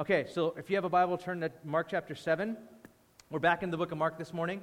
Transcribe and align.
Okay, 0.00 0.26
so 0.28 0.56
if 0.58 0.68
you 0.68 0.74
have 0.74 0.84
a 0.84 0.88
Bible, 0.88 1.16
turn 1.16 1.40
to 1.42 1.52
Mark 1.62 1.86
chapter 1.88 2.16
7. 2.16 2.56
We're 3.30 3.38
back 3.38 3.62
in 3.62 3.70
the 3.70 3.76
book 3.76 3.92
of 3.92 3.98
Mark 3.98 4.18
this 4.18 4.32
morning. 4.32 4.60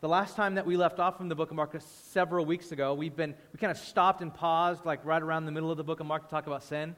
The 0.00 0.08
last 0.08 0.36
time 0.36 0.54
that 0.54 0.64
we 0.64 0.78
left 0.78 0.98
off 0.98 1.18
from 1.18 1.28
the 1.28 1.34
book 1.34 1.50
of 1.50 1.56
Mark 1.56 1.76
several 1.80 2.46
weeks 2.46 2.72
ago, 2.72 2.94
we've 2.94 3.14
been, 3.14 3.34
we 3.52 3.58
kind 3.58 3.70
of 3.70 3.76
stopped 3.76 4.22
and 4.22 4.32
paused, 4.32 4.86
like 4.86 5.04
right 5.04 5.20
around 5.20 5.44
the 5.44 5.52
middle 5.52 5.70
of 5.70 5.76
the 5.76 5.84
book 5.84 6.00
of 6.00 6.06
Mark 6.06 6.24
to 6.24 6.30
talk 6.30 6.46
about 6.46 6.62
sin. 6.62 6.96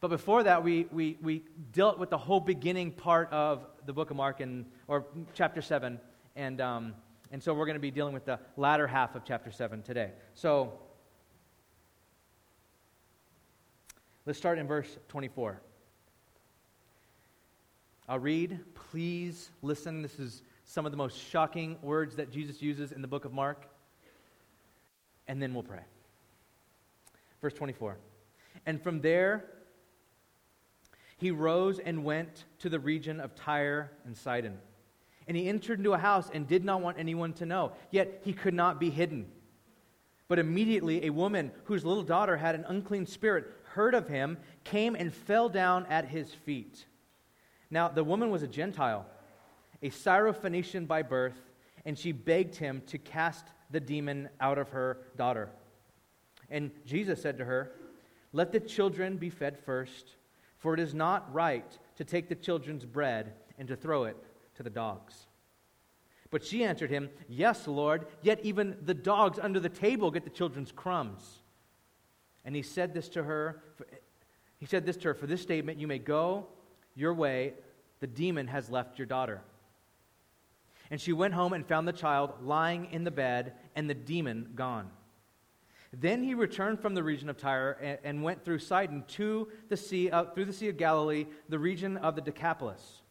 But 0.00 0.08
before 0.08 0.42
that, 0.42 0.64
we, 0.64 0.88
we, 0.90 1.16
we 1.22 1.44
dealt 1.70 2.00
with 2.00 2.10
the 2.10 2.18
whole 2.18 2.40
beginning 2.40 2.90
part 2.90 3.32
of 3.32 3.64
the 3.86 3.92
book 3.92 4.10
of 4.10 4.16
Mark, 4.16 4.40
and, 4.40 4.66
or 4.88 5.06
chapter 5.32 5.62
7. 5.62 6.00
And, 6.34 6.60
um, 6.60 6.94
and 7.30 7.40
so 7.40 7.54
we're 7.54 7.66
going 7.66 7.76
to 7.76 7.80
be 7.80 7.92
dealing 7.92 8.14
with 8.14 8.24
the 8.24 8.40
latter 8.56 8.88
half 8.88 9.14
of 9.14 9.24
chapter 9.24 9.52
7 9.52 9.82
today. 9.82 10.10
So 10.34 10.72
Let's 14.24 14.38
start 14.38 14.58
in 14.60 14.68
verse 14.68 14.98
24. 15.08 15.60
I'll 18.08 18.20
read. 18.20 18.60
Please 18.90 19.50
listen. 19.62 20.00
This 20.00 20.20
is 20.20 20.42
some 20.64 20.86
of 20.86 20.92
the 20.92 20.96
most 20.96 21.18
shocking 21.18 21.76
words 21.82 22.14
that 22.16 22.30
Jesus 22.30 22.62
uses 22.62 22.92
in 22.92 23.02
the 23.02 23.08
book 23.08 23.24
of 23.24 23.32
Mark. 23.32 23.66
And 25.26 25.42
then 25.42 25.52
we'll 25.52 25.64
pray. 25.64 25.82
Verse 27.40 27.52
24. 27.54 27.96
And 28.64 28.80
from 28.80 29.00
there, 29.00 29.44
he 31.16 31.32
rose 31.32 31.80
and 31.80 32.04
went 32.04 32.44
to 32.60 32.68
the 32.68 32.78
region 32.78 33.18
of 33.18 33.34
Tyre 33.34 33.90
and 34.04 34.16
Sidon. 34.16 34.56
And 35.26 35.36
he 35.36 35.48
entered 35.48 35.78
into 35.78 35.94
a 35.94 35.98
house 35.98 36.30
and 36.32 36.46
did 36.46 36.64
not 36.64 36.80
want 36.80 36.96
anyone 36.96 37.32
to 37.34 37.46
know, 37.46 37.72
yet 37.90 38.20
he 38.24 38.32
could 38.32 38.54
not 38.54 38.78
be 38.78 38.90
hidden. 38.90 39.26
But 40.28 40.38
immediately, 40.38 41.06
a 41.06 41.10
woman 41.10 41.50
whose 41.64 41.84
little 41.84 42.04
daughter 42.04 42.36
had 42.36 42.54
an 42.54 42.64
unclean 42.68 43.06
spirit 43.06 43.46
heard 43.74 43.94
of 43.94 44.08
him, 44.08 44.38
came 44.64 44.94
and 44.94 45.12
fell 45.12 45.48
down 45.48 45.86
at 45.86 46.08
his 46.08 46.32
feet. 46.32 46.86
Now, 47.70 47.88
the 47.88 48.04
woman 48.04 48.30
was 48.30 48.42
a 48.42 48.48
Gentile, 48.48 49.06
a 49.82 49.88
Syrophoenician 49.88 50.86
by 50.86 51.02
birth, 51.02 51.50
and 51.84 51.98
she 51.98 52.12
begged 52.12 52.54
him 52.54 52.82
to 52.86 52.98
cast 52.98 53.46
the 53.70 53.80
demon 53.80 54.28
out 54.40 54.58
of 54.58 54.68
her 54.70 54.98
daughter. 55.16 55.48
And 56.50 56.70
Jesus 56.84 57.22
said 57.22 57.38
to 57.38 57.44
her, 57.44 57.72
Let 58.32 58.52
the 58.52 58.60
children 58.60 59.16
be 59.16 59.30
fed 59.30 59.58
first, 59.58 60.16
for 60.58 60.74
it 60.74 60.80
is 60.80 60.94
not 60.94 61.32
right 61.32 61.78
to 61.96 62.04
take 62.04 62.28
the 62.28 62.34
children's 62.34 62.84
bread 62.84 63.32
and 63.58 63.66
to 63.68 63.76
throw 63.76 64.04
it 64.04 64.16
to 64.56 64.62
the 64.62 64.70
dogs. 64.70 65.26
But 66.30 66.44
she 66.44 66.62
answered 66.64 66.90
him, 66.90 67.10
Yes, 67.28 67.66
Lord, 67.66 68.06
yet 68.22 68.40
even 68.42 68.76
the 68.82 68.94
dogs 68.94 69.38
under 69.38 69.60
the 69.60 69.68
table 69.68 70.10
get 70.10 70.24
the 70.24 70.30
children's 70.30 70.72
crumbs. 70.72 71.41
And 72.44 72.56
he 72.56 72.62
said 72.62 72.94
this 72.94 73.08
to 73.10 73.22
her. 73.22 73.62
He 74.58 74.66
said 74.66 74.84
this 74.86 74.96
to 74.98 75.08
her, 75.08 75.14
For 75.14 75.26
this 75.26 75.42
statement, 75.42 75.78
you 75.78 75.86
may 75.86 75.98
go 75.98 76.46
your 76.94 77.14
way. 77.14 77.54
The 78.00 78.06
demon 78.06 78.48
has 78.48 78.70
left 78.70 78.98
your 78.98 79.06
daughter. 79.06 79.42
And 80.90 81.00
she 81.00 81.12
went 81.12 81.34
home 81.34 81.52
and 81.52 81.66
found 81.66 81.88
the 81.88 81.92
child 81.92 82.34
lying 82.42 82.88
in 82.90 83.04
the 83.04 83.10
bed 83.10 83.54
and 83.74 83.88
the 83.88 83.94
demon 83.94 84.50
gone. 84.54 84.90
Then 85.92 86.22
he 86.22 86.34
returned 86.34 86.80
from 86.80 86.94
the 86.94 87.02
region 87.02 87.28
of 87.28 87.36
Tyre 87.36 88.00
and, 88.02 88.22
went 88.22 88.44
through 88.44 88.60
Sidon 88.60 89.04
to 89.08 89.48
the 89.68 89.76
sea, 89.76 90.10
uh, 90.10 90.24
through 90.24 90.46
the 90.46 90.52
Sea 90.52 90.70
of 90.70 90.78
Galilee, 90.78 91.26
the 91.48 91.58
region 91.58 91.98
of 91.98 92.14
the 92.16 92.22
Decapolis. 92.22 93.02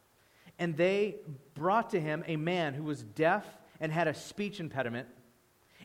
And 0.58 0.76
they 0.76 1.16
brought 1.54 1.90
to 1.90 2.00
him 2.00 2.24
a 2.26 2.36
man 2.36 2.74
who 2.74 2.82
was 2.82 3.02
deaf 3.02 3.46
and 3.80 3.92
had 3.92 4.08
a 4.08 4.14
speech 4.14 4.58
impediment 4.58 5.08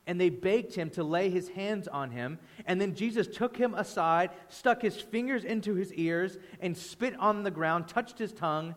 and 0.07 0.19
they 0.19 0.29
begged 0.29 0.73
him 0.73 0.89
to 0.91 1.03
lay 1.03 1.29
his 1.29 1.49
hands 1.49 1.87
on 1.89 2.11
him. 2.11 2.39
And 2.65 2.79
then 2.79 2.95
Jesus 2.95 3.27
took 3.27 3.57
him 3.57 3.73
aside, 3.75 4.31
stuck 4.47 4.81
his 4.81 4.95
fingers 4.95 5.43
into 5.43 5.75
his 5.75 5.93
ears, 5.93 6.37
and 6.61 6.75
spit 6.75 7.13
on 7.19 7.43
the 7.43 7.51
ground, 7.51 7.89
touched 7.89 8.17
his 8.17 8.31
tongue, 8.31 8.73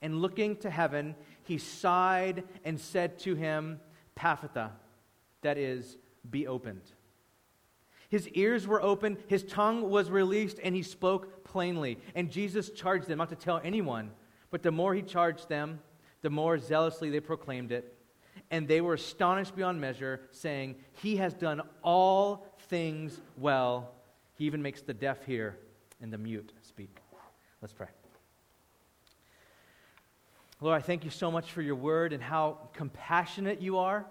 and 0.00 0.22
looking 0.22 0.56
to 0.58 0.70
heaven, 0.70 1.16
he 1.42 1.58
sighed 1.58 2.44
and 2.64 2.78
said 2.78 3.18
to 3.20 3.34
him, 3.34 3.80
Ephphatha, 4.16 4.70
that 5.42 5.58
is, 5.58 5.98
be 6.30 6.46
opened. 6.46 6.92
His 8.08 8.28
ears 8.28 8.66
were 8.66 8.80
opened, 8.80 9.18
his 9.26 9.42
tongue 9.42 9.90
was 9.90 10.10
released, 10.10 10.60
and 10.62 10.74
he 10.74 10.82
spoke 10.82 11.44
plainly. 11.44 11.98
And 12.14 12.30
Jesus 12.30 12.70
charged 12.70 13.08
them 13.08 13.18
not 13.18 13.28
to 13.30 13.36
tell 13.36 13.60
anyone, 13.64 14.12
but 14.50 14.62
the 14.62 14.70
more 14.70 14.94
he 14.94 15.02
charged 15.02 15.48
them, 15.48 15.80
the 16.22 16.30
more 16.30 16.58
zealously 16.58 17.10
they 17.10 17.20
proclaimed 17.20 17.72
it 17.72 17.97
and 18.50 18.66
they 18.66 18.80
were 18.80 18.94
astonished 18.94 19.54
beyond 19.54 19.80
measure, 19.80 20.20
saying, 20.30 20.76
He 21.02 21.16
has 21.16 21.34
done 21.34 21.62
all 21.82 22.46
things 22.68 23.20
well. 23.36 23.92
He 24.36 24.44
even 24.44 24.62
makes 24.62 24.82
the 24.82 24.94
deaf 24.94 25.24
hear 25.24 25.58
and 26.00 26.12
the 26.12 26.18
mute 26.18 26.52
speak. 26.62 26.96
Let's 27.60 27.72
pray. 27.72 27.88
Lord, 30.60 30.76
I 30.76 30.80
thank 30.80 31.04
you 31.04 31.10
so 31.10 31.30
much 31.30 31.52
for 31.52 31.62
your 31.62 31.74
word 31.76 32.12
and 32.12 32.22
how 32.22 32.58
compassionate 32.72 33.60
you 33.60 33.78
are. 33.78 34.06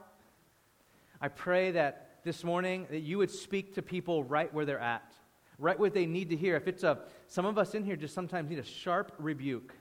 I 1.19 1.27
pray 1.27 1.71
that 1.71 2.19
this 2.23 2.43
morning 2.43 2.87
that 2.89 2.99
you 2.99 3.17
would 3.17 3.31
speak 3.31 3.75
to 3.75 3.81
people 3.81 4.23
right 4.23 4.53
where 4.53 4.65
they're 4.65 4.79
at, 4.79 5.11
right 5.57 5.77
what 5.77 5.93
they 5.93 6.05
need 6.05 6.29
to 6.29 6.35
hear. 6.35 6.55
If 6.55 6.67
it's 6.67 6.83
a 6.83 6.99
some 7.27 7.45
of 7.45 7.57
us 7.57 7.73
in 7.73 7.83
here 7.83 7.95
just 7.95 8.13
sometimes 8.13 8.49
need 8.49 8.59
a 8.59 8.63
sharp 8.63 9.13
rebuke. 9.17 9.73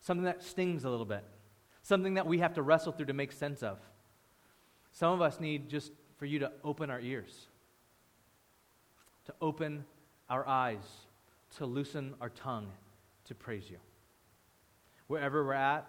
Something 0.00 0.24
that 0.24 0.42
stings 0.42 0.84
a 0.84 0.90
little 0.90 1.04
bit 1.06 1.24
something 1.90 2.14
that 2.14 2.26
we 2.26 2.38
have 2.38 2.54
to 2.54 2.62
wrestle 2.62 2.92
through 2.92 3.06
to 3.06 3.12
make 3.12 3.32
sense 3.32 3.64
of. 3.64 3.76
Some 4.92 5.12
of 5.12 5.20
us 5.20 5.40
need 5.40 5.68
just 5.68 5.90
for 6.18 6.24
you 6.24 6.38
to 6.38 6.52
open 6.62 6.88
our 6.88 7.00
ears, 7.00 7.48
to 9.26 9.34
open 9.42 9.84
our 10.28 10.46
eyes, 10.46 10.84
to 11.56 11.66
loosen 11.66 12.14
our 12.20 12.28
tongue 12.30 12.68
to 13.24 13.34
praise 13.34 13.68
you. 13.68 13.78
Wherever 15.08 15.44
we're 15.44 15.52
at, 15.52 15.84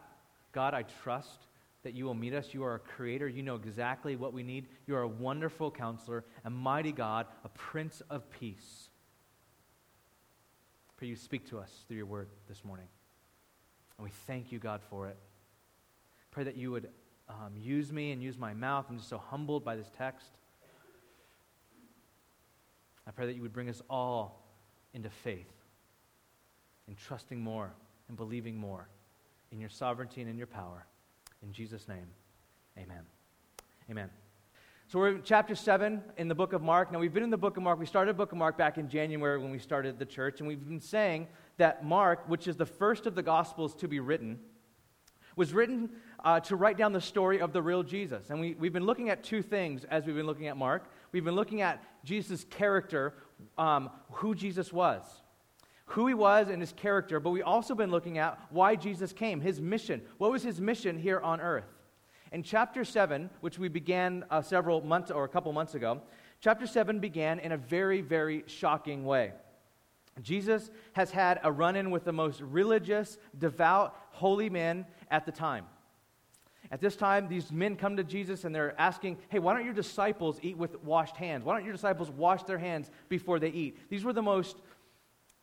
God, 0.54 0.74
I 0.74 0.86
trust 1.04 1.46
that 1.84 1.94
you 1.94 2.06
will 2.06 2.16
meet 2.16 2.34
us. 2.34 2.52
You 2.52 2.64
are 2.64 2.74
a 2.74 2.80
creator. 2.80 3.28
You 3.28 3.44
know 3.44 3.56
exactly 3.56 4.16
what 4.16 4.34
we 4.34 4.42
need. 4.42 4.66
You 4.88 4.96
are 4.96 5.04
a 5.04 5.08
wonderful 5.08 5.70
counselor, 5.70 6.26
a 6.44 6.50
mighty 6.50 6.92
God, 6.92 7.28
a 7.46 7.50
prince 7.50 8.02
of 8.10 8.28
peace. 8.32 8.90
Pray 10.98 11.10
you 11.10 11.16
speak 11.16 11.48
to 11.52 11.60
us 11.60 11.72
through 11.88 11.98
your 11.98 12.08
word 12.08 12.30
this 12.50 12.66
morning. 12.66 12.88
And 14.00 14.04
we 14.04 14.12
thank 14.26 14.52
you, 14.52 14.58
God, 14.58 14.82
for 14.90 15.08
it. 15.08 15.18
Pray 16.32 16.46
that 16.46 16.56
you 16.56 16.72
would 16.72 16.90
um, 17.30 17.54
use 17.58 17.92
me 17.92 18.12
and 18.12 18.24
use 18.24 18.38
my 18.38 18.54
mouth. 18.54 18.86
I'm 18.90 18.98
just 18.98 19.10
so 19.10 19.18
humbled 19.18 19.64
by 19.64 19.76
this 19.76 19.92
text. 19.98 20.32
I 23.08 23.12
pray 23.12 23.26
that 23.26 23.36
you 23.36 23.42
would 23.42 23.54
bring 23.54 23.70
us 23.70 23.82
all 23.90 24.42
into 24.94 25.10
faith, 25.10 25.52
and 26.88 26.98
trusting 26.98 27.40
more 27.40 27.72
and 28.08 28.18
believing 28.18 28.58
more 28.58 28.88
in 29.52 29.60
your 29.60 29.70
sovereignty 29.70 30.22
and 30.22 30.30
in 30.30 30.38
your 30.38 30.48
power. 30.48 30.86
In 31.44 31.52
Jesus' 31.52 31.88
name, 31.88 32.08
amen. 32.78 33.04
Amen. 33.90 34.10
So 34.88 35.00
we're 35.00 35.10
in 35.10 35.22
chapter 35.24 35.56
7 35.56 36.02
in 36.18 36.28
the 36.28 36.36
book 36.36 36.52
of 36.52 36.62
Mark. 36.62 36.92
Now, 36.92 37.00
we've 37.00 37.14
been 37.14 37.24
in 37.24 37.30
the 37.30 37.38
book 37.38 37.56
of 37.56 37.64
Mark. 37.64 37.80
We 37.80 37.86
started 37.86 38.16
the 38.16 38.18
book 38.18 38.34
of 38.34 38.38
Mark 38.38 38.58
back 38.58 38.78
in 38.78 38.90
January 38.90 39.38
when 39.40 39.50
we 39.50 39.60
started 39.60 39.98
the 39.98 40.06
church, 40.06 40.40
and 40.40 40.48
we've 40.48 40.66
been 40.68 40.82
saying 40.82 41.28
that 41.58 41.86
Mark, 41.86 42.28
which 42.28 42.48
is 42.48 42.58
the 42.58 42.66
first 42.66 43.06
of 43.06 43.16
the 43.16 43.24
Gospels 43.24 43.74
to 43.76 43.88
be 43.88 44.02
written, 44.02 44.40
was 45.36 45.54
written 45.54 45.90
uh, 46.24 46.40
to 46.42 46.56
write 46.56 46.78
down 46.78 46.94
the 46.94 47.02
story 47.02 47.40
of 47.40 47.54
the 47.54 47.62
real 47.62 47.84
Jesus. 47.84 48.30
And 48.30 48.40
we, 48.40 48.54
we've 48.56 48.74
been 48.74 48.86
looking 48.86 49.10
at 49.10 49.24
two 49.24 49.42
things 49.42 49.84
as 49.86 50.06
we've 50.06 50.16
been 50.16 50.26
looking 50.26 50.48
at 50.48 50.58
Mark. 50.58 50.86
We've 51.12 51.24
been 51.24 51.36
looking 51.36 51.62
at 51.62 51.84
Jesus' 52.04 52.46
character, 52.50 53.14
um, 53.58 53.90
who 54.12 54.36
Jesus 54.36 54.72
was, 54.72 55.04
who 55.86 56.08
he 56.08 56.14
was 56.14 56.50
and 56.50 56.62
his 56.62 56.74
character, 56.74 57.20
but 57.20 57.32
we've 57.32 57.44
also 57.44 57.76
been 57.76 57.92
looking 57.92 58.18
at 58.18 58.40
why 58.50 58.76
Jesus 58.76 59.14
came, 59.14 59.42
his 59.42 59.60
mission. 59.60 60.02
What 60.18 60.32
was 60.32 60.44
his 60.44 60.62
mission 60.62 60.98
here 60.98 61.20
on 61.20 61.42
earth? 61.42 61.66
In 62.32 62.44
chapter 62.44 62.86
7, 62.86 63.30
which 63.42 63.60
we 63.60 63.68
began 63.68 64.24
uh, 64.30 64.42
several 64.42 64.82
months 64.82 65.12
or 65.12 65.26
a 65.26 65.28
couple 65.28 65.52
months 65.52 65.76
ago, 65.76 66.02
chapter 66.40 66.66
7 66.66 67.00
began 67.00 67.40
in 67.40 67.52
a 67.52 67.58
very, 67.58 68.02
very 68.02 68.44
shocking 68.48 69.04
way. 69.04 69.34
Jesus 70.22 70.70
has 70.94 71.12
had 71.12 71.40
a 71.44 71.52
run 71.52 71.76
in 71.76 71.92
with 71.92 72.04
the 72.04 72.14
most 72.14 72.42
religious, 72.42 73.18
devout, 73.38 73.96
holy 74.12 74.50
men 74.50 74.86
at 75.10 75.26
the 75.26 75.32
time. 75.32 75.66
At 76.72 76.80
this 76.80 76.96
time, 76.96 77.28
these 77.28 77.52
men 77.52 77.76
come 77.76 77.98
to 77.98 78.04
Jesus 78.04 78.46
and 78.46 78.56
they're 78.56 78.80
asking, 78.80 79.18
Hey, 79.28 79.40
why 79.40 79.54
don't 79.54 79.66
your 79.66 79.74
disciples 79.74 80.40
eat 80.42 80.58
with 80.58 80.82
washed 80.84 81.18
hands? 81.18 81.44
Why 81.44 81.54
don't 81.56 81.66
your 81.66 81.74
disciples 81.74 82.10
wash 82.10 82.44
their 82.44 82.58
hands 82.58 82.90
before 83.10 83.40
they 83.40 83.50
eat? 83.50 83.78
These 83.90 84.06
were 84.06 84.14
the 84.14 84.22
most 84.22 84.56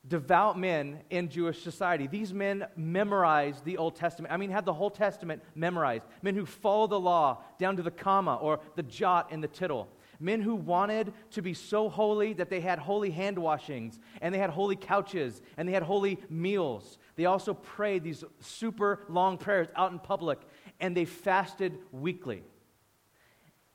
devout 0.06 0.58
men 0.58 1.00
in 1.10 1.28
Jewish 1.28 1.62
society. 1.62 2.06
These 2.06 2.32
men 2.32 2.66
memorized 2.76 3.64
the 3.64 3.76
Old 3.76 3.94
Testament. 3.94 4.32
I 4.32 4.38
mean, 4.38 4.50
had 4.50 4.64
the 4.64 4.72
whole 4.72 4.90
Testament 4.90 5.42
memorized. 5.54 6.06
Men 6.22 6.34
who 6.34 6.46
follow 6.46 6.86
the 6.86 7.00
law 7.00 7.42
down 7.58 7.76
to 7.76 7.82
the 7.82 7.90
comma 7.90 8.36
or 8.36 8.60
the 8.76 8.82
jot 8.82 9.28
and 9.30 9.42
the 9.42 9.48
tittle. 9.48 9.88
Men 10.20 10.40
who 10.40 10.56
wanted 10.56 11.12
to 11.32 11.42
be 11.42 11.54
so 11.54 11.88
holy 11.88 12.32
that 12.34 12.50
they 12.50 12.60
had 12.60 12.80
holy 12.80 13.10
hand 13.10 13.38
washings, 13.38 14.00
and 14.20 14.34
they 14.34 14.38
had 14.38 14.50
holy 14.50 14.74
couches, 14.74 15.40
and 15.56 15.68
they 15.68 15.72
had 15.72 15.84
holy 15.84 16.18
meals. 16.28 16.98
They 17.14 17.26
also 17.26 17.54
prayed 17.54 18.02
these 18.02 18.24
super 18.40 19.04
long 19.08 19.38
prayers 19.38 19.68
out 19.76 19.92
in 19.92 20.00
public, 20.00 20.40
and 20.80 20.96
they 20.96 21.04
fasted 21.04 21.78
weekly. 21.92 22.42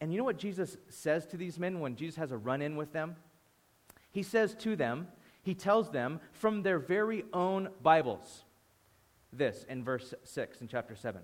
And 0.01 0.11
you 0.11 0.17
know 0.17 0.25
what 0.25 0.37
Jesus 0.37 0.77
says 0.89 1.25
to 1.27 1.37
these 1.37 1.59
men 1.59 1.79
when 1.79 1.95
Jesus 1.95 2.17
has 2.17 2.31
a 2.31 2.37
run 2.37 2.61
in 2.61 2.75
with 2.75 2.91
them? 2.91 3.15
He 4.11 4.23
says 4.23 4.53
to 4.55 4.75
them, 4.75 5.07
he 5.41 5.55
tells 5.55 5.91
them 5.91 6.19
from 6.31 6.63
their 6.63 6.79
very 6.79 7.25
own 7.33 7.69
Bibles 7.81 8.43
this 9.31 9.65
in 9.67 9.83
verse 9.83 10.13
6 10.23 10.61
in 10.61 10.67
chapter 10.67 10.95
7. 10.95 11.21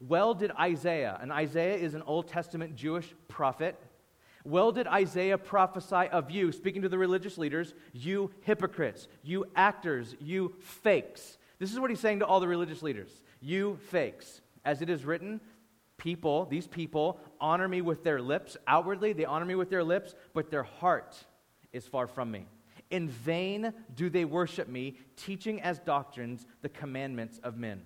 Well 0.00 0.34
did 0.34 0.50
Isaiah, 0.52 1.18
and 1.20 1.32
Isaiah 1.32 1.76
is 1.76 1.94
an 1.94 2.02
Old 2.02 2.28
Testament 2.28 2.76
Jewish 2.76 3.14
prophet. 3.28 3.80
Well 4.44 4.70
did 4.70 4.86
Isaiah 4.86 5.38
prophesy 5.38 6.08
of 6.12 6.30
you, 6.30 6.52
speaking 6.52 6.82
to 6.82 6.88
the 6.88 6.98
religious 6.98 7.38
leaders, 7.38 7.74
you 7.92 8.30
hypocrites, 8.42 9.08
you 9.22 9.46
actors, 9.56 10.14
you 10.20 10.54
fakes. 10.60 11.38
This 11.58 11.72
is 11.72 11.80
what 11.80 11.90
he's 11.90 12.00
saying 12.00 12.20
to 12.20 12.26
all 12.26 12.40
the 12.40 12.48
religious 12.48 12.82
leaders. 12.82 13.10
You 13.40 13.78
fakes. 13.88 14.42
As 14.66 14.82
it 14.82 14.90
is 14.90 15.04
written, 15.04 15.40
people, 15.96 16.44
these 16.46 16.66
people, 16.66 17.20
honor 17.40 17.68
me 17.68 17.80
with 17.80 18.04
their 18.04 18.20
lips. 18.20 18.56
Outwardly, 18.66 19.14
they 19.14 19.24
honor 19.24 19.46
me 19.46 19.54
with 19.54 19.70
their 19.70 19.84
lips, 19.84 20.14
but 20.34 20.50
their 20.50 20.64
heart 20.64 21.16
is 21.72 21.86
far 21.86 22.06
from 22.06 22.30
me. 22.30 22.46
In 22.90 23.08
vain 23.08 23.72
do 23.94 24.10
they 24.10 24.24
worship 24.24 24.68
me, 24.68 24.98
teaching 25.16 25.62
as 25.62 25.78
doctrines 25.78 26.46
the 26.62 26.68
commandments 26.68 27.38
of 27.42 27.56
men. 27.56 27.82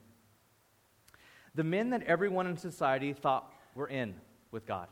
The 1.54 1.64
men 1.64 1.90
that 1.90 2.02
everyone 2.04 2.46
in 2.46 2.56
society 2.56 3.12
thought 3.12 3.52
were 3.74 3.88
in 3.88 4.14
with 4.50 4.66
God. 4.66 4.88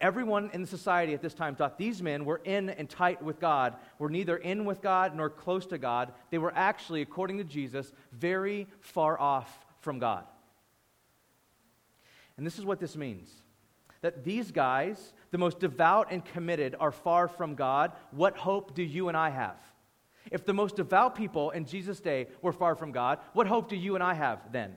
Everyone 0.00 0.50
in 0.52 0.66
society 0.66 1.14
at 1.14 1.22
this 1.22 1.34
time 1.34 1.56
thought 1.56 1.78
these 1.78 2.02
men 2.02 2.24
were 2.24 2.40
in 2.44 2.70
and 2.70 2.88
tight 2.88 3.22
with 3.22 3.40
God, 3.40 3.76
were 3.98 4.10
neither 4.10 4.36
in 4.36 4.64
with 4.64 4.82
God 4.82 5.16
nor 5.16 5.30
close 5.30 5.66
to 5.66 5.78
God. 5.78 6.12
They 6.30 6.38
were 6.38 6.52
actually, 6.54 7.02
according 7.02 7.38
to 7.38 7.44
Jesus, 7.44 7.92
very 8.12 8.68
far 8.80 9.18
off 9.18 9.66
from 9.80 9.98
God. 9.98 10.24
And 12.36 12.46
this 12.46 12.58
is 12.58 12.64
what 12.64 12.80
this 12.80 12.96
means 12.96 13.30
that 14.02 14.24
these 14.24 14.52
guys, 14.52 15.14
the 15.30 15.38
most 15.38 15.58
devout 15.58 16.08
and 16.12 16.24
committed, 16.24 16.76
are 16.78 16.92
far 16.92 17.28
from 17.28 17.54
God. 17.54 17.92
What 18.10 18.36
hope 18.36 18.74
do 18.74 18.82
you 18.82 19.08
and 19.08 19.16
I 19.16 19.30
have? 19.30 19.56
If 20.30 20.44
the 20.44 20.52
most 20.52 20.76
devout 20.76 21.14
people 21.14 21.50
in 21.50 21.64
Jesus' 21.64 21.98
day 21.98 22.28
were 22.42 22.52
far 22.52 22.74
from 22.74 22.92
God, 22.92 23.18
what 23.32 23.46
hope 23.46 23.68
do 23.68 23.76
you 23.76 23.94
and 23.94 24.04
I 24.04 24.14
have 24.14 24.52
then? 24.52 24.76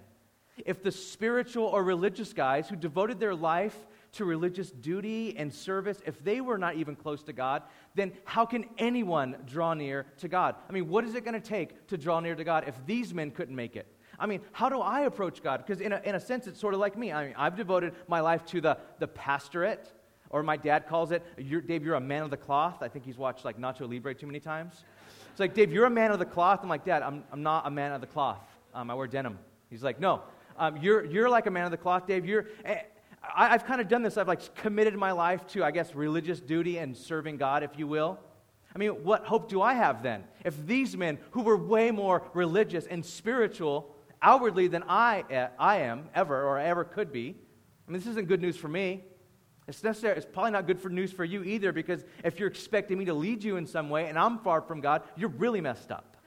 If 0.66 0.84
the 0.84 0.92
spiritual 0.92 1.66
or 1.66 1.84
religious 1.84 2.34
guys 2.34 2.70
who 2.70 2.76
devoted 2.76 3.20
their 3.20 3.36
life 3.36 3.76
to 4.14 4.26
religious 4.26 4.72
duty 4.72 5.36
and 5.38 5.54
service, 5.54 6.02
if 6.06 6.24
they 6.24 6.42
were 6.42 6.58
not 6.58 6.76
even 6.76 6.96
close 6.96 7.24
to 7.24 7.34
God, 7.34 7.64
then 7.96 8.12
how 8.26 8.46
can 8.46 8.66
anyone 8.78 9.38
draw 9.46 9.74
near 9.74 10.08
to 10.18 10.28
God? 10.28 10.56
I 10.68 10.74
mean, 10.74 10.90
what 10.90 11.04
is 11.04 11.16
it 11.16 11.24
going 11.24 11.40
to 11.40 11.48
take 11.48 11.88
to 11.88 11.98
draw 11.98 12.20
near 12.20 12.36
to 12.36 12.44
God 12.44 12.66
if 12.68 12.76
these 12.86 13.14
men 13.14 13.32
couldn't 13.32 13.56
make 13.56 13.76
it? 13.76 13.88
I 14.20 14.26
mean, 14.26 14.42
how 14.52 14.70
do 14.70 14.82
I 14.82 15.02
approach 15.02 15.42
God? 15.42 15.64
Because 15.66 15.82
in 15.82 15.94
a, 15.94 16.02
in 16.04 16.16
a 16.16 16.20
sense, 16.20 16.48
it's 16.48 16.60
sort 16.60 16.74
of 16.74 16.80
like 16.80 16.98
me. 16.98 17.12
I 17.12 17.28
mean, 17.28 17.36
I've 17.38 17.56
devoted 17.56 17.94
my 18.08 18.20
life 18.20 18.46
to 18.48 18.62
the, 18.62 18.78
the 19.00 19.08
pastorate, 19.08 19.92
or 20.30 20.44
my 20.44 20.58
dad 20.58 20.88
calls 20.88 21.12
it, 21.12 21.24
you're, 21.38 21.62
Dave, 21.62 21.84
you're 21.84 21.96
a 21.96 22.02
man 22.02 22.24
of 22.24 22.30
the 22.30 22.38
cloth. 22.38 22.82
I 22.82 22.88
think 22.88 23.06
he's 23.06 23.18
watched 23.18 23.46
like 23.46 23.60
Nacho 23.60 23.90
Libre 23.90 24.14
too 24.14 24.28
many 24.28 24.40
times. 24.40 24.84
It's 25.32 25.40
like, 25.40 25.54
Dave, 25.54 25.72
you're 25.72 25.86
a 25.86 25.90
man 25.90 26.12
of 26.12 26.20
the 26.20 26.26
cloth. 26.26 26.60
I'm 26.62 26.70
like, 26.70 26.86
Dad, 26.86 27.02
I'm, 27.02 27.24
I'm 27.32 27.44
not 27.44 27.66
a 27.66 27.72
man 27.72 27.94
of 27.94 28.02
the 28.02 28.08
cloth. 28.08 28.42
Um, 28.74 28.92
I 28.92 28.94
wear 28.94 29.08
denim. 29.08 29.40
He's 29.70 29.84
like, 29.84 30.00
no, 30.00 30.22
um, 30.58 30.78
you're, 30.78 31.06
you're 31.06 31.30
like 31.30 31.46
a 31.48 31.52
man 31.52 31.66
of 31.66 31.72
the 31.72 31.78
cloth, 31.78 32.06
Dave. 32.06 32.26
You're, 32.26 32.48
eh, 32.66 32.82
I, 33.24 33.54
I've 33.54 33.66
kind 33.66 33.80
of 33.82 33.88
done 33.88 34.04
this. 34.04 34.18
I've 34.18 34.28
like 34.28 34.54
committed 34.56 34.96
my 34.96 35.12
life 35.12 35.48
to, 35.48 35.64
I 35.64 35.72
guess, 35.72 35.96
religious 35.96 36.40
duty 36.40 36.78
and 36.78 36.96
serving 36.96 37.38
God, 37.38 37.64
if 37.64 37.78
you 37.78 37.88
will. 37.88 38.20
I 38.76 38.78
mean, 38.78 38.92
what 39.04 39.26
hope 39.26 39.50
do 39.50 39.62
I 39.62 39.74
have 39.74 40.04
then? 40.04 40.24
If 40.46 40.68
these 40.68 40.96
men, 40.96 41.18
who 41.32 41.42
were 41.42 41.58
way 41.58 41.90
more 41.92 42.24
religious 42.34 42.86
and 42.86 43.04
spiritual 43.04 43.96
outwardly 44.22 44.68
than 44.68 44.84
I, 44.88 45.50
I 45.58 45.78
am 45.78 46.10
ever 46.14 46.44
or 46.44 46.60
ever 46.60 46.84
could 46.84 47.12
be, 47.12 47.36
I 47.88 47.92
mean, 47.92 48.00
this 48.00 48.08
isn't 48.08 48.28
good 48.28 48.42
news 48.42 48.56
for 48.56 48.68
me. 48.68 49.04
It's, 49.68 49.84
necessary, 49.84 50.18
it's 50.18 50.26
probably 50.26 50.52
not 50.52 50.68
good 50.68 50.80
for 50.80 50.90
news 50.90 51.12
for 51.12 51.24
you 51.24 51.44
either 51.44 51.72
because 51.72 52.04
if 52.24 52.40
you're 52.40 52.50
expecting 52.50 52.98
me 52.98 53.06
to 53.06 53.14
lead 53.14 53.44
you 53.44 53.58
in 53.58 53.66
some 53.66 53.90
way 53.90 54.08
and 54.08 54.18
I'm 54.18 54.40
far 54.40 54.62
from 54.62 54.82
God, 54.82 55.04
you're 55.16 55.30
really 55.30 55.62
messed 55.62 55.92
up. 55.92 56.18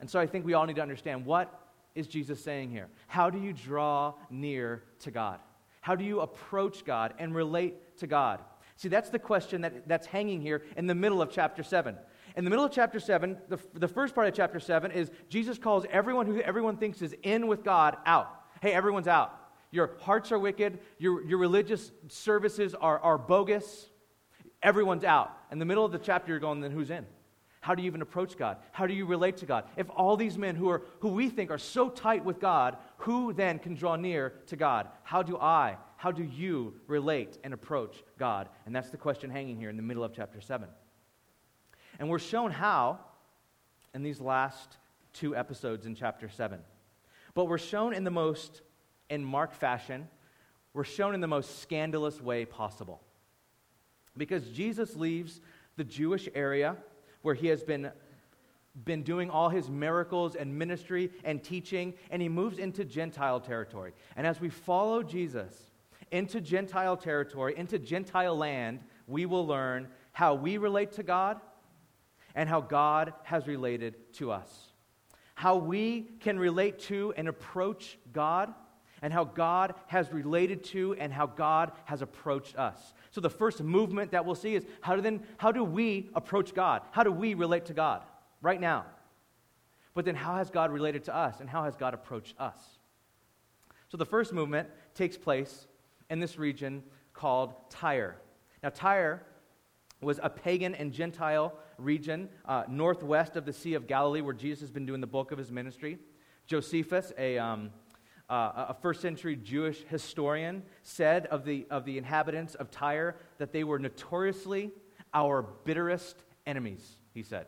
And 0.00 0.08
so 0.08 0.20
I 0.20 0.26
think 0.26 0.44
we 0.46 0.54
all 0.54 0.66
need 0.66 0.76
to 0.76 0.82
understand 0.82 1.26
what 1.26 1.52
is 1.94 2.06
Jesus 2.06 2.42
saying 2.42 2.70
here? 2.70 2.88
How 3.08 3.28
do 3.28 3.38
you 3.38 3.52
draw 3.52 4.14
near 4.30 4.84
to 5.00 5.10
God? 5.10 5.40
How 5.80 5.96
do 5.96 6.04
you 6.04 6.20
approach 6.20 6.84
God 6.84 7.14
and 7.18 7.34
relate 7.34 7.98
to 7.98 8.06
God? 8.06 8.40
See, 8.76 8.88
that's 8.88 9.10
the 9.10 9.18
question 9.18 9.62
that, 9.62 9.88
that's 9.88 10.06
hanging 10.06 10.40
here 10.40 10.62
in 10.76 10.86
the 10.86 10.94
middle 10.94 11.20
of 11.20 11.30
chapter 11.32 11.64
7. 11.64 11.96
In 12.38 12.44
the 12.44 12.50
middle 12.50 12.64
of 12.64 12.70
chapter 12.70 13.00
7, 13.00 13.36
the, 13.48 13.58
the 13.74 13.88
first 13.88 14.14
part 14.14 14.28
of 14.28 14.32
chapter 14.32 14.60
7 14.60 14.92
is 14.92 15.10
Jesus 15.28 15.58
calls 15.58 15.84
everyone 15.90 16.24
who 16.26 16.40
everyone 16.40 16.76
thinks 16.76 17.02
is 17.02 17.12
in 17.24 17.48
with 17.48 17.64
God 17.64 17.96
out. 18.06 18.32
Hey, 18.62 18.72
everyone's 18.72 19.08
out. 19.08 19.34
Your 19.72 19.96
hearts 20.02 20.30
are 20.30 20.38
wicked. 20.38 20.78
Your, 20.98 21.20
your 21.24 21.38
religious 21.38 21.90
services 22.06 22.76
are, 22.76 23.00
are 23.00 23.18
bogus. 23.18 23.88
Everyone's 24.62 25.02
out. 25.02 25.36
In 25.50 25.58
the 25.58 25.64
middle 25.64 25.84
of 25.84 25.90
the 25.90 25.98
chapter, 25.98 26.30
you're 26.30 26.38
going, 26.38 26.60
then 26.60 26.70
who's 26.70 26.90
in? 26.90 27.06
How 27.60 27.74
do 27.74 27.82
you 27.82 27.88
even 27.88 28.02
approach 28.02 28.36
God? 28.36 28.58
How 28.70 28.86
do 28.86 28.94
you 28.94 29.04
relate 29.04 29.38
to 29.38 29.46
God? 29.46 29.64
If 29.76 29.90
all 29.90 30.16
these 30.16 30.38
men 30.38 30.54
who, 30.54 30.68
are, 30.70 30.82
who 31.00 31.08
we 31.08 31.30
think 31.30 31.50
are 31.50 31.58
so 31.58 31.88
tight 31.88 32.24
with 32.24 32.38
God, 32.38 32.76
who 32.98 33.32
then 33.32 33.58
can 33.58 33.74
draw 33.74 33.96
near 33.96 34.34
to 34.46 34.54
God? 34.54 34.86
How 35.02 35.24
do 35.24 35.36
I, 35.38 35.76
how 35.96 36.12
do 36.12 36.22
you 36.22 36.74
relate 36.86 37.36
and 37.42 37.52
approach 37.52 38.04
God? 38.16 38.48
And 38.64 38.72
that's 38.76 38.90
the 38.90 38.96
question 38.96 39.28
hanging 39.28 39.56
here 39.56 39.70
in 39.70 39.76
the 39.76 39.82
middle 39.82 40.04
of 40.04 40.14
chapter 40.14 40.40
7. 40.40 40.68
And 41.98 42.08
we're 42.08 42.18
shown 42.18 42.50
how 42.50 43.00
in 43.94 44.02
these 44.02 44.20
last 44.20 44.76
two 45.12 45.34
episodes 45.34 45.86
in 45.86 45.94
chapter 45.94 46.28
7. 46.28 46.60
But 47.34 47.46
we're 47.46 47.58
shown 47.58 47.92
in 47.92 48.04
the 48.04 48.10
most, 48.10 48.62
in 49.10 49.24
Mark 49.24 49.52
fashion, 49.52 50.08
we're 50.74 50.84
shown 50.84 51.14
in 51.14 51.20
the 51.20 51.26
most 51.26 51.60
scandalous 51.60 52.20
way 52.20 52.44
possible. 52.44 53.00
Because 54.16 54.48
Jesus 54.50 54.96
leaves 54.96 55.40
the 55.76 55.84
Jewish 55.84 56.28
area 56.34 56.76
where 57.22 57.34
he 57.34 57.48
has 57.48 57.62
been, 57.62 57.90
been 58.84 59.02
doing 59.02 59.30
all 59.30 59.48
his 59.48 59.68
miracles 59.68 60.36
and 60.36 60.56
ministry 60.56 61.10
and 61.24 61.42
teaching, 61.42 61.94
and 62.10 62.22
he 62.22 62.28
moves 62.28 62.58
into 62.58 62.84
Gentile 62.84 63.40
territory. 63.40 63.92
And 64.16 64.26
as 64.26 64.40
we 64.40 64.48
follow 64.48 65.02
Jesus 65.02 65.52
into 66.10 66.40
Gentile 66.40 66.96
territory, 66.96 67.54
into 67.56 67.78
Gentile 67.78 68.36
land, 68.36 68.80
we 69.06 69.26
will 69.26 69.46
learn 69.46 69.88
how 70.12 70.34
we 70.34 70.58
relate 70.58 70.92
to 70.92 71.02
God 71.02 71.40
and 72.38 72.48
how 72.48 72.60
God 72.60 73.14
has 73.24 73.48
related 73.48 73.96
to 74.14 74.30
us. 74.30 74.48
How 75.34 75.56
we 75.56 76.02
can 76.20 76.38
relate 76.38 76.78
to 76.82 77.12
and 77.16 77.26
approach 77.26 77.98
God, 78.12 78.54
and 79.02 79.12
how 79.12 79.24
God 79.24 79.74
has 79.88 80.12
related 80.12 80.62
to 80.64 80.94
and 81.00 81.12
how 81.12 81.26
God 81.26 81.72
has 81.84 82.00
approached 82.00 82.56
us. 82.56 82.94
So 83.10 83.20
the 83.20 83.28
first 83.28 83.60
movement 83.60 84.12
that 84.12 84.24
we'll 84.24 84.36
see 84.36 84.54
is 84.54 84.64
how 84.80 84.94
do 84.94 85.02
then 85.02 85.24
how 85.36 85.50
do 85.50 85.64
we 85.64 86.10
approach 86.14 86.54
God? 86.54 86.82
How 86.92 87.02
do 87.02 87.10
we 87.10 87.34
relate 87.34 87.66
to 87.66 87.74
God 87.74 88.02
right 88.40 88.60
now? 88.60 88.86
But 89.94 90.04
then 90.04 90.14
how 90.14 90.36
has 90.36 90.48
God 90.48 90.70
related 90.70 91.04
to 91.04 91.16
us 91.16 91.40
and 91.40 91.50
how 91.50 91.64
has 91.64 91.74
God 91.74 91.92
approached 91.92 92.34
us? 92.38 92.60
So 93.88 93.96
the 93.96 94.06
first 94.06 94.32
movement 94.32 94.68
takes 94.94 95.16
place 95.16 95.66
in 96.08 96.20
this 96.20 96.38
region 96.38 96.84
called 97.14 97.54
Tyre. 97.68 98.16
Now 98.62 98.70
Tyre 98.70 99.24
was 100.00 100.20
a 100.22 100.30
pagan 100.30 100.76
and 100.76 100.92
Gentile 100.92 101.52
region 101.78 102.28
uh, 102.44 102.64
northwest 102.68 103.36
of 103.36 103.46
the 103.46 103.52
Sea 103.52 103.74
of 103.74 103.86
Galilee 103.86 104.20
where 104.20 104.34
Jesus 104.34 104.60
has 104.60 104.70
been 104.70 104.86
doing 104.86 105.00
the 105.00 105.06
bulk 105.06 105.32
of 105.32 105.38
his 105.38 105.50
ministry. 105.50 105.98
Josephus, 106.46 107.12
a 107.18 107.38
um, 107.38 107.70
uh, 108.28 108.66
a 108.68 108.74
first 108.74 109.00
century 109.00 109.36
Jewish 109.36 109.84
historian, 109.84 110.62
said 110.82 111.26
of 111.26 111.44
the, 111.44 111.66
of 111.70 111.84
the 111.84 111.96
inhabitants 111.96 112.54
of 112.54 112.70
Tyre 112.70 113.16
that 113.38 113.52
they 113.52 113.64
were 113.64 113.78
notoriously 113.78 114.70
our 115.14 115.42
bitterest 115.42 116.24
enemies, 116.46 116.96
he 117.14 117.22
said. 117.22 117.46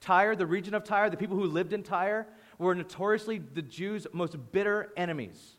Tyre, 0.00 0.36
the 0.36 0.46
region 0.46 0.74
of 0.74 0.84
Tyre, 0.84 1.10
the 1.10 1.16
people 1.16 1.36
who 1.36 1.46
lived 1.46 1.72
in 1.72 1.82
Tyre, 1.82 2.28
were 2.58 2.74
notoriously 2.74 3.38
the 3.38 3.62
Jews' 3.62 4.06
most 4.12 4.36
bitter 4.52 4.92
enemies. 4.96 5.56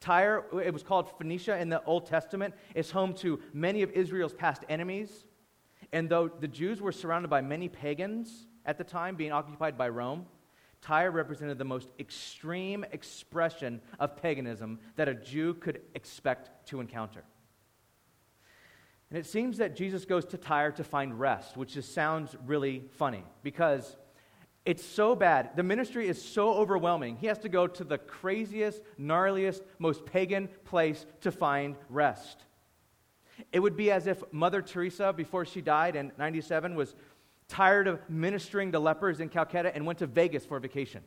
Tyre, 0.00 0.44
it 0.62 0.72
was 0.72 0.82
called 0.82 1.16
Phoenicia 1.16 1.58
in 1.58 1.68
the 1.68 1.82
Old 1.84 2.06
Testament, 2.06 2.54
is 2.74 2.90
home 2.90 3.14
to 3.14 3.40
many 3.52 3.82
of 3.82 3.90
Israel's 3.92 4.34
past 4.34 4.64
enemies. 4.68 5.24
And 5.94 6.08
though 6.08 6.26
the 6.26 6.48
Jews 6.48 6.80
were 6.80 6.90
surrounded 6.90 7.28
by 7.28 7.40
many 7.40 7.68
pagans 7.68 8.48
at 8.66 8.78
the 8.78 8.84
time, 8.84 9.14
being 9.14 9.30
occupied 9.30 9.78
by 9.78 9.90
Rome, 9.90 10.26
Tyre 10.82 11.12
represented 11.12 11.56
the 11.56 11.64
most 11.64 11.88
extreme 12.00 12.84
expression 12.90 13.80
of 14.00 14.16
paganism 14.16 14.80
that 14.96 15.08
a 15.08 15.14
Jew 15.14 15.54
could 15.54 15.82
expect 15.94 16.66
to 16.70 16.80
encounter. 16.80 17.22
And 19.08 19.20
it 19.20 19.24
seems 19.24 19.58
that 19.58 19.76
Jesus 19.76 20.04
goes 20.04 20.24
to 20.26 20.36
Tyre 20.36 20.72
to 20.72 20.82
find 20.82 21.20
rest, 21.20 21.56
which 21.56 21.74
just 21.74 21.94
sounds 21.94 22.34
really 22.44 22.82
funny 22.98 23.22
because 23.44 23.96
it's 24.64 24.84
so 24.84 25.14
bad. 25.14 25.50
The 25.54 25.62
ministry 25.62 26.08
is 26.08 26.20
so 26.20 26.54
overwhelming. 26.54 27.18
He 27.18 27.28
has 27.28 27.38
to 27.38 27.48
go 27.48 27.68
to 27.68 27.84
the 27.84 27.98
craziest, 27.98 28.82
gnarliest, 28.98 29.62
most 29.78 30.04
pagan 30.06 30.48
place 30.64 31.06
to 31.20 31.30
find 31.30 31.76
rest. 31.88 32.46
It 33.52 33.60
would 33.60 33.76
be 33.76 33.90
as 33.90 34.06
if 34.06 34.22
Mother 34.32 34.62
Teresa, 34.62 35.12
before 35.12 35.44
she 35.44 35.60
died 35.60 35.96
in 35.96 36.12
97, 36.18 36.74
was 36.74 36.94
tired 37.48 37.88
of 37.88 38.00
ministering 38.08 38.72
to 38.72 38.78
lepers 38.78 39.20
in 39.20 39.28
Calcutta 39.28 39.74
and 39.74 39.84
went 39.84 39.98
to 39.98 40.06
Vegas 40.06 40.44
for 40.44 40.56
a 40.56 40.60
vacation. 40.60 41.02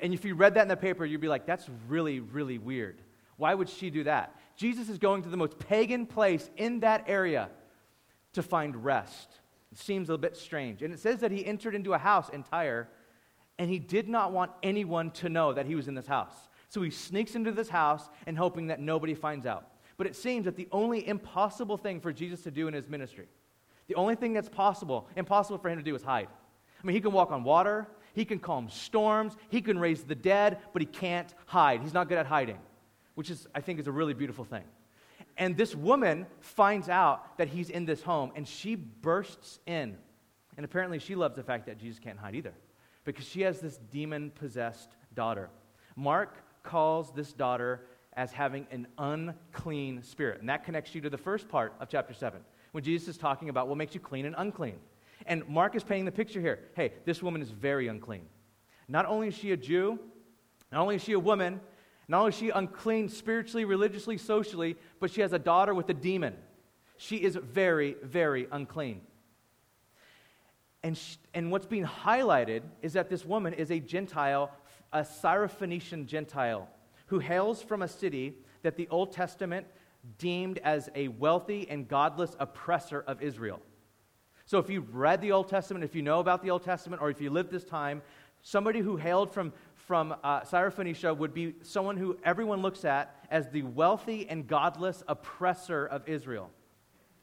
And 0.00 0.14
if 0.14 0.24
you 0.24 0.34
read 0.34 0.54
that 0.54 0.62
in 0.62 0.68
the 0.68 0.76
paper, 0.76 1.04
you'd 1.04 1.20
be 1.20 1.28
like, 1.28 1.46
that's 1.46 1.68
really, 1.88 2.20
really 2.20 2.58
weird. 2.58 3.00
Why 3.36 3.54
would 3.54 3.68
she 3.68 3.90
do 3.90 4.04
that? 4.04 4.34
Jesus 4.56 4.88
is 4.88 4.98
going 4.98 5.22
to 5.22 5.28
the 5.28 5.36
most 5.36 5.58
pagan 5.58 6.06
place 6.06 6.50
in 6.56 6.80
that 6.80 7.04
area 7.06 7.50
to 8.32 8.42
find 8.42 8.84
rest. 8.84 9.28
It 9.72 9.78
seems 9.78 10.08
a 10.08 10.16
bit 10.16 10.36
strange. 10.36 10.82
And 10.82 10.94
it 10.94 11.00
says 11.00 11.20
that 11.20 11.30
he 11.30 11.44
entered 11.44 11.74
into 11.74 11.92
a 11.94 11.98
house 11.98 12.28
in 12.28 12.44
Tyre, 12.44 12.88
and 13.58 13.68
he 13.68 13.78
did 13.78 14.08
not 14.08 14.32
want 14.32 14.52
anyone 14.62 15.10
to 15.12 15.28
know 15.28 15.52
that 15.52 15.66
he 15.66 15.74
was 15.74 15.88
in 15.88 15.94
this 15.94 16.06
house. 16.06 16.48
So 16.68 16.80
he 16.82 16.90
sneaks 16.90 17.34
into 17.34 17.52
this 17.52 17.68
house 17.68 18.08
and 18.26 18.38
hoping 18.38 18.68
that 18.68 18.80
nobody 18.80 19.14
finds 19.14 19.46
out. 19.46 19.68
But 19.96 20.06
it 20.06 20.16
seems 20.16 20.44
that 20.46 20.56
the 20.56 20.68
only 20.72 21.06
impossible 21.06 21.76
thing 21.76 22.00
for 22.00 22.12
Jesus 22.12 22.42
to 22.42 22.50
do 22.50 22.68
in 22.68 22.74
his 22.74 22.88
ministry, 22.88 23.28
the 23.86 23.94
only 23.94 24.14
thing 24.14 24.32
that's 24.32 24.48
possible, 24.48 25.08
impossible 25.16 25.58
for 25.58 25.68
him 25.68 25.78
to 25.78 25.84
do 25.84 25.94
is 25.94 26.02
hide. 26.02 26.28
I 26.82 26.86
mean, 26.86 26.94
he 26.94 27.00
can 27.00 27.12
walk 27.12 27.30
on 27.30 27.44
water, 27.44 27.86
he 28.14 28.24
can 28.24 28.38
calm 28.38 28.68
storms, 28.68 29.36
he 29.48 29.60
can 29.60 29.78
raise 29.78 30.04
the 30.04 30.14
dead, 30.14 30.58
but 30.72 30.82
he 30.82 30.86
can't 30.86 31.32
hide. 31.46 31.82
He's 31.82 31.94
not 31.94 32.08
good 32.08 32.18
at 32.18 32.26
hiding, 32.26 32.58
which 33.14 33.30
is, 33.30 33.46
I 33.54 33.60
think, 33.60 33.80
is 33.80 33.86
a 33.86 33.92
really 33.92 34.14
beautiful 34.14 34.44
thing. 34.44 34.64
And 35.36 35.56
this 35.56 35.74
woman 35.74 36.26
finds 36.40 36.88
out 36.88 37.38
that 37.38 37.48
he's 37.48 37.70
in 37.70 37.86
this 37.86 38.02
home, 38.02 38.32
and 38.36 38.46
she 38.46 38.74
bursts 38.74 39.58
in. 39.66 39.96
And 40.56 40.64
apparently, 40.64 40.98
she 40.98 41.14
loves 41.14 41.34
the 41.34 41.42
fact 41.42 41.66
that 41.66 41.78
Jesus 41.78 41.98
can't 41.98 42.18
hide 42.18 42.34
either, 42.34 42.54
because 43.04 43.26
she 43.26 43.40
has 43.42 43.60
this 43.60 43.78
demon 43.90 44.30
possessed 44.30 44.96
daughter. 45.14 45.50
Mark 45.96 46.36
calls 46.62 47.12
this 47.12 47.32
daughter 47.32 47.86
as 48.16 48.32
having 48.32 48.66
an 48.70 48.86
unclean 48.98 50.02
spirit. 50.02 50.40
And 50.40 50.48
that 50.48 50.64
connects 50.64 50.94
you 50.94 51.00
to 51.00 51.10
the 51.10 51.18
first 51.18 51.48
part 51.48 51.74
of 51.80 51.88
chapter 51.88 52.14
7, 52.14 52.40
when 52.72 52.84
Jesus 52.84 53.08
is 53.08 53.16
talking 53.18 53.48
about 53.48 53.68
what 53.68 53.76
makes 53.76 53.94
you 53.94 54.00
clean 54.00 54.26
and 54.26 54.34
unclean. 54.38 54.76
And 55.26 55.46
Mark 55.48 55.74
is 55.74 55.82
painting 55.82 56.04
the 56.04 56.12
picture 56.12 56.40
here. 56.40 56.60
Hey, 56.74 56.92
this 57.04 57.22
woman 57.22 57.42
is 57.42 57.50
very 57.50 57.88
unclean. 57.88 58.26
Not 58.88 59.06
only 59.06 59.28
is 59.28 59.34
she 59.34 59.52
a 59.52 59.56
Jew, 59.56 59.98
not 60.70 60.80
only 60.80 60.96
is 60.96 61.02
she 61.02 61.12
a 61.12 61.18
woman, 61.18 61.60
not 62.08 62.18
only 62.18 62.28
is 62.30 62.36
she 62.36 62.50
unclean 62.50 63.08
spiritually, 63.08 63.64
religiously, 63.64 64.18
socially, 64.18 64.76
but 65.00 65.10
she 65.10 65.20
has 65.22 65.32
a 65.32 65.38
daughter 65.38 65.74
with 65.74 65.88
a 65.88 65.94
demon. 65.94 66.34
She 66.96 67.16
is 67.16 67.36
very, 67.36 67.96
very 68.02 68.46
unclean. 68.52 69.00
And, 70.82 70.98
she, 70.98 71.16
and 71.32 71.50
what's 71.50 71.66
being 71.66 71.86
highlighted 71.86 72.62
is 72.82 72.92
that 72.92 73.08
this 73.08 73.24
woman 73.24 73.54
is 73.54 73.70
a 73.70 73.80
Gentile, 73.80 74.50
a 74.92 75.00
Syrophoenician 75.00 76.06
Gentile, 76.06 76.68
who 77.06 77.18
hails 77.18 77.62
from 77.62 77.82
a 77.82 77.88
city 77.88 78.34
that 78.62 78.76
the 78.76 78.88
Old 78.88 79.12
Testament 79.12 79.66
deemed 80.18 80.58
as 80.58 80.90
a 80.94 81.08
wealthy 81.08 81.68
and 81.68 81.88
godless 81.88 82.36
oppressor 82.38 83.00
of 83.06 83.22
Israel. 83.22 83.60
So 84.46 84.58
if 84.58 84.68
you've 84.68 84.94
read 84.94 85.20
the 85.20 85.32
Old 85.32 85.48
Testament, 85.48 85.84
if 85.84 85.94
you 85.94 86.02
know 86.02 86.20
about 86.20 86.42
the 86.42 86.50
Old 86.50 86.62
Testament, 86.62 87.00
or 87.00 87.10
if 87.10 87.20
you 87.20 87.30
lived 87.30 87.50
this 87.50 87.64
time, 87.64 88.02
somebody 88.42 88.80
who 88.80 88.96
hailed 88.96 89.32
from, 89.32 89.52
from 89.74 90.14
uh, 90.22 90.40
Syrophoenicia 90.42 91.16
would 91.16 91.32
be 91.32 91.54
someone 91.62 91.96
who 91.96 92.18
everyone 92.24 92.60
looks 92.60 92.84
at 92.84 93.24
as 93.30 93.48
the 93.48 93.62
wealthy 93.62 94.28
and 94.28 94.46
godless 94.46 95.02
oppressor 95.08 95.86
of 95.86 96.06
Israel. 96.06 96.50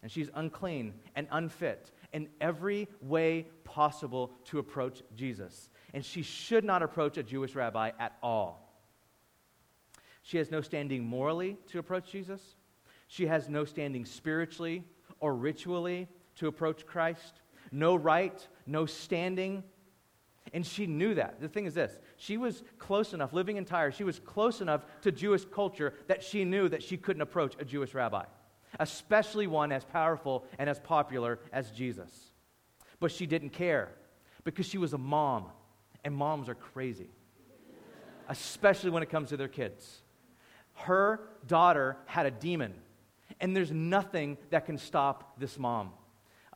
And 0.02 0.12
she's 0.12 0.30
unclean 0.34 0.96
and 1.16 1.28
unfit 1.32 1.92
in 2.12 2.28
every 2.42 2.88
way 3.02 3.46
possible 3.64 4.32
to 4.46 4.58
approach 4.58 5.04
Jesus. 5.16 5.70
And 5.94 6.04
she 6.04 6.24
should 6.24 6.64
not 6.64 6.82
approach 6.82 7.18
a 7.18 7.24
Jewish 7.24 7.54
rabbi 7.54 7.92
at 8.00 8.18
all. 8.24 8.61
She 10.22 10.38
has 10.38 10.52
no 10.52 10.62
standing 10.62 11.04
morally 11.04 11.58
to 11.68 11.80
approach 11.80 12.12
Jesus. 12.12 12.42
She 13.08 13.28
has 13.28 13.50
no 13.50 13.66
standing 13.66 14.06
spiritually 14.06 14.84
or 15.20 15.36
ritually 15.36 16.08
to 16.36 16.48
approach 16.48 16.86
Christ, 16.86 17.42
no 17.72 17.96
right, 17.96 18.48
no 18.66 18.86
standing. 18.86 19.64
And 20.54 20.66
she 20.66 20.88
knew 20.88 21.14
that. 21.16 21.40
The 21.40 21.48
thing 21.48 21.66
is 21.66 21.74
this 21.74 21.98
she 22.18 22.38
was 22.38 22.64
close 22.78 23.14
enough, 23.14 23.34
living 23.34 23.58
in 23.58 23.66
Tyre, 23.66 23.92
she 23.92 24.04
was 24.04 24.20
close 24.20 24.62
enough 24.62 24.86
to 25.02 25.12
Jewish 25.12 25.46
culture 25.46 25.94
that 26.08 26.24
she 26.24 26.46
knew 26.46 26.70
that 26.70 26.84
she 26.84 26.98
couldn't 26.98 27.22
approach 27.22 27.56
a 27.60 27.66
Jewish 27.66 27.94
rabbi, 27.94 28.26
especially 28.80 29.48
one 29.48 29.72
as 29.72 29.86
powerful 29.86 30.46
and 30.58 30.70
as 30.70 30.80
popular 30.80 31.40
as 31.52 31.72
Jesus. 31.72 32.32
But 33.00 33.12
she 33.12 33.26
didn't 33.26 33.50
care 33.50 33.90
because 34.44 34.66
she 34.66 34.78
was 34.78 34.94
a 34.94 34.98
mom, 34.98 35.48
and 36.04 36.16
moms 36.16 36.50
are 36.50 36.56
crazy, 36.56 37.10
especially 38.30 38.90
when 38.90 39.04
it 39.04 39.10
comes 39.10 39.30
to 39.30 39.38
their 39.38 39.48
kids. 39.48 40.02
Her 40.84 41.22
daughter 41.48 41.98
had 42.06 42.26
a 42.26 42.32
demon, 42.32 42.74
and 43.40 43.56
there's 43.56 43.72
nothing 43.72 44.38
that 44.50 44.66
can 44.66 44.78
stop 44.78 45.40
this 45.40 45.58
mom. 45.58 45.92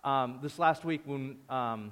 Um, 0.03 0.39
this 0.41 0.60
last 0.60 0.86
week, 0.86 1.01
when 1.05 1.38
um, 1.50 1.91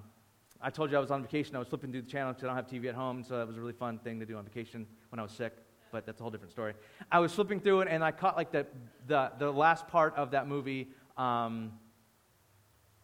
I 0.61 0.69
told 0.69 0.91
you 0.91 0.97
I 0.97 0.99
was 0.99 1.11
on 1.11 1.21
vacation, 1.21 1.55
I 1.55 1.59
was 1.59 1.67
flipping 1.67 1.91
through 1.91 2.03
the 2.03 2.11
channel 2.11 2.31
because 2.31 2.43
I 2.43 2.47
don't 2.47 2.55
have 2.55 2.67
TV 2.67 2.87
at 2.87 2.95
home, 2.95 3.23
so 3.23 3.37
that 3.37 3.47
was 3.47 3.57
a 3.57 3.59
really 3.59 3.73
fun 3.73 3.99
thing 3.99 4.19
to 4.19 4.25
do 4.25 4.37
on 4.37 4.43
vacation 4.45 4.85
when 5.09 5.19
I 5.19 5.23
was 5.23 5.31
sick. 5.31 5.53
But 5.91 6.05
that's 6.05 6.19
a 6.19 6.23
whole 6.23 6.31
different 6.31 6.51
story. 6.51 6.73
I 7.11 7.19
was 7.19 7.33
flipping 7.33 7.59
through 7.59 7.81
it, 7.81 7.87
and 7.89 8.03
I 8.03 8.11
caught 8.11 8.35
like 8.35 8.51
the 8.51 8.65
the, 9.07 9.31
the 9.37 9.51
last 9.51 9.87
part 9.87 10.15
of 10.15 10.31
that 10.31 10.47
movie. 10.47 10.89
Um, 11.17 11.73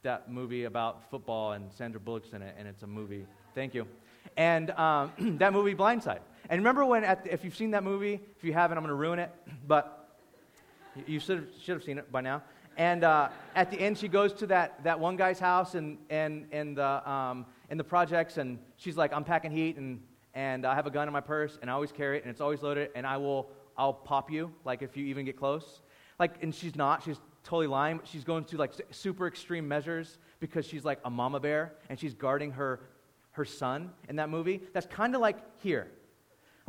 that 0.02 0.30
movie 0.30 0.64
about 0.64 1.10
football 1.10 1.52
and 1.52 1.70
Sandra 1.72 2.00
Bullock's 2.00 2.32
in 2.32 2.42
it, 2.42 2.54
and 2.58 2.66
it's 2.66 2.82
a 2.82 2.86
movie. 2.86 3.26
Thank 3.54 3.74
you. 3.74 3.86
And 4.36 4.70
um, 4.72 5.12
that 5.38 5.52
movie, 5.52 5.74
Blindside. 5.74 6.20
And 6.50 6.58
remember 6.58 6.84
when, 6.84 7.02
the, 7.02 7.32
if 7.32 7.44
you've 7.44 7.56
seen 7.56 7.70
that 7.70 7.84
movie, 7.84 8.20
if 8.36 8.42
you 8.44 8.52
haven't, 8.52 8.76
I'm 8.76 8.82
going 8.82 8.90
to 8.90 8.94
ruin 8.94 9.20
it, 9.20 9.30
but 9.66 10.16
you 11.06 11.20
should 11.20 11.38
have, 11.38 11.46
should 11.62 11.74
have 11.74 11.84
seen 11.84 11.96
it 11.96 12.10
by 12.10 12.20
now. 12.20 12.42
And 12.76 13.04
uh, 13.04 13.28
at 13.54 13.70
the 13.70 13.80
end, 13.80 13.96
she 13.96 14.08
goes 14.08 14.32
to 14.34 14.46
that, 14.48 14.82
that 14.82 14.98
one 14.98 15.16
guy's 15.16 15.38
house 15.38 15.76
and, 15.76 15.96
and, 16.10 16.48
and, 16.50 16.76
the, 16.76 17.08
um, 17.08 17.46
in 17.70 17.78
the 17.78 17.84
projects, 17.84 18.36
and 18.36 18.58
she's 18.76 18.96
like, 18.96 19.12
I'm 19.12 19.22
packing 19.22 19.52
heat, 19.52 19.76
and, 19.76 20.02
and 20.34 20.66
I 20.66 20.74
have 20.74 20.86
a 20.86 20.90
gun 20.90 21.06
in 21.06 21.12
my 21.12 21.20
purse, 21.20 21.56
and 21.62 21.70
I 21.70 21.74
always 21.74 21.92
carry 21.92 22.16
it, 22.16 22.24
and 22.24 22.30
it's 22.30 22.40
always 22.40 22.62
loaded, 22.62 22.90
and 22.96 23.06
I 23.06 23.16
will 23.16 23.48
I'll 23.76 23.94
pop 23.94 24.30
you, 24.30 24.52
like 24.64 24.82
if 24.82 24.96
you 24.96 25.06
even 25.06 25.24
get 25.24 25.38
close. 25.38 25.80
Like, 26.18 26.42
and 26.42 26.54
she's 26.54 26.76
not, 26.76 27.02
she's 27.02 27.18
totally 27.44 27.68
lying, 27.68 27.98
but 27.98 28.08
she's 28.08 28.24
going 28.24 28.44
to 28.46 28.56
like 28.56 28.72
super 28.90 29.26
extreme 29.26 29.66
measures 29.66 30.18
because 30.40 30.66
she's 30.66 30.84
like 30.84 30.98
a 31.04 31.10
mama 31.10 31.38
bear, 31.40 31.74
and 31.88 31.98
she's 31.98 32.12
guarding 32.12 32.50
her, 32.50 32.80
her 33.32 33.44
son 33.44 33.90
in 34.08 34.16
that 34.16 34.28
movie. 34.28 34.60
That's 34.72 34.86
kind 34.86 35.14
of 35.14 35.20
like 35.20 35.38
here. 35.62 35.90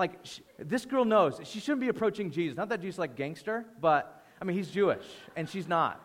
Like, 0.02 0.18
she, 0.24 0.42
this 0.58 0.84
girl 0.86 1.06
knows 1.06 1.40
she 1.44 1.60
shouldn't 1.60 1.82
be 1.82 1.90
approaching 1.90 2.32
Jesus. 2.32 2.58
Not 2.58 2.70
that 2.70 2.82
Jesus 2.82 2.98
like 2.98 3.16
gangster, 3.16 3.68
but 3.80 4.26
I 4.42 4.46
mean, 4.46 4.58
he's 4.58 4.72
Jewish, 4.72 5.06
and 5.36 5.48
she's 5.48 5.68
not. 5.68 6.04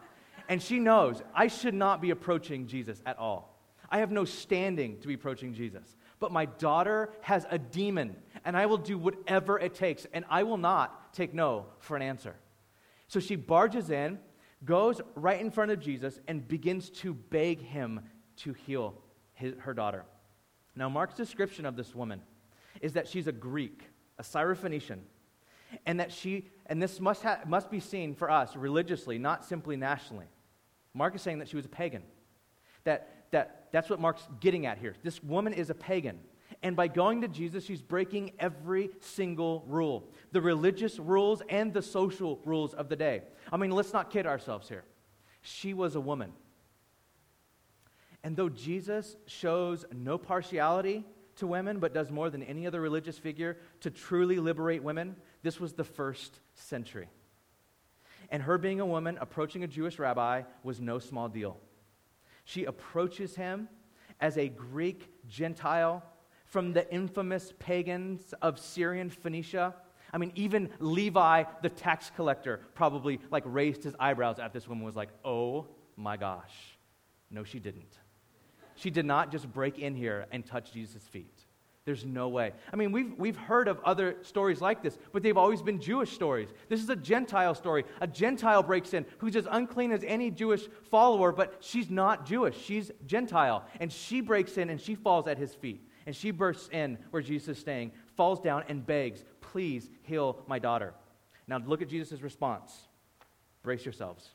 And 0.51 0.63
she 0.63 0.79
knows 0.79 1.23
I 1.35 1.49
should 1.49 1.73
not 1.73 2.03
be 2.03 2.11
approaching 2.11 2.67
Jesus 2.67 3.01
at 3.07 3.19
all. 3.19 3.59
I 3.89 4.01
have 4.01 4.11
no 4.11 4.27
standing 4.27 5.01
to 5.01 5.09
be 5.09 5.15
approaching 5.15 5.55
Jesus. 5.55 5.97
But 6.19 6.31
my 6.31 6.45
daughter 6.45 7.09
has 7.23 7.47
a 7.51 7.59
demon, 7.59 8.17
and 8.45 8.55
I 8.55 8.67
will 8.67 8.77
do 8.77 8.99
whatever 8.99 9.59
it 9.59 9.73
takes, 9.73 10.07
and 10.13 10.27
I 10.29 10.43
will 10.43 10.59
not 10.59 11.15
take 11.15 11.33
no 11.33 11.65
for 11.79 11.97
an 11.97 12.03
answer. 12.03 12.37
So 13.09 13.19
she 13.19 13.35
barges 13.35 13.89
in, 13.89 14.19
goes 14.63 15.01
right 15.15 15.41
in 15.41 15.51
front 15.51 15.71
of 15.71 15.81
Jesus, 15.81 16.21
and 16.29 16.47
begins 16.47 16.91
to 17.01 17.15
beg 17.15 17.63
him 17.63 18.01
to 18.43 18.53
heal 18.53 19.01
his, 19.33 19.55
her 19.61 19.73
daughter. 19.73 20.05
Now, 20.75 20.91
Mark's 20.91 21.15
description 21.15 21.65
of 21.65 21.77
this 21.77 21.95
woman 21.95 22.21
is 22.87 22.93
that 22.93 23.09
she's 23.09 23.27
a 23.27 23.33
Greek, 23.33 23.83
a 24.17 24.23
Syrophoenician, 24.23 25.01
and 25.87 25.99
that 25.99 26.13
she 26.13 26.47
and 26.67 26.81
this 26.81 27.01
must, 27.01 27.25
ha- 27.25 27.41
must 27.45 27.69
be 27.69 27.81
seen 27.81 28.15
for 28.15 28.31
us 28.31 28.55
religiously, 28.55 29.19
not 29.19 29.45
simply 29.45 29.77
nationally. 29.77 30.27
Mark 30.95 31.17
is 31.17 31.21
saying 31.21 31.41
that 31.41 31.49
she 31.49 31.57
was 31.57 31.65
a 31.65 31.69
pagan. 31.69 32.05
That, 32.85 33.27
that, 33.33 33.67
that's 33.73 33.91
what 33.91 33.99
Mark's 33.99 34.23
getting 34.39 34.67
at 34.67 34.79
here. 34.79 34.95
This 35.03 35.21
woman 35.21 35.53
is 35.53 35.69
a 35.69 35.75
pagan. 35.75 36.21
And 36.63 36.77
by 36.77 36.87
going 36.87 37.23
to 37.23 37.29
Jesus, 37.29 37.65
she's 37.65 37.83
breaking 37.83 38.35
every 38.39 38.91
single 39.01 39.65
rule 39.67 40.09
the 40.31 40.41
religious 40.41 41.01
rules 41.01 41.43
and 41.49 41.75
the 41.75 41.83
social 41.83 42.41
rules 42.45 42.73
of 42.73 42.89
the 42.89 42.95
day. 42.97 43.23
I 43.53 43.57
mean, 43.57 43.73
let's 43.73 43.93
not 43.93 44.11
kid 44.11 44.27
ourselves 44.27 44.69
here. 44.69 44.85
She 45.43 45.75
was 45.75 45.97
a 45.97 46.01
woman. 46.01 46.33
And 48.23 48.37
though 48.37 48.49
Jesus 48.49 49.17
shows 49.27 49.85
no 49.93 50.19
partiality 50.19 51.05
to 51.37 51.47
women, 51.47 51.79
but 51.79 51.95
does 51.95 52.11
more 52.11 52.31
than 52.31 52.43
any 52.43 52.67
other 52.67 52.81
religious 52.81 53.19
figure 53.19 53.57
to 53.81 53.91
truly 53.91 54.39
liberate 54.39 54.83
women, 54.83 55.17
this 55.43 55.61
was 55.61 55.73
the 55.73 55.85
first 55.85 56.41
century. 56.55 57.09
And 58.31 58.43
her 58.43 58.59
being 58.59 58.81
a 58.81 58.87
woman 58.87 59.19
approaching 59.21 59.63
a 59.63 59.67
Jewish 59.67 59.99
rabbi 59.99 60.43
was 60.63 60.81
no 60.81 60.99
small 60.99 61.29
deal. 61.29 61.59
She 62.45 62.65
approaches 62.65 63.37
him 63.37 63.69
as 64.21 64.37
a 64.39 64.49
Greek 64.49 65.11
Gentile 65.29 66.03
from 66.45 66.73
the 66.73 66.91
infamous 66.93 67.53
pagans 67.59 68.35
of 68.41 68.59
Syrian 68.59 69.11
Phoenicia. 69.11 69.75
I 70.13 70.19
mean, 70.19 70.33
even 70.35 70.71
Levi, 70.79 71.45
the 71.63 71.69
tax 71.69 72.11
collector, 72.15 72.61
probably 72.75 73.21
like 73.31 73.43
raised 73.47 73.85
his 73.85 73.95
eyebrows 73.99 74.39
at 74.39 74.53
this 74.53 74.69
woman, 74.69 74.85
was 74.85 74.97
like, 74.97 75.11
oh 75.25 75.67
my 75.97 76.17
gosh. 76.17 76.55
No, 77.31 77.45
she 77.45 77.59
didn't. 77.59 77.99
She 78.77 78.91
did 78.91 79.07
not 79.07 79.33
just 79.33 79.53
break 79.53 79.79
in 79.79 79.95
here 79.95 80.27
and 80.31 80.45
touch 80.45 80.73
Jesus' 80.73 81.03
feet. 81.03 81.47
There's 81.87 82.05
no 82.05 82.29
way. 82.29 82.53
I 82.73 82.77
mean, 82.77 82.91
we've, 82.91 83.15
we've 83.17 83.37
heard 83.37 83.69
of 83.69 83.79
other 83.85 84.17
stories 84.23 84.61
like 84.61 84.83
this, 84.83 84.99
but 85.13 85.23
they've 85.23 85.37
always 85.37 85.63
been 85.63 85.81
Jewish 85.81 86.11
stories. 86.11 86.49
This 86.69 86.83
is 86.83 86.91
a 86.91 86.97
Gentile 86.97 87.55
story. 87.55 87.85
A 88.01 88.09
Gentile 88.09 88.65
breaks 88.65 88.93
in 88.93 89.07
who's 89.19 89.37
as 89.37 89.47
unclean 89.49 89.93
as 89.93 90.03
any 90.05 90.33
Jewish 90.33 90.67
follower, 90.91 91.31
but 91.31 91.59
she's 91.61 91.89
not 91.89 92.27
Jewish. 92.27 92.61
She's 92.61 92.91
Gentile. 93.07 93.65
And 93.79 93.93
she 93.93 94.21
breaks 94.21 94.59
in 94.59 94.69
and 94.69 94.81
she 94.81 94.97
falls 94.97 95.29
at 95.29 95.39
his 95.39 95.55
feet. 95.55 95.89
And 96.07 96.15
she 96.15 96.33
bursts 96.33 96.69
in 96.73 96.99
where 97.11 97.23
Jesus 97.23 97.57
is 97.57 97.59
staying, 97.59 97.93
falls 98.17 98.41
down, 98.41 98.65
and 98.69 98.85
begs, 98.85 99.25
Please 99.41 99.89
heal 100.03 100.43
my 100.49 100.59
daughter. 100.59 100.93
Now 101.47 101.59
look 101.59 101.83
at 101.83 101.89
Jesus' 101.89 102.21
response. 102.21 102.89
Brace 103.63 103.85
yourselves. 103.85 104.29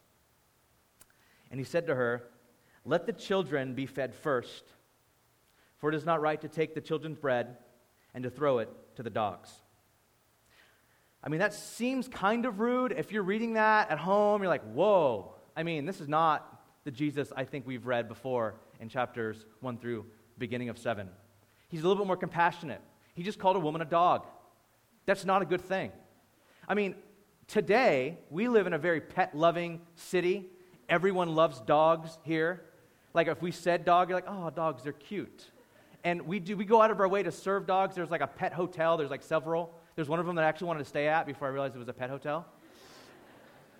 And 1.52 1.60
he 1.60 1.66
said 1.66 1.88
to 1.88 1.96
her, 1.96 2.24
Let 2.86 3.06
the 3.06 3.14
children 3.14 3.76
be 3.76 3.86
fed 3.86 4.14
first, 4.16 4.64
for 5.78 5.90
it 5.90 5.96
is 5.96 6.06
not 6.06 6.22
right 6.22 6.40
to 6.42 6.48
take 6.48 6.74
the 6.74 6.82
children's 6.82 7.18
bread 7.18 7.58
and 8.14 8.24
to 8.24 8.30
throw 8.30 8.60
it 8.60 8.70
to 8.96 9.04
the 9.04 9.10
dogs. 9.10 9.52
I 11.24 11.30
mean, 11.30 11.40
that 11.40 11.54
seems 11.54 12.08
kind 12.08 12.46
of 12.46 12.60
rude. 12.60 12.92
If 12.92 13.12
you're 13.12 13.24
reading 13.24 13.54
that 13.54 13.92
at 13.92 14.00
home, 14.00 14.42
you're 14.42 14.50
like, 14.50 14.64
whoa. 14.74 15.36
I 15.56 15.64
mean, 15.64 15.86
this 15.86 16.02
is 16.02 16.08
not 16.08 16.62
the 16.84 16.92
Jesus 16.92 17.32
I 17.36 17.44
think 17.46 17.68
we've 17.68 17.86
read 17.86 18.08
before 18.08 18.56
in 18.80 18.90
chapters 18.90 19.46
1 19.60 19.78
through 19.78 20.06
beginning 20.40 20.70
of 20.70 20.80
7. 20.80 21.08
He's 21.70 21.82
a 21.82 21.88
little 21.88 22.04
bit 22.04 22.08
more 22.08 22.18
compassionate. 22.18 22.82
He 23.14 23.22
just 23.22 23.38
called 23.38 23.56
a 23.56 23.60
woman 23.60 23.82
a 23.82 23.86
dog. 23.86 24.26
That's 25.06 25.24
not 25.26 25.44
a 25.44 25.46
good 25.46 25.62
thing. 25.62 25.92
I 26.68 26.74
mean, 26.74 26.96
today, 27.48 28.18
we 28.32 28.48
live 28.48 28.66
in 28.66 28.74
a 28.74 28.80
very 28.80 29.02
pet 29.02 29.36
loving 29.36 29.82
city. 29.96 30.50
Everyone 30.90 31.36
loves 31.36 31.62
dogs 31.62 32.18
here. 32.24 32.64
Like, 33.14 33.28
if 33.28 33.42
we 33.42 33.52
said 33.52 33.86
dog, 33.86 34.10
you're 34.10 34.18
like, 34.18 34.28
oh, 34.28 34.50
dogs, 34.50 34.84
they're 34.84 34.94
cute. 34.94 35.52
And 36.04 36.24
we, 36.24 36.40
do, 36.40 36.58
we 36.58 36.66
go 36.66 36.82
out 36.82 36.92
of 36.92 37.00
our 37.00 37.08
way 37.08 37.24
to 37.24 37.32
serve 37.32 37.68
dogs. 37.68 37.96
There's 37.96 38.10
like 38.10 38.22
a 38.22 38.28
pet 38.28 38.54
hotel, 38.54 38.98
there's 38.98 39.12
like 39.12 39.24
several. 39.24 39.74
There's 39.96 40.08
one 40.08 40.20
of 40.20 40.26
them 40.26 40.36
that 40.38 40.46
I 40.46 40.48
actually 40.48 40.68
wanted 40.68 40.80
to 40.80 40.90
stay 40.90 41.08
at 41.08 41.26
before 41.26 41.48
I 41.48 41.52
realized 41.52 41.76
it 41.76 41.80
was 41.80 41.88
a 41.88 41.94
pet 41.94 42.10
hotel. 42.10 42.46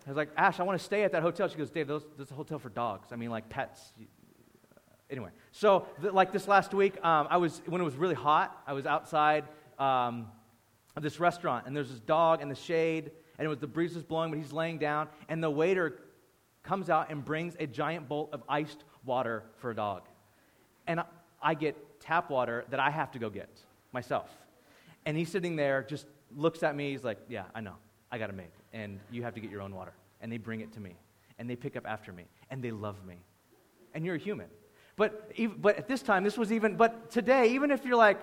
I 0.06 0.10
was 0.10 0.18
like, 0.18 0.30
Ash, 0.36 0.60
I 0.60 0.64
want 0.64 0.78
to 0.78 0.84
stay 0.84 1.04
at 1.04 1.12
that 1.14 1.22
hotel. 1.22 1.48
She 1.48 1.58
goes, 1.58 1.70
Dave, 1.70 1.88
those, 1.88 2.04
that's 2.18 2.32
a 2.32 2.36
hotel 2.36 2.60
for 2.60 2.70
dogs. 2.70 3.10
I 3.12 3.16
mean, 3.16 3.30
like 3.30 3.50
pets. 3.50 3.94
Anyway, 5.10 5.30
so 5.52 5.88
the, 6.02 6.12
like 6.12 6.32
this 6.32 6.48
last 6.48 6.74
week, 6.74 7.04
um, 7.06 7.28
I 7.30 7.38
was 7.38 7.62
when 7.66 7.82
it 7.82 7.84
was 7.84 7.96
really 7.96 8.16
hot. 8.16 8.62
I 8.66 8.74
was 8.74 8.86
outside 8.86 9.46
um, 9.78 10.28
of 10.96 11.04
this 11.04 11.20
restaurant, 11.20 11.68
and 11.68 11.76
there's 11.76 11.90
this 11.90 12.00
dog 12.00 12.42
in 12.42 12.50
the 12.50 12.56
shade, 12.56 13.12
and 13.38 13.46
it 13.46 13.50
was 13.50 13.60
the 13.60 13.68
breeze 13.68 13.94
was 13.94 14.04
blowing, 14.04 14.32
but 14.32 14.40
he's 14.40 14.54
laying 14.54 14.78
down, 14.78 15.08
and 15.28 15.44
the 15.44 15.50
waiter 15.50 16.00
comes 16.64 16.90
out 16.90 17.12
and 17.12 17.24
brings 17.24 17.56
a 17.60 17.68
giant 17.68 18.08
bowl 18.08 18.30
of 18.32 18.42
iced 18.48 18.84
water 19.06 19.44
for 19.58 19.72
a 19.72 19.76
dog, 19.76 20.04
and 20.88 21.02
I, 21.42 21.54
get 21.54 22.00
tap 22.00 22.30
water 22.30 22.66
that 22.70 22.80
I 22.80 22.90
have 22.90 23.12
to 23.12 23.20
go 23.20 23.30
get 23.30 23.50
myself. 23.92 24.30
And 25.06 25.18
he's 25.18 25.30
sitting 25.30 25.56
there, 25.56 25.84
just 25.84 26.06
looks 26.36 26.64
at 26.64 26.76
me. 26.76 26.92
He's 26.92 27.04
like, 27.04 27.18
Yeah, 27.28 27.46
I 27.56 27.62
know. 27.62 27.76
I 28.12 28.18
got 28.18 28.30
it 28.30 28.36
made. 28.36 28.52
And 28.74 29.00
you 29.10 29.24
have 29.24 29.34
to 29.36 29.40
get 29.40 29.50
your 29.50 29.62
own 29.62 29.74
water. 29.74 29.94
And 30.22 30.32
they 30.32 30.38
bring 30.38 30.62
it 30.62 30.74
to 30.74 30.80
me. 30.80 30.96
And 31.40 31.50
they 31.50 31.56
pick 31.56 31.76
up 31.76 31.88
after 31.88 32.12
me. 32.12 32.26
And 32.50 32.64
they 32.64 32.72
love 32.72 33.04
me. 33.06 33.16
And 33.94 34.06
you're 34.06 34.16
a 34.16 34.20
human. 34.20 34.48
But, 34.96 35.32
but 35.60 35.78
at 35.78 35.88
this 35.88 36.02
time, 36.02 36.24
this 36.24 36.38
was 36.38 36.52
even, 36.52 36.76
but 36.76 37.10
today, 37.10 37.54
even 37.54 37.72
if 37.72 37.86
you're 37.86 37.96
like, 37.96 38.20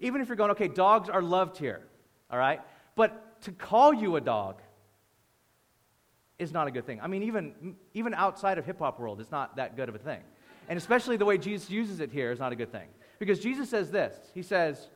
even 0.00 0.20
if 0.20 0.28
you're 0.28 0.36
going, 0.36 0.50
okay, 0.50 0.68
dogs 0.68 1.08
are 1.08 1.22
loved 1.22 1.56
here, 1.56 1.82
all 2.30 2.38
right? 2.38 2.60
But 2.96 3.40
to 3.42 3.52
call 3.52 3.94
you 3.94 4.16
a 4.16 4.20
dog 4.20 4.60
is 6.40 6.52
not 6.52 6.66
a 6.66 6.70
good 6.70 6.86
thing. 6.86 7.00
I 7.00 7.06
mean, 7.06 7.22
even, 7.22 7.76
even 7.94 8.14
outside 8.14 8.58
of 8.58 8.64
hip 8.64 8.78
hop 8.78 8.98
world, 8.98 9.20
it's 9.20 9.30
not 9.30 9.56
that 9.56 9.76
good 9.76 9.88
of 9.88 9.94
a 9.94 9.98
thing. 9.98 10.20
And 10.68 10.76
especially 10.76 11.16
the 11.16 11.24
way 11.24 11.36
Jesus 11.36 11.68
uses 11.70 12.00
it 12.00 12.10
here 12.10 12.32
is 12.32 12.38
not 12.38 12.52
a 12.52 12.56
good 12.56 12.72
thing. 12.72 12.88
Because 13.18 13.40
Jesus 13.40 13.68
says 13.68 13.90
this 13.90 14.16
He 14.34 14.42
says, 14.42 14.88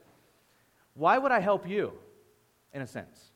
Why 0.94 1.18
would 1.18 1.32
I 1.32 1.40
help 1.40 1.68
you? 1.68 1.92
In 2.72 2.82
a 2.82 2.86
sense. 2.86 3.30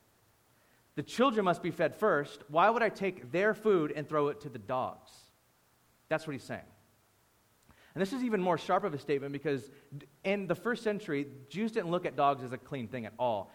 The 0.97 1.03
children 1.03 1.45
must 1.45 1.63
be 1.63 1.71
fed 1.71 1.95
first. 1.95 2.43
Why 2.49 2.71
would 2.71 2.83
I 2.83 2.89
take 2.89 3.31
their 3.31 3.55
food 3.55 3.93
and 3.95 4.09
throw 4.09 4.29
it 4.29 4.41
to 4.41 4.49
the 4.49 4.59
dogs? 4.59 5.13
That's 6.09 6.27
what 6.27 6.33
he's 6.33 6.43
saying. 6.43 6.63
And 7.95 8.03
this 8.03 8.13
is 8.13 8.25
even 8.25 8.41
more 8.41 8.59
sharp 8.59 8.85
of 8.85 8.95
a 8.95 8.99
statement 8.99 9.33
because 9.33 9.71
in 10.25 10.47
the 10.47 10.55
first 10.55 10.83
century, 10.83 11.27
Jews 11.49 11.73
didn't 11.73 11.91
look 11.91 12.07
at 12.07 12.17
dogs 12.17 12.43
as 12.43 12.53
a 12.53 12.59
clean 12.59 12.89
thing 12.89 13.07
at 13.07 13.13
all. 13.19 13.53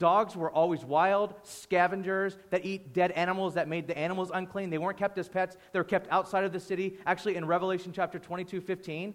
Dogs 0.00 0.34
were 0.34 0.50
always 0.50 0.84
wild 0.84 1.34
scavengers 1.44 2.36
that 2.48 2.64
eat 2.64 2.92
dead 2.92 3.12
animals 3.12 3.54
that 3.54 3.68
made 3.68 3.86
the 3.86 3.96
animals 3.96 4.32
unclean. 4.34 4.70
They 4.70 4.78
weren't 4.78 4.96
kept 4.96 5.16
as 5.18 5.28
pets, 5.28 5.56
they 5.72 5.78
were 5.78 5.84
kept 5.84 6.10
outside 6.10 6.42
of 6.42 6.52
the 6.52 6.58
city. 6.58 6.96
Actually, 7.06 7.36
in 7.36 7.44
Revelation 7.44 7.92
chapter 7.92 8.18
22 8.18 8.60
15, 8.60 9.14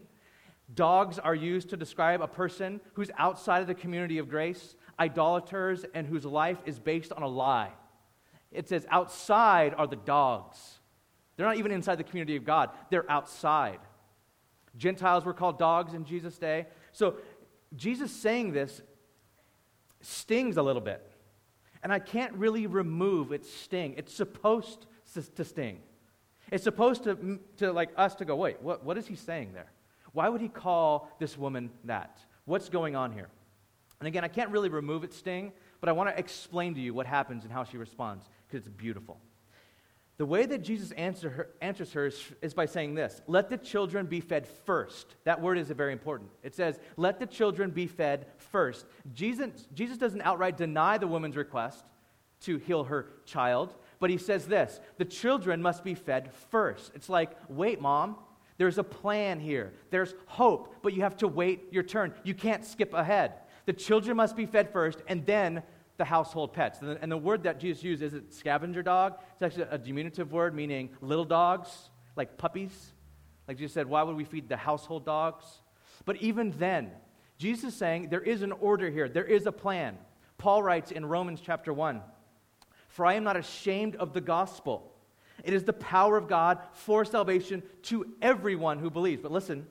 Dogs 0.73 1.19
are 1.19 1.35
used 1.35 1.69
to 1.69 1.77
describe 1.77 2.21
a 2.21 2.27
person 2.27 2.81
who's 2.93 3.11
outside 3.17 3.61
of 3.61 3.67
the 3.67 3.75
community 3.75 4.17
of 4.17 4.29
grace, 4.29 4.75
idolaters, 4.99 5.85
and 5.93 6.07
whose 6.07 6.25
life 6.25 6.57
is 6.65 6.79
based 6.79 7.11
on 7.11 7.21
a 7.21 7.27
lie. 7.27 7.71
It 8.51 8.67
says, 8.67 8.87
outside 8.89 9.75
are 9.77 9.85
the 9.85 9.95
dogs. 9.95 10.79
They're 11.35 11.45
not 11.45 11.57
even 11.57 11.71
inside 11.71 11.95
the 11.95 12.03
community 12.03 12.35
of 12.35 12.45
God, 12.45 12.71
they're 12.89 13.09
outside. 13.11 13.79
Gentiles 14.77 15.23
were 15.23 15.33
called 15.33 15.59
dogs 15.59 15.93
in 15.93 16.03
Jesus' 16.03 16.37
day. 16.37 16.65
So, 16.91 17.15
Jesus 17.75 18.11
saying 18.11 18.53
this 18.53 18.81
stings 20.05 20.57
a 20.57 20.63
little 20.63 20.81
bit. 20.81 21.11
And 21.83 21.91
I 21.93 21.99
can't 21.99 22.33
really 22.33 22.67
remove 22.67 23.31
its 23.31 23.51
sting. 23.51 23.93
It's 23.97 24.13
supposed 24.13 24.85
to 25.35 25.43
sting. 25.43 25.79
It's 26.51 26.63
supposed 26.63 27.03
to, 27.03 27.39
to 27.57 27.71
like 27.71 27.89
us 27.97 28.15
to 28.15 28.25
go, 28.25 28.35
wait, 28.35 28.61
what, 28.61 28.83
what 28.83 28.97
is 28.97 29.07
he 29.07 29.15
saying 29.15 29.53
there? 29.53 29.71
Why 30.13 30.29
would 30.29 30.41
he 30.41 30.47
call 30.47 31.09
this 31.19 31.37
woman 31.37 31.69
that? 31.83 32.19
What's 32.45 32.69
going 32.69 32.95
on 32.95 33.11
here? 33.11 33.29
And 33.99 34.07
again, 34.07 34.23
I 34.23 34.27
can't 34.27 34.49
really 34.49 34.69
remove 34.69 35.03
its 35.03 35.17
sting, 35.17 35.51
but 35.79 35.89
I 35.89 35.91
want 35.91 36.09
to 36.09 36.19
explain 36.19 36.75
to 36.75 36.81
you 36.81 36.93
what 36.93 37.05
happens 37.05 37.43
and 37.43 37.51
how 37.51 37.63
she 37.63 37.77
responds 37.77 38.25
because 38.47 38.65
it's 38.65 38.75
beautiful. 38.75 39.19
The 40.17 40.25
way 40.25 40.45
that 40.45 40.61
Jesus 40.61 40.91
answer 40.91 41.29
her, 41.29 41.49
answers 41.61 41.91
her 41.91 42.05
is, 42.05 42.23
is, 42.41 42.53
by 42.53 42.65
saying 42.65 42.95
this 42.95 43.21
Let 43.27 43.49
the 43.49 43.57
children 43.57 44.05
be 44.05 44.21
fed 44.21 44.47
first. 44.65 45.15
That 45.25 45.41
word 45.41 45.57
is 45.57 45.69
very 45.71 45.91
important. 45.91 46.29
It 46.41 46.55
says, 46.55 46.79
Let 46.95 47.19
the 47.19 47.25
children 47.25 47.71
be 47.71 47.87
fed 47.87 48.27
first. 48.37 48.85
Jesus, 49.13 49.67
Jesus 49.73 49.97
doesn't 49.97 50.21
outright 50.21 50.57
deny 50.57 50.97
the 50.97 51.07
woman's 51.07 51.35
request 51.35 51.83
to 52.41 52.57
heal 52.57 52.85
her 52.85 53.07
child, 53.25 53.75
but 53.99 54.09
he 54.09 54.17
says 54.17 54.45
this 54.45 54.79
The 54.97 55.05
children 55.05 55.61
must 55.61 55.83
be 55.83 55.95
fed 55.95 56.31
first. 56.49 56.91
It's 56.95 57.09
like, 57.09 57.31
Wait, 57.49 57.81
mom, 57.81 58.15
there's 58.57 58.77
a 58.77 58.83
plan 58.83 59.41
here. 59.41 59.73
There's 59.89 60.15
hope, 60.27 60.75
but 60.81 60.93
you 60.93 61.01
have 61.01 61.17
to 61.17 61.27
wait 61.27 61.65
your 61.71 61.83
turn. 61.83 62.13
You 62.23 62.33
can't 62.33 62.63
skip 62.63 62.93
ahead. 62.93 63.33
The 63.65 63.73
children 63.73 64.15
must 64.15 64.35
be 64.35 64.45
fed 64.45 64.71
first, 64.71 65.01
and 65.07 65.25
then 65.25 65.63
the 65.97 66.05
household 66.05 66.53
pets. 66.53 66.81
And 66.81 66.91
the, 66.91 67.01
and 67.01 67.11
the 67.11 67.17
word 67.17 67.43
that 67.43 67.59
Jesus 67.59 67.83
used 67.83 68.01
isn't 68.01 68.33
scavenger 68.33 68.83
dog. 68.83 69.17
It's 69.33 69.41
actually 69.41 69.67
a 69.69 69.77
diminutive 69.77 70.31
word 70.31 70.55
meaning 70.55 70.89
little 71.01 71.25
dogs, 71.25 71.89
like 72.15 72.37
puppies. 72.37 72.91
Like 73.47 73.57
Jesus 73.57 73.73
said, 73.73 73.87
why 73.87 74.03
would 74.03 74.15
we 74.15 74.23
feed 74.23 74.49
the 74.49 74.57
household 74.57 75.05
dogs? 75.05 75.45
But 76.05 76.17
even 76.17 76.51
then, 76.57 76.91
Jesus 77.37 77.73
is 77.73 77.75
saying 77.75 78.09
there 78.09 78.21
is 78.21 78.41
an 78.41 78.51
order 78.53 78.89
here, 78.89 79.09
there 79.09 79.25
is 79.25 79.45
a 79.45 79.51
plan. 79.51 79.97
Paul 80.37 80.63
writes 80.63 80.91
in 80.91 81.05
Romans 81.05 81.41
chapter 81.43 81.73
1 81.73 82.01
For 82.87 83.05
I 83.05 83.13
am 83.13 83.23
not 83.23 83.37
ashamed 83.37 83.95
of 83.95 84.13
the 84.13 84.21
gospel. 84.21 84.91
It 85.43 85.53
is 85.53 85.63
the 85.63 85.73
power 85.73 86.17
of 86.17 86.27
God 86.27 86.59
for 86.71 87.03
salvation 87.03 87.61
to 87.83 88.05
everyone 88.21 88.79
who 88.79 88.89
believes. 88.89 89.21
But 89.21 89.31
listen, 89.31 89.67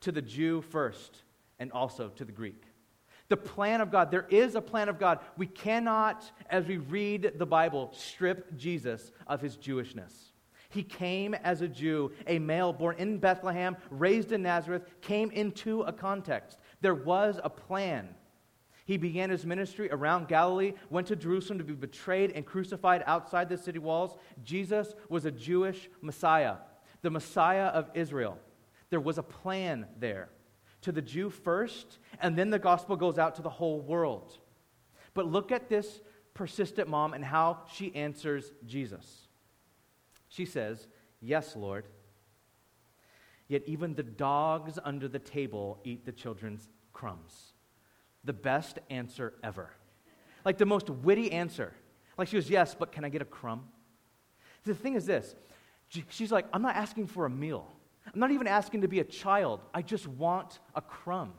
to 0.00 0.12
the 0.12 0.22
Jew 0.22 0.62
first 0.62 1.22
and 1.58 1.70
also 1.72 2.08
to 2.08 2.24
the 2.24 2.32
Greek. 2.32 2.62
The 3.32 3.36
plan 3.38 3.80
of 3.80 3.90
God, 3.90 4.10
there 4.10 4.26
is 4.28 4.56
a 4.56 4.60
plan 4.60 4.90
of 4.90 4.98
God. 4.98 5.20
We 5.38 5.46
cannot, 5.46 6.30
as 6.50 6.66
we 6.66 6.76
read 6.76 7.32
the 7.38 7.46
Bible, 7.46 7.88
strip 7.94 8.54
Jesus 8.58 9.10
of 9.26 9.40
his 9.40 9.56
Jewishness. 9.56 10.12
He 10.68 10.82
came 10.82 11.32
as 11.32 11.62
a 11.62 11.66
Jew, 11.66 12.12
a 12.26 12.38
male 12.38 12.74
born 12.74 12.96
in 12.98 13.16
Bethlehem, 13.16 13.78
raised 13.88 14.32
in 14.32 14.42
Nazareth, 14.42 14.82
came 15.00 15.30
into 15.30 15.80
a 15.80 15.94
context. 15.94 16.58
There 16.82 16.94
was 16.94 17.40
a 17.42 17.48
plan. 17.48 18.10
He 18.84 18.98
began 18.98 19.30
his 19.30 19.46
ministry 19.46 19.88
around 19.90 20.28
Galilee, 20.28 20.74
went 20.90 21.06
to 21.06 21.16
Jerusalem 21.16 21.56
to 21.56 21.64
be 21.64 21.72
betrayed 21.72 22.32
and 22.32 22.44
crucified 22.44 23.02
outside 23.06 23.48
the 23.48 23.56
city 23.56 23.78
walls. 23.78 24.14
Jesus 24.44 24.94
was 25.08 25.24
a 25.24 25.30
Jewish 25.30 25.88
Messiah, 26.02 26.56
the 27.00 27.08
Messiah 27.08 27.68
of 27.68 27.88
Israel. 27.94 28.36
There 28.90 29.00
was 29.00 29.16
a 29.16 29.22
plan 29.22 29.86
there 29.98 30.28
to 30.82 30.92
the 30.92 31.02
Jew 31.02 31.30
first, 31.30 31.98
and 32.20 32.36
then 32.36 32.50
the 32.50 32.58
gospel 32.58 32.96
goes 32.96 33.18
out 33.18 33.36
to 33.36 33.42
the 33.42 33.50
whole 33.50 33.80
world. 33.80 34.38
But 35.14 35.26
look 35.26 35.52
at 35.52 35.68
this 35.68 36.00
persistent 36.34 36.88
mom 36.88 37.14
and 37.14 37.24
how 37.24 37.62
she 37.72 37.94
answers 37.94 38.52
Jesus. 38.66 39.28
She 40.28 40.44
says, 40.44 40.86
Yes, 41.20 41.54
Lord. 41.54 41.84
Yet 43.48 43.62
even 43.66 43.94
the 43.94 44.02
dogs 44.02 44.78
under 44.82 45.08
the 45.08 45.18
table 45.18 45.78
eat 45.84 46.04
the 46.04 46.12
children's 46.12 46.68
crumbs 46.92 47.52
the 48.24 48.32
best 48.32 48.78
answer 48.90 49.34
ever. 49.42 49.70
Like 50.44 50.58
the 50.58 50.66
most 50.66 50.90
witty 50.90 51.32
answer. 51.32 51.72
Like 52.16 52.28
she 52.28 52.36
goes, 52.36 52.50
Yes, 52.50 52.74
but 52.78 52.92
can 52.92 53.04
I 53.04 53.08
get 53.08 53.22
a 53.22 53.26
crumb? 53.26 53.68
The 54.64 54.74
thing 54.74 54.94
is 54.94 55.06
this 55.06 55.34
she's 56.08 56.32
like, 56.32 56.46
I'm 56.52 56.62
not 56.62 56.76
asking 56.76 57.08
for 57.08 57.26
a 57.26 57.30
meal. 57.30 57.70
I'm 58.06 58.20
not 58.20 58.30
even 58.30 58.46
asking 58.46 58.82
to 58.82 58.88
be 58.88 59.00
a 59.00 59.04
child. 59.04 59.60
I 59.72 59.82
just 59.82 60.06
want 60.06 60.60
a 60.74 60.80
crumb. 60.80 61.32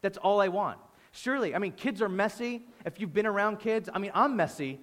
That's 0.00 0.18
all 0.18 0.40
I 0.40 0.48
want. 0.48 0.78
Surely, 1.12 1.54
I 1.54 1.58
mean, 1.58 1.72
kids 1.72 2.02
are 2.02 2.08
messy. 2.08 2.62
If 2.84 3.00
you've 3.00 3.14
been 3.14 3.26
around 3.26 3.58
kids, 3.58 3.88
I 3.92 3.98
mean, 3.98 4.10
I'm 4.14 4.36
messy 4.36 4.80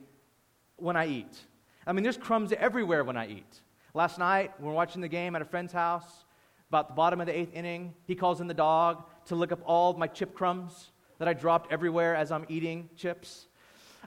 when 0.77 0.95
I 0.95 1.07
eat. 1.07 1.37
I 1.85 1.93
mean, 1.93 2.03
there's 2.03 2.17
crumbs 2.17 2.53
everywhere 2.53 3.03
when 3.03 3.17
I 3.17 3.27
eat. 3.27 3.61
Last 3.93 4.17
night, 4.17 4.51
we 4.59 4.67
were 4.67 4.73
watching 4.73 5.01
the 5.01 5.07
game 5.07 5.35
at 5.35 5.41
a 5.41 5.45
friend's 5.45 5.73
house, 5.73 6.25
about 6.69 6.87
the 6.87 6.93
bottom 6.95 7.21
of 7.21 7.27
the 7.27 7.37
eighth 7.37 7.53
inning. 7.53 7.93
He 8.05 8.15
calls 8.15 8.41
in 8.41 8.47
the 8.47 8.53
dog 8.53 9.03
to 9.25 9.35
look 9.35 9.51
up 9.51 9.59
all 9.65 9.93
my 9.93 10.07
chip 10.07 10.33
crumbs 10.33 10.91
that 11.19 11.27
I 11.27 11.33
dropped 11.33 11.71
everywhere 11.71 12.15
as 12.15 12.31
I'm 12.31 12.45
eating 12.49 12.89
chips. 12.95 13.47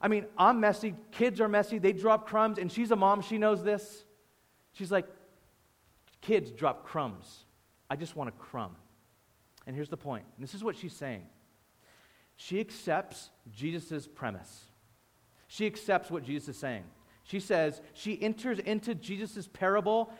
I 0.02 0.08
mean, 0.08 0.26
I'm 0.36 0.58
messy. 0.58 0.94
Kids 1.12 1.40
are 1.40 1.48
messy. 1.48 1.78
They 1.78 1.92
drop 1.92 2.26
crumbs, 2.26 2.58
and 2.58 2.70
she's 2.70 2.90
a 2.90 2.96
mom. 2.96 3.22
She 3.22 3.38
knows 3.38 3.62
this. 3.62 4.04
She's 4.72 4.90
like, 4.90 5.06
Kids 6.20 6.50
drop 6.50 6.84
crumbs. 6.84 7.44
I 7.88 7.96
just 7.96 8.16
want 8.16 8.28
a 8.28 8.32
crumb. 8.32 8.76
And 9.66 9.74
here's 9.74 9.88
the 9.88 9.96
point. 9.96 10.24
And 10.36 10.42
this 10.42 10.54
is 10.54 10.62
what 10.64 10.76
she's 10.76 10.92
saying. 10.92 11.22
She 12.36 12.60
accepts 12.60 13.30
Jesus' 13.50 14.06
premise. 14.06 14.64
She 15.48 15.66
accepts 15.66 16.10
what 16.10 16.24
Jesus 16.24 16.48
is 16.50 16.58
saying. 16.58 16.84
She 17.24 17.40
says, 17.40 17.80
she 17.94 18.20
enters 18.22 18.58
into 18.58 18.94
Jesus' 18.94 19.48
parable, 19.52 20.12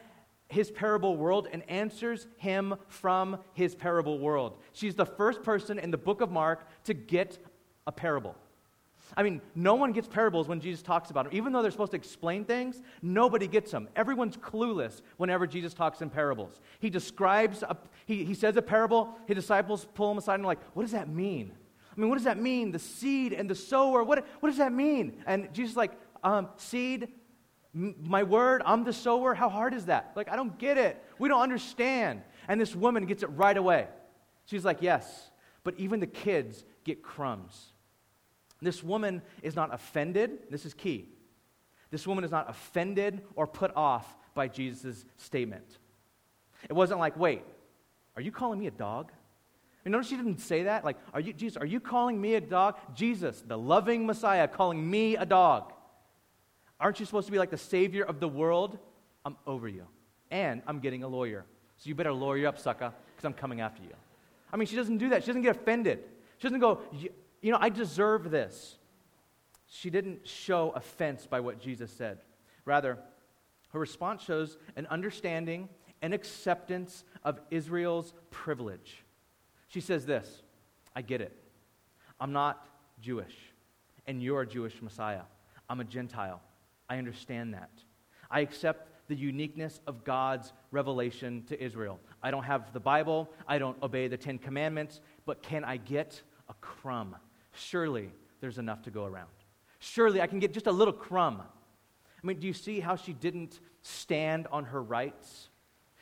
his 0.49 0.71
parable 0.71 1.17
world, 1.17 1.49
and 1.53 1.69
answers 1.69 2.27
him 2.37 2.75
from 2.89 3.39
his 3.53 3.75
parable 3.75 4.19
world. 4.19 4.59
She's 4.73 4.95
the 4.95 5.07
first 5.07 5.43
person 5.43 5.79
in 5.79 5.91
the 5.91 5.99
book 5.99 6.21
of 6.21 6.31
Mark 6.31 6.67
to 6.85 6.95
get 6.95 7.39
a 7.87 7.93
parable. 7.93 8.35
I 9.17 9.23
mean, 9.23 9.41
no 9.55 9.75
one 9.75 9.93
gets 9.93 10.09
parables 10.09 10.49
when 10.49 10.61
Jesus 10.61 10.83
talks 10.83 11.11
about 11.11 11.25
them. 11.25 11.35
Even 11.35 11.53
though 11.53 11.63
they're 11.63 11.71
supposed 11.71 11.93
to 11.93 11.97
explain 11.97 12.45
things, 12.45 12.83
nobody 13.03 13.47
gets 13.47 13.71
them. 13.71 13.89
Everyone's 13.95 14.37
clueless 14.37 15.03
whenever 15.17 15.47
Jesus 15.47 15.75
talks 15.75 16.01
in 16.03 16.11
parables. 16.11 16.61
He 16.81 16.91
describes, 16.91 17.63
a, 17.63 17.77
he, 18.07 18.25
he 18.25 18.35
says 18.35 18.57
a 18.57 18.63
parable, 18.63 19.17
his 19.27 19.37
disciples 19.37 19.87
pull 19.95 20.11
him 20.11 20.19
aside 20.19 20.35
and 20.35 20.45
are 20.45 20.49
like, 20.49 20.63
what 20.75 20.83
does 20.83 20.93
that 20.93 21.09
mean? 21.09 21.53
I 21.97 22.01
mean, 22.01 22.09
what 22.09 22.17
does 22.17 22.25
that 22.25 22.39
mean? 22.39 22.73
The 22.73 22.79
seed 22.79 23.33
and 23.33 23.49
the 23.49 23.55
sower, 23.55 24.03
what, 24.03 24.27
what 24.41 24.49
does 24.49 24.59
that 24.59 24.73
mean? 24.73 25.23
And 25.27 25.53
Jesus 25.53 25.73
is 25.73 25.77
like, 25.77 25.93
um, 26.25 26.49
seed, 26.57 27.09
my 27.73 28.23
word, 28.23 28.63
I'm 28.65 28.85
the 28.85 28.93
sower. 28.93 29.35
How 29.35 29.49
hard 29.49 29.73
is 29.73 29.87
that? 29.87 30.13
Like, 30.17 30.29
I 30.31 30.37
don't 30.37 30.59
get 30.59 30.79
it. 30.79 31.03
We 31.19 31.29
don't 31.29 31.43
understand. 31.43 32.23
And 32.49 32.61
this 32.61 32.75
woman 32.75 33.07
gets 33.07 33.23
it 33.23 33.29
right 33.29 33.57
away. 33.57 33.87
She's 34.47 34.65
like, 34.65 34.79
yes, 34.81 35.31
but 35.63 35.75
even 35.79 36.01
the 36.01 36.07
kids 36.07 36.65
get 36.85 37.03
crumbs. 37.03 37.73
This 38.61 38.83
woman 38.83 39.23
is 39.43 39.55
not 39.55 39.73
offended. 39.73 40.51
This 40.51 40.65
is 40.65 40.75
key. 40.75 41.09
This 41.91 42.07
woman 42.07 42.25
is 42.25 42.31
not 42.31 42.51
offended 42.51 43.23
or 43.35 43.47
put 43.47 43.75
off 43.77 44.17
by 44.35 44.49
Jesus' 44.49 45.05
statement. 45.17 45.79
It 46.69 46.73
wasn't 46.73 47.01
like, 47.01 47.17
wait, 47.17 47.43
are 48.17 48.23
you 48.23 48.33
calling 48.33 48.59
me 48.59 48.67
a 48.67 48.73
dog? 48.73 49.13
And 49.85 49.93
notice 49.93 50.09
she 50.09 50.17
didn't 50.17 50.41
say 50.41 50.65
that. 50.65 50.85
Like, 50.85 50.97
are 51.15 51.21
you, 51.21 51.33
Jesus, 51.33 51.57
are 51.57 51.67
you 51.67 51.79
calling 51.79 52.21
me 52.21 52.35
a 52.35 52.41
dog? 52.41 52.77
Jesus, 52.95 53.43
the 53.47 53.57
loving 53.57 54.05
Messiah, 54.05 54.49
calling 54.49 54.91
me 54.91 55.17
a 55.17 55.25
dog. 55.25 55.73
Aren't 56.81 56.99
you 56.99 57.07
supposed 57.07 57.27
to 57.27 57.33
be 57.33 57.39
like 57.39 57.51
the 57.51 57.57
savior 57.57 58.05
of 58.05 58.19
the 58.19 58.29
world? 58.29 58.79
I'm 59.25 59.37
over 59.47 59.69
you. 59.69 59.87
And 60.31 60.63
I'm 60.67 60.81
getting 60.81 61.05
a 61.05 61.09
lawyer. 61.09 61.45
So 61.77 61.89
you 61.89 61.95
better 61.95 62.13
lawyer 62.13 62.49
up, 62.49 62.59
sucker, 62.59 62.93
because 63.15 63.25
I'm 63.25 63.33
coming 63.33 63.61
after 63.61 63.83
you. 63.83 63.95
I 64.53 64.57
mean, 64.57 64.67
she 64.67 64.77
doesn't 64.77 64.99
do 64.99 65.11
that. 65.11 65.23
She 65.23 65.29
doesn't 65.29 65.43
get 65.43 65.57
offended. 65.57 66.01
She 66.39 66.49
doesn't 66.49 66.61
go, 66.61 66.81
you 67.47 67.53
know, 67.53 67.59
I 67.61 67.69
deserve 67.69 68.33
this. 68.33 68.77
She 69.69 69.89
didn't 69.89 70.27
show 70.27 70.73
offense 70.75 71.29
by 71.29 71.39
what 71.39 71.61
Jesus 71.61 71.93
said. 71.93 72.19
Rather, 72.65 72.99
her 73.69 73.79
response 73.79 74.25
shows 74.25 74.59
an 74.75 74.89
understanding 74.89 75.69
and 76.03 76.13
acceptance 76.13 77.05
of 77.23 77.41
Israel's 77.53 78.13
privilege. 78.33 79.05
She 79.69 79.81
says 79.81 80.05
this 80.05 80.43
I 80.97 81.03
get 81.03 81.21
it. 81.21 81.41
I'm 82.19 82.33
not 82.33 82.67
Jewish, 83.01 83.37
and 84.09 84.21
you're 84.21 84.41
a 84.41 84.47
Jewish 84.47 84.83
Messiah. 84.83 85.23
I'm 85.71 85.79
a 85.79 85.85
Gentile. 85.85 86.43
I 86.89 86.99
understand 86.99 87.55
that. 87.55 87.71
I 88.29 88.41
accept 88.41 88.91
the 89.07 89.15
uniqueness 89.15 89.81
of 89.87 90.03
God's 90.03 90.53
revelation 90.73 91.45
to 91.47 91.63
Israel. 91.63 92.01
I 92.25 92.33
don't 92.33 92.43
have 92.43 92.73
the 92.73 92.81
Bible, 92.81 93.31
I 93.47 93.59
don't 93.59 93.81
obey 93.85 94.09
the 94.09 94.17
Ten 94.17 94.37
Commandments, 94.37 95.01
but 95.27 95.45
can 95.45 95.63
I 95.63 95.77
get 95.77 96.21
a 96.49 96.55
crumb? 96.55 97.15
Surely 97.57 98.11
there's 98.41 98.59
enough 98.59 98.83
to 98.83 98.91
go 98.91 99.05
around. 99.05 99.29
Surely 99.79 100.21
I 100.21 100.27
can 100.27 100.39
get 100.39 100.53
just 100.53 100.67
a 100.67 100.73
little 100.73 100.93
crumb. 100.93 101.41
I 101.41 102.27
mean, 102.27 102.39
do 102.39 102.47
you 102.47 102.53
see 102.53 102.81
how 102.81 102.97
she 102.97 103.13
didn't 103.13 103.61
stand 103.83 104.47
on 104.51 104.65
her 104.65 104.83
rights? 104.83 105.49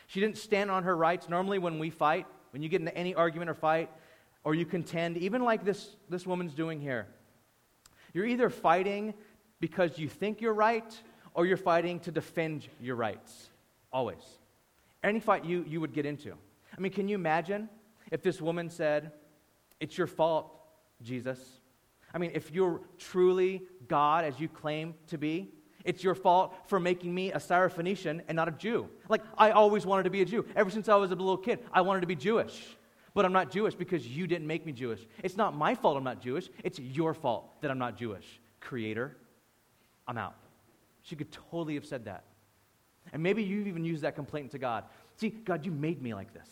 She 0.06 0.20
didn't 0.20 0.38
stand 0.38 0.70
on 0.70 0.84
her 0.84 0.96
rights. 0.96 1.28
Normally, 1.28 1.58
when 1.58 1.78
we 1.78 1.90
fight, 1.90 2.26
when 2.50 2.62
you 2.62 2.68
get 2.68 2.80
into 2.80 2.96
any 2.96 3.14
argument 3.14 3.50
or 3.50 3.54
fight, 3.54 3.90
or 4.44 4.54
you 4.54 4.66
contend, 4.66 5.16
even 5.16 5.42
like 5.42 5.64
this, 5.64 5.96
this 6.08 6.26
woman's 6.26 6.54
doing 6.54 6.80
here, 6.80 7.06
you're 8.12 8.26
either 8.26 8.50
fighting 8.50 9.14
because 9.60 9.98
you 9.98 10.08
think 10.08 10.40
you're 10.40 10.54
right 10.54 10.94
or 11.34 11.46
you're 11.46 11.56
fighting 11.56 11.98
to 12.00 12.12
defend 12.12 12.68
your 12.80 12.96
rights. 12.96 13.50
Always. 13.92 14.22
Any 15.02 15.20
fight 15.20 15.44
you, 15.44 15.64
you 15.66 15.80
would 15.80 15.92
get 15.92 16.06
into. 16.06 16.32
I 16.76 16.80
mean, 16.80 16.92
can 16.92 17.08
you 17.08 17.16
imagine 17.16 17.68
if 18.10 18.22
this 18.22 18.40
woman 18.40 18.70
said, 18.70 19.12
It's 19.80 19.98
your 19.98 20.06
fault 20.06 20.53
Jesus. 21.04 21.38
I 22.12 22.18
mean, 22.18 22.30
if 22.34 22.50
you're 22.50 22.80
truly 22.98 23.62
God 23.88 24.24
as 24.24 24.40
you 24.40 24.48
claim 24.48 24.94
to 25.08 25.18
be, 25.18 25.52
it's 25.84 26.02
your 26.02 26.14
fault 26.14 26.54
for 26.66 26.80
making 26.80 27.14
me 27.14 27.30
a 27.32 27.36
Syrophoenician 27.36 28.22
and 28.26 28.36
not 28.36 28.48
a 28.48 28.52
Jew. 28.52 28.88
Like, 29.08 29.22
I 29.36 29.50
always 29.50 29.84
wanted 29.84 30.04
to 30.04 30.10
be 30.10 30.22
a 30.22 30.24
Jew. 30.24 30.46
Ever 30.56 30.70
since 30.70 30.88
I 30.88 30.96
was 30.96 31.10
a 31.10 31.14
little 31.14 31.36
kid, 31.36 31.58
I 31.72 31.82
wanted 31.82 32.00
to 32.00 32.06
be 32.06 32.16
Jewish. 32.16 32.76
But 33.12 33.24
I'm 33.24 33.32
not 33.32 33.50
Jewish 33.50 33.74
because 33.74 34.06
you 34.06 34.26
didn't 34.26 34.46
make 34.46 34.64
me 34.66 34.72
Jewish. 34.72 35.06
It's 35.22 35.36
not 35.36 35.54
my 35.54 35.74
fault 35.74 35.96
I'm 35.96 36.04
not 36.04 36.20
Jewish. 36.20 36.48
It's 36.64 36.78
your 36.78 37.14
fault 37.14 37.60
that 37.60 37.70
I'm 37.70 37.78
not 37.78 37.96
Jewish. 37.96 38.40
Creator, 38.60 39.16
I'm 40.08 40.18
out. 40.18 40.34
She 41.02 41.16
could 41.16 41.30
totally 41.30 41.74
have 41.74 41.84
said 41.84 42.06
that. 42.06 42.24
And 43.12 43.22
maybe 43.22 43.42
you've 43.42 43.68
even 43.68 43.84
used 43.84 44.02
that 44.02 44.14
complaint 44.14 44.50
to 44.52 44.58
God. 44.58 44.84
See, 45.16 45.28
God, 45.28 45.66
you 45.66 45.70
made 45.70 46.02
me 46.02 46.14
like 46.14 46.32
this. 46.32 46.48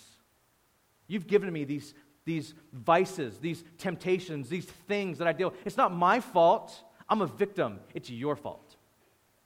You've 1.08 1.26
given 1.26 1.52
me 1.52 1.64
these 1.64 1.94
these 2.24 2.54
vices, 2.72 3.38
these 3.38 3.64
temptations, 3.78 4.48
these 4.48 4.66
things 4.66 5.18
that 5.18 5.26
I 5.26 5.32
deal 5.32 5.50
with. 5.50 5.58
It's 5.64 5.76
not 5.76 5.92
my 5.92 6.20
fault. 6.20 6.82
I'm 7.08 7.20
a 7.20 7.26
victim. 7.26 7.80
It's 7.94 8.10
your 8.10 8.36
fault. 8.36 8.76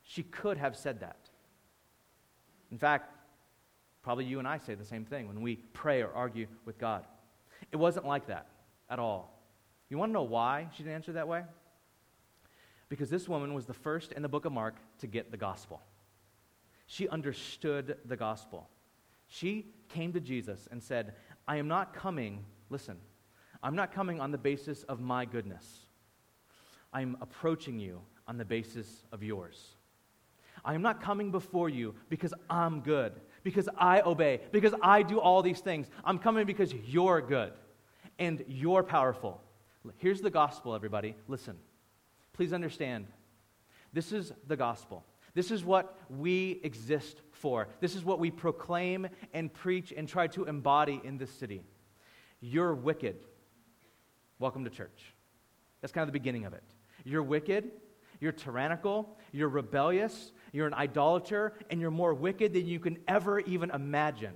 She 0.02 0.22
could 0.22 0.58
have 0.58 0.76
said 0.76 1.00
that. 1.00 1.30
In 2.70 2.78
fact, 2.78 3.12
probably 4.02 4.24
you 4.24 4.38
and 4.38 4.46
I 4.46 4.58
say 4.58 4.74
the 4.74 4.84
same 4.84 5.04
thing 5.04 5.26
when 5.26 5.40
we 5.40 5.56
pray 5.72 6.02
or 6.02 6.12
argue 6.14 6.46
with 6.64 6.78
God. 6.78 7.04
It 7.72 7.76
wasn't 7.76 8.06
like 8.06 8.26
that 8.26 8.48
at 8.90 8.98
all. 8.98 9.42
You 9.88 9.98
want 9.98 10.10
to 10.10 10.14
know 10.14 10.22
why 10.22 10.68
she 10.76 10.82
didn't 10.82 10.96
answer 10.96 11.12
that 11.12 11.28
way? 11.28 11.42
Because 12.88 13.10
this 13.10 13.28
woman 13.28 13.54
was 13.54 13.66
the 13.66 13.74
first 13.74 14.12
in 14.12 14.22
the 14.22 14.28
book 14.28 14.44
of 14.44 14.52
Mark 14.52 14.76
to 15.00 15.06
get 15.06 15.30
the 15.30 15.36
gospel. 15.36 15.80
She 16.86 17.08
understood 17.08 17.96
the 18.04 18.16
gospel. 18.16 18.68
She 19.26 19.66
came 19.88 20.12
to 20.12 20.20
Jesus 20.20 20.68
and 20.70 20.82
said, 20.82 21.14
I 21.48 21.56
am 21.56 21.66
not 21.66 21.94
coming 21.94 22.44
Listen, 22.70 22.96
I'm 23.62 23.76
not 23.76 23.92
coming 23.92 24.20
on 24.20 24.30
the 24.30 24.38
basis 24.38 24.82
of 24.84 25.00
my 25.00 25.24
goodness. 25.24 25.64
I'm 26.92 27.16
approaching 27.20 27.78
you 27.78 28.00
on 28.26 28.38
the 28.38 28.44
basis 28.44 29.04
of 29.12 29.22
yours. 29.22 29.74
I 30.64 30.74
am 30.74 30.82
not 30.82 31.00
coming 31.00 31.30
before 31.30 31.68
you 31.68 31.94
because 32.08 32.34
I'm 32.50 32.80
good, 32.80 33.12
because 33.44 33.68
I 33.78 34.00
obey, 34.00 34.40
because 34.50 34.74
I 34.82 35.02
do 35.02 35.20
all 35.20 35.42
these 35.42 35.60
things. 35.60 35.88
I'm 36.04 36.18
coming 36.18 36.46
because 36.46 36.72
you're 36.72 37.20
good 37.20 37.52
and 38.18 38.44
you're 38.48 38.82
powerful. 38.82 39.40
Here's 39.98 40.20
the 40.20 40.30
gospel, 40.30 40.74
everybody. 40.74 41.14
Listen. 41.28 41.56
Please 42.32 42.52
understand. 42.52 43.06
This 43.92 44.12
is 44.12 44.32
the 44.46 44.56
gospel. 44.56 45.04
This 45.34 45.50
is 45.50 45.64
what 45.64 45.98
we 46.10 46.60
exist 46.62 47.20
for. 47.32 47.68
This 47.80 47.94
is 47.94 48.04
what 48.04 48.18
we 48.18 48.30
proclaim 48.30 49.08
and 49.32 49.52
preach 49.52 49.92
and 49.96 50.08
try 50.08 50.26
to 50.28 50.44
embody 50.44 51.00
in 51.02 51.16
this 51.16 51.30
city. 51.30 51.62
You're 52.48 52.76
wicked. 52.76 53.16
Welcome 54.38 54.62
to 54.62 54.70
church. 54.70 55.12
That's 55.80 55.92
kind 55.92 56.04
of 56.04 56.06
the 56.06 56.12
beginning 56.12 56.44
of 56.44 56.52
it. 56.52 56.62
You're 57.04 57.24
wicked, 57.24 57.72
you're 58.20 58.30
tyrannical, 58.30 59.18
you're 59.32 59.48
rebellious, 59.48 60.30
you're 60.52 60.68
an 60.68 60.74
idolater, 60.74 61.54
and 61.70 61.80
you're 61.80 61.90
more 61.90 62.14
wicked 62.14 62.52
than 62.52 62.64
you 62.64 62.78
can 62.78 62.98
ever 63.08 63.40
even 63.40 63.70
imagine. 63.70 64.34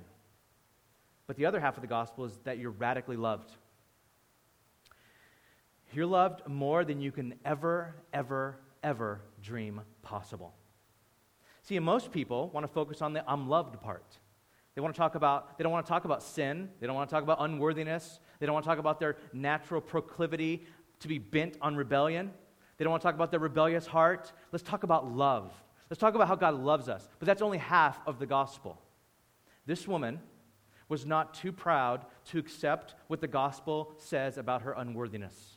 But 1.29 1.37
the 1.37 1.46
other 1.46 1.61
half 1.61 1.77
of 1.77 1.83
the 1.83 1.87
gospel 1.87 2.25
is 2.25 2.37
that 2.42 2.59
you're 2.59 2.73
radically 2.73 3.16
loved. 3.16 3.53
You're 5.92 6.07
loved 6.07 6.49
more 6.49 6.85
than 6.85 7.01
you 7.01 7.12
can 7.12 7.35
ever, 7.44 7.94
ever, 8.12 8.59
ever 8.83 9.20
dream 9.40 9.83
possible. 10.03 10.53
See, 11.62 11.79
most 11.79 12.11
people 12.11 12.49
want 12.49 12.66
to 12.66 12.73
focus 12.73 13.03
on 13.03 13.12
the 13.12 13.23
I'm 13.31 13.49
loved 13.49 13.81
part. 13.81 14.18
They 14.74 14.80
want 14.80 14.94
to 14.94 14.98
talk 14.98 15.14
about, 15.14 15.59
they 15.59 15.64
don't 15.64 15.72
want 15.72 15.85
to 15.85 15.90
talk 15.90 16.04
about 16.04 16.22
sin. 16.22 16.70
They 16.80 16.87
don't 16.87 16.96
want 16.96 17.09
to 17.09 17.14
talk 17.14 17.22
about 17.22 17.38
unworthiness. 17.40 18.20
They 18.38 18.46
don't 18.46 18.54
want 18.54 18.64
to 18.64 18.68
talk 18.68 18.78
about 18.78 19.00
their 19.00 19.16
natural 19.33 19.80
proclivity 19.80 20.66
to 21.00 21.09
be 21.09 21.18
bent 21.18 21.56
on 21.61 21.76
rebellion. 21.76 22.33
They 22.76 22.85
don't 22.85 22.92
want 22.92 23.02
to 23.02 23.06
talk 23.09 23.14
about 23.14 23.30
their 23.30 23.40
rebellious 23.40 23.87
heart. 23.87 24.33
Let's 24.52 24.62
talk 24.62 24.85
about 24.85 25.12
love. 25.12 25.52
Let's 25.90 26.00
talk 26.00 26.14
about 26.14 26.28
how 26.28 26.37
God 26.37 26.54
loves 26.54 26.88
us. 26.88 27.09
But 27.18 27.26
that's 27.26 27.42
only 27.42 27.59
half 27.59 27.98
of 28.06 28.18
the 28.18 28.26
gospel. 28.26 28.80
This 29.66 29.88
woman 29.88 30.20
was 30.88 31.04
not 31.04 31.35
too 31.35 31.52
proud 31.52 32.04
to 32.26 32.38
accept 32.38 32.94
what 33.09 33.20
the 33.20 33.28
gospel 33.28 33.92
says 33.98 34.38
about 34.38 34.62
her 34.62 34.72
unworthiness. 34.72 35.56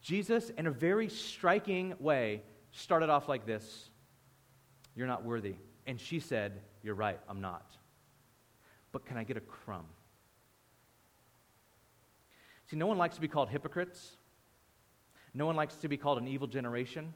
Jesus, 0.00 0.50
in 0.50 0.66
a 0.66 0.70
very 0.70 1.08
striking 1.08 1.94
way, 2.00 2.42
started 2.72 3.08
off 3.08 3.28
like 3.28 3.46
this 3.46 3.90
You're 4.94 5.06
not 5.06 5.24
worthy. 5.24 5.56
And 5.86 6.00
she 6.00 6.20
said, 6.20 6.60
You're 6.82 6.94
right, 6.94 7.18
I'm 7.28 7.40
not. 7.40 7.70
But 8.90 9.06
can 9.06 9.16
I 9.16 9.24
get 9.24 9.36
a 9.36 9.40
crumb? 9.40 9.86
See, 12.70 12.76
no 12.76 12.86
one 12.86 12.98
likes 12.98 13.16
to 13.16 13.20
be 13.20 13.28
called 13.28 13.48
hypocrites. 13.48 14.16
No 15.34 15.46
one 15.46 15.56
likes 15.56 15.76
to 15.76 15.88
be 15.88 15.96
called 15.96 16.18
an 16.18 16.28
evil 16.28 16.46
generation, 16.46 17.14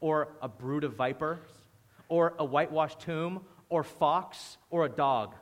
or 0.00 0.28
a 0.42 0.48
brood 0.48 0.84
of 0.84 0.94
vipers, 0.94 1.38
or 2.08 2.34
a 2.38 2.44
whitewashed 2.44 3.00
tomb, 3.00 3.40
or 3.70 3.82
fox 3.82 4.58
or 4.70 4.84
a 4.84 4.88
dog. 4.88 5.34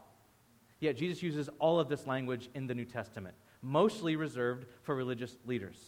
Yet 0.80 0.96
Jesus 0.96 1.22
uses 1.22 1.48
all 1.58 1.80
of 1.80 1.88
this 1.88 2.06
language 2.06 2.50
in 2.54 2.66
the 2.66 2.74
New 2.74 2.84
Testament, 2.84 3.34
mostly 3.62 4.16
reserved 4.16 4.66
for 4.82 4.94
religious 4.94 5.36
leaders. 5.44 5.78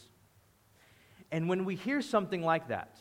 And 1.30 1.48
when 1.48 1.64
we 1.64 1.74
hear 1.74 2.00
something 2.00 2.42
like 2.42 2.68
that, 2.68 2.96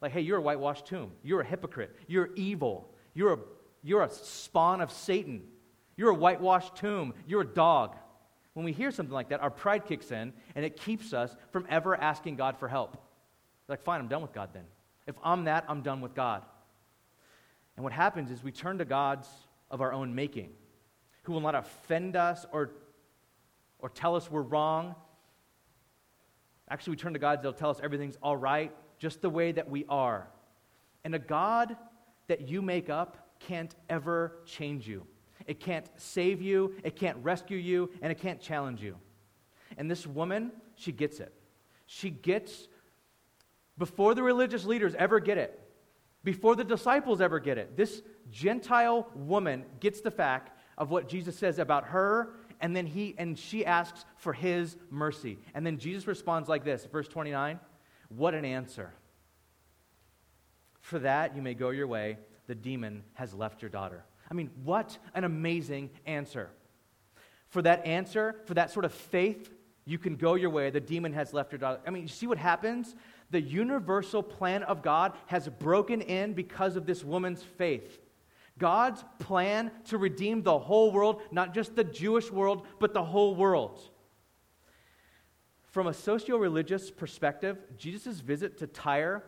like, 0.00 0.12
hey, 0.12 0.20
you're 0.20 0.38
a 0.38 0.42
whitewashed 0.42 0.86
tomb, 0.86 1.12
you're 1.22 1.40
a 1.40 1.46
hypocrite, 1.46 1.94
you're 2.06 2.30
evil, 2.34 2.92
you're 3.14 3.32
a, 3.32 3.38
you're 3.82 4.02
a 4.02 4.10
spawn 4.10 4.80
of 4.80 4.90
Satan, 4.90 5.42
you're 5.96 6.10
a 6.10 6.14
whitewashed 6.14 6.76
tomb, 6.76 7.14
you're 7.26 7.42
a 7.42 7.46
dog. 7.46 7.96
When 8.54 8.64
we 8.64 8.72
hear 8.72 8.90
something 8.90 9.14
like 9.14 9.28
that, 9.28 9.40
our 9.40 9.50
pride 9.50 9.86
kicks 9.86 10.10
in 10.10 10.32
and 10.54 10.64
it 10.64 10.76
keeps 10.76 11.12
us 11.12 11.36
from 11.52 11.66
ever 11.68 11.96
asking 11.96 12.36
God 12.36 12.58
for 12.58 12.66
help. 12.66 12.96
Like, 13.68 13.82
fine, 13.82 14.00
I'm 14.00 14.08
done 14.08 14.22
with 14.22 14.32
God 14.32 14.50
then. 14.52 14.64
If 15.06 15.14
I'm 15.22 15.44
that, 15.44 15.64
I'm 15.68 15.82
done 15.82 16.00
with 16.00 16.14
God. 16.14 16.42
And 17.76 17.84
what 17.84 17.92
happens 17.92 18.30
is 18.30 18.42
we 18.42 18.50
turn 18.50 18.78
to 18.78 18.84
gods 18.84 19.28
of 19.70 19.80
our 19.80 19.92
own 19.92 20.14
making 20.14 20.50
who 21.22 21.32
will 21.32 21.40
not 21.40 21.54
offend 21.54 22.16
us 22.16 22.46
or, 22.50 22.70
or 23.78 23.90
tell 23.90 24.16
us 24.16 24.30
we're 24.30 24.42
wrong. 24.42 24.94
Actually, 26.70 26.92
we 26.92 26.96
turn 26.96 27.12
to 27.12 27.18
gods 27.18 27.42
that'll 27.42 27.52
tell 27.52 27.70
us 27.70 27.78
everything's 27.82 28.16
all 28.22 28.36
right, 28.36 28.74
just 28.98 29.22
the 29.22 29.30
way 29.30 29.52
that 29.52 29.70
we 29.70 29.84
are. 29.88 30.26
And 31.04 31.14
a 31.14 31.18
God 31.18 31.76
that 32.26 32.48
you 32.48 32.60
make 32.60 32.90
up 32.90 33.27
can't 33.40 33.74
ever 33.88 34.40
change 34.44 34.86
you. 34.86 35.06
It 35.46 35.60
can't 35.60 35.88
save 35.96 36.42
you, 36.42 36.74
it 36.84 36.96
can't 36.96 37.16
rescue 37.22 37.56
you, 37.56 37.90
and 38.02 38.12
it 38.12 38.20
can't 38.20 38.40
challenge 38.40 38.82
you. 38.82 38.96
And 39.76 39.90
this 39.90 40.06
woman, 40.06 40.52
she 40.76 40.92
gets 40.92 41.20
it. 41.20 41.32
She 41.86 42.10
gets, 42.10 42.68
before 43.78 44.14
the 44.14 44.22
religious 44.22 44.64
leaders 44.64 44.94
ever 44.98 45.20
get 45.20 45.38
it, 45.38 45.58
before 46.24 46.56
the 46.56 46.64
disciples 46.64 47.20
ever 47.20 47.38
get 47.38 47.58
it, 47.58 47.76
this 47.76 48.02
Gentile 48.30 49.08
woman 49.14 49.64
gets 49.80 50.00
the 50.00 50.10
fact 50.10 50.52
of 50.76 50.90
what 50.90 51.08
Jesus 51.08 51.38
says 51.38 51.58
about 51.58 51.86
her, 51.86 52.34
and 52.60 52.74
then 52.74 52.86
he 52.86 53.14
and 53.18 53.38
she 53.38 53.64
asks 53.64 54.04
for 54.16 54.32
his 54.32 54.76
mercy. 54.90 55.38
And 55.54 55.64
then 55.64 55.78
Jesus 55.78 56.06
responds 56.06 56.48
like 56.48 56.64
this, 56.64 56.84
verse 56.84 57.08
29. 57.08 57.58
What 58.08 58.34
an 58.34 58.44
answer. 58.44 58.92
For 60.80 60.98
that 60.98 61.36
you 61.36 61.42
may 61.42 61.54
go 61.54 61.70
your 61.70 61.86
way, 61.86 62.18
the 62.48 62.54
demon 62.54 63.04
has 63.14 63.32
left 63.32 63.62
your 63.62 63.68
daughter. 63.68 64.02
I 64.28 64.34
mean, 64.34 64.50
what 64.64 64.98
an 65.14 65.22
amazing 65.22 65.90
answer. 66.06 66.50
For 67.50 67.62
that 67.62 67.86
answer, 67.86 68.36
for 68.46 68.54
that 68.54 68.72
sort 68.72 68.84
of 68.84 68.92
faith, 68.92 69.52
you 69.84 69.98
can 69.98 70.16
go 70.16 70.34
your 70.34 70.50
way. 70.50 70.70
The 70.70 70.80
demon 70.80 71.12
has 71.12 71.32
left 71.32 71.52
your 71.52 71.58
daughter. 71.58 71.80
I 71.86 71.90
mean, 71.90 72.02
you 72.02 72.08
see 72.08 72.26
what 72.26 72.38
happens? 72.38 72.94
The 73.30 73.40
universal 73.40 74.22
plan 74.22 74.62
of 74.64 74.82
God 74.82 75.12
has 75.26 75.48
broken 75.48 76.00
in 76.00 76.32
because 76.32 76.76
of 76.76 76.84
this 76.84 77.04
woman's 77.04 77.42
faith. 77.42 78.00
God's 78.58 79.04
plan 79.18 79.70
to 79.84 79.98
redeem 79.98 80.42
the 80.42 80.58
whole 80.58 80.90
world, 80.90 81.22
not 81.30 81.54
just 81.54 81.76
the 81.76 81.84
Jewish 81.84 82.30
world, 82.30 82.66
but 82.80 82.92
the 82.92 83.04
whole 83.04 83.34
world. 83.34 83.80
From 85.70 85.86
a 85.86 85.94
socio 85.94 86.36
religious 86.38 86.90
perspective, 86.90 87.58
Jesus' 87.76 88.20
visit 88.20 88.58
to 88.58 88.66
Tyre 88.66 89.22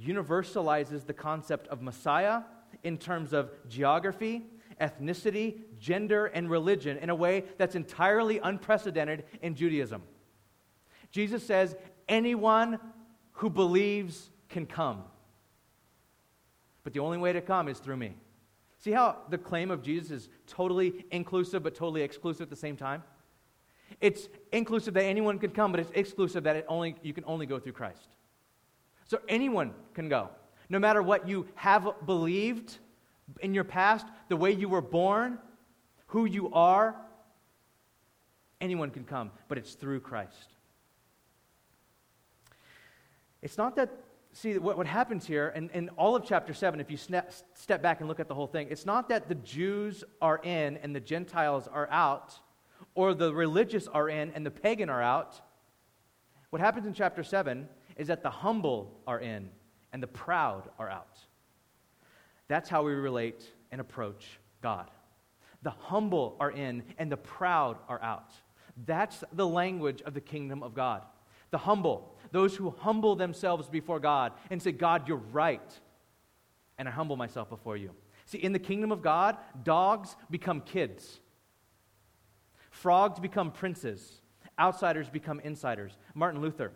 universalizes 0.00 1.06
the 1.06 1.12
concept 1.12 1.68
of 1.68 1.82
Messiah 1.82 2.42
in 2.82 2.98
terms 2.98 3.32
of 3.32 3.50
geography, 3.68 4.42
ethnicity, 4.80 5.58
gender, 5.78 6.26
and 6.26 6.50
religion 6.50 6.98
in 6.98 7.10
a 7.10 7.14
way 7.14 7.44
that's 7.58 7.74
entirely 7.74 8.38
unprecedented 8.38 9.24
in 9.42 9.54
Judaism. 9.54 10.02
Jesus 11.10 11.44
says, 11.44 11.76
anyone 12.08 12.78
who 13.32 13.50
believes 13.50 14.30
can 14.48 14.66
come. 14.66 15.04
But 16.84 16.92
the 16.92 17.00
only 17.00 17.18
way 17.18 17.32
to 17.32 17.40
come 17.40 17.68
is 17.68 17.78
through 17.78 17.96
me. 17.96 18.14
See 18.78 18.90
how 18.90 19.18
the 19.28 19.38
claim 19.38 19.70
of 19.70 19.82
Jesus 19.82 20.10
is 20.10 20.28
totally 20.46 21.04
inclusive 21.12 21.62
but 21.62 21.74
totally 21.74 22.02
exclusive 22.02 22.42
at 22.42 22.50
the 22.50 22.56
same 22.56 22.76
time? 22.76 23.04
It's 24.00 24.28
inclusive 24.50 24.94
that 24.94 25.04
anyone 25.04 25.38
can 25.38 25.50
come, 25.50 25.70
but 25.70 25.80
it's 25.80 25.92
exclusive 25.94 26.44
that 26.44 26.56
it 26.56 26.64
only, 26.68 26.96
you 27.02 27.12
can 27.12 27.24
only 27.26 27.46
go 27.46 27.60
through 27.60 27.72
Christ. 27.72 28.08
So 29.04 29.20
anyone 29.28 29.72
can 29.94 30.08
go. 30.08 30.30
No 30.72 30.78
matter 30.78 31.02
what 31.02 31.28
you 31.28 31.46
have 31.54 31.86
believed 32.06 32.78
in 33.40 33.52
your 33.52 33.62
past, 33.62 34.06
the 34.30 34.38
way 34.38 34.52
you 34.52 34.70
were 34.70 34.80
born, 34.80 35.38
who 36.06 36.24
you 36.24 36.50
are, 36.54 36.96
anyone 38.58 38.88
can 38.88 39.04
come, 39.04 39.32
but 39.48 39.58
it's 39.58 39.74
through 39.74 40.00
Christ. 40.00 40.54
It's 43.42 43.58
not 43.58 43.76
that, 43.76 43.90
see, 44.32 44.56
what, 44.56 44.78
what 44.78 44.86
happens 44.86 45.26
here, 45.26 45.52
and 45.54 45.70
in 45.72 45.90
all 45.90 46.16
of 46.16 46.24
chapter 46.24 46.54
7, 46.54 46.80
if 46.80 46.90
you 46.90 46.96
snap, 46.96 47.30
step 47.52 47.82
back 47.82 48.00
and 48.00 48.08
look 48.08 48.18
at 48.18 48.28
the 48.28 48.34
whole 48.34 48.46
thing, 48.46 48.68
it's 48.70 48.86
not 48.86 49.10
that 49.10 49.28
the 49.28 49.34
Jews 49.34 50.04
are 50.22 50.40
in 50.42 50.78
and 50.78 50.96
the 50.96 51.00
Gentiles 51.00 51.68
are 51.68 51.90
out, 51.90 52.32
or 52.94 53.12
the 53.12 53.34
religious 53.34 53.88
are 53.88 54.08
in 54.08 54.30
and 54.30 54.46
the 54.46 54.50
pagan 54.50 54.88
are 54.88 55.02
out. 55.02 55.38
What 56.48 56.62
happens 56.62 56.86
in 56.86 56.94
chapter 56.94 57.22
7 57.22 57.68
is 57.98 58.06
that 58.06 58.22
the 58.22 58.30
humble 58.30 59.02
are 59.06 59.20
in 59.20 59.50
and 59.92 60.02
the 60.02 60.06
proud 60.06 60.70
are 60.78 60.90
out. 60.90 61.18
That's 62.48 62.68
how 62.68 62.82
we 62.82 62.92
relate 62.92 63.44
and 63.70 63.80
approach 63.80 64.38
God. 64.62 64.90
The 65.62 65.70
humble 65.70 66.36
are 66.40 66.50
in 66.50 66.82
and 66.98 67.10
the 67.10 67.16
proud 67.16 67.78
are 67.88 68.02
out. 68.02 68.32
That's 68.86 69.22
the 69.32 69.46
language 69.46 70.02
of 70.02 70.14
the 70.14 70.20
kingdom 70.20 70.62
of 70.62 70.74
God. 70.74 71.02
The 71.50 71.58
humble, 71.58 72.16
those 72.30 72.56
who 72.56 72.70
humble 72.70 73.14
themselves 73.14 73.68
before 73.68 74.00
God 74.00 74.32
and 74.50 74.62
say, 74.62 74.72
God, 74.72 75.06
you're 75.06 75.18
right. 75.32 75.80
And 76.78 76.88
I 76.88 76.90
humble 76.90 77.16
myself 77.16 77.50
before 77.50 77.76
you. 77.76 77.90
See, 78.26 78.38
in 78.38 78.52
the 78.52 78.58
kingdom 78.58 78.90
of 78.92 79.02
God, 79.02 79.36
dogs 79.62 80.16
become 80.30 80.60
kids, 80.62 81.20
frogs 82.70 83.20
become 83.20 83.50
princes, 83.50 84.22
outsiders 84.58 85.08
become 85.10 85.40
insiders. 85.40 85.98
Martin 86.14 86.40
Luther 86.40 86.72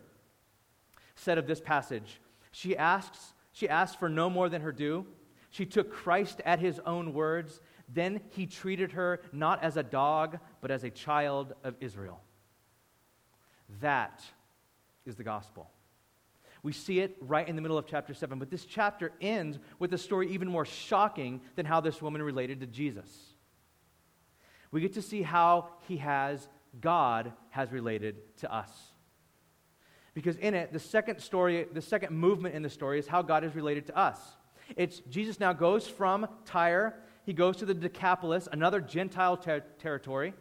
said 1.15 1.37
of 1.37 1.47
this 1.47 1.59
passage, 1.59 2.19
she 2.57 2.75
asks, 2.75 3.35
she 3.51 3.69
asked 3.69 3.99
for 3.99 4.09
no 4.09 4.31
more 4.31 4.49
than 4.49 4.63
her 4.63 4.71
due. 4.71 5.05
She 5.51 5.63
took 5.63 5.93
Christ 5.93 6.41
at 6.43 6.57
his 6.57 6.79
own 6.87 7.13
words. 7.13 7.61
Then 7.87 8.19
he 8.31 8.47
treated 8.47 8.93
her 8.93 9.19
not 9.31 9.61
as 9.61 9.77
a 9.77 9.83
dog, 9.83 10.39
but 10.59 10.71
as 10.71 10.83
a 10.83 10.89
child 10.89 11.53
of 11.63 11.75
Israel. 11.81 12.19
That 13.79 14.23
is 15.05 15.15
the 15.15 15.23
gospel. 15.23 15.69
We 16.63 16.73
see 16.73 16.99
it 16.99 17.15
right 17.21 17.47
in 17.47 17.55
the 17.55 17.61
middle 17.61 17.77
of 17.77 17.85
chapter 17.85 18.15
7, 18.15 18.39
but 18.39 18.49
this 18.49 18.65
chapter 18.65 19.11
ends 19.21 19.59
with 19.77 19.93
a 19.93 19.97
story 19.99 20.31
even 20.31 20.47
more 20.47 20.65
shocking 20.65 21.41
than 21.55 21.67
how 21.67 21.79
this 21.79 22.01
woman 22.01 22.23
related 22.23 22.61
to 22.61 22.65
Jesus. 22.65 23.35
We 24.71 24.81
get 24.81 24.93
to 24.93 25.03
see 25.03 25.21
how 25.21 25.69
he 25.87 25.97
has, 25.97 26.49
God 26.81 27.33
has 27.51 27.71
related 27.71 28.35
to 28.37 28.51
us. 28.51 28.71
Because 30.17 30.37
in 30.37 30.55
it, 30.55 30.73
the 30.73 30.79
second 30.79 31.19
story, 31.19 31.67
the 31.71 31.79
second 31.79 32.17
movement 32.17 32.55
in 32.55 32.63
the 32.63 32.71
story 32.71 32.97
is 32.97 33.05
how 33.05 33.21
God 33.21 33.43
is 33.43 33.53
related 33.53 33.85
to 33.85 33.95
us. 33.95 34.17
It's 34.75 34.99
Jesus 35.01 35.39
now 35.39 35.53
goes 35.53 35.87
from 35.87 36.27
Tyre, 36.43 36.95
he 37.23 37.33
goes 37.33 37.57
to 37.57 37.67
the 37.67 37.75
Decapolis, 37.75 38.47
another 38.51 38.81
Gentile 38.81 39.37
ter- 39.37 39.59
territory. 39.77 40.33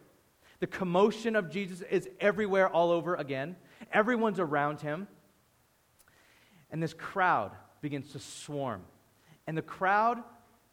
The 0.61 0.67
commotion 0.67 1.37
of 1.37 1.51
Jesus 1.51 1.83
is 1.91 2.09
everywhere, 2.21 2.71
all 2.71 2.91
over 2.91 3.17
again. 3.17 3.55
Everyone's 3.93 4.41
around 4.41 4.81
him. 4.81 5.09
And 6.71 6.83
this 6.83 6.95
crowd 6.95 7.53
begins 7.83 8.13
to 8.13 8.19
swarm. 8.19 8.81
And 9.47 9.59
the 9.59 9.63
crowd 9.63 10.23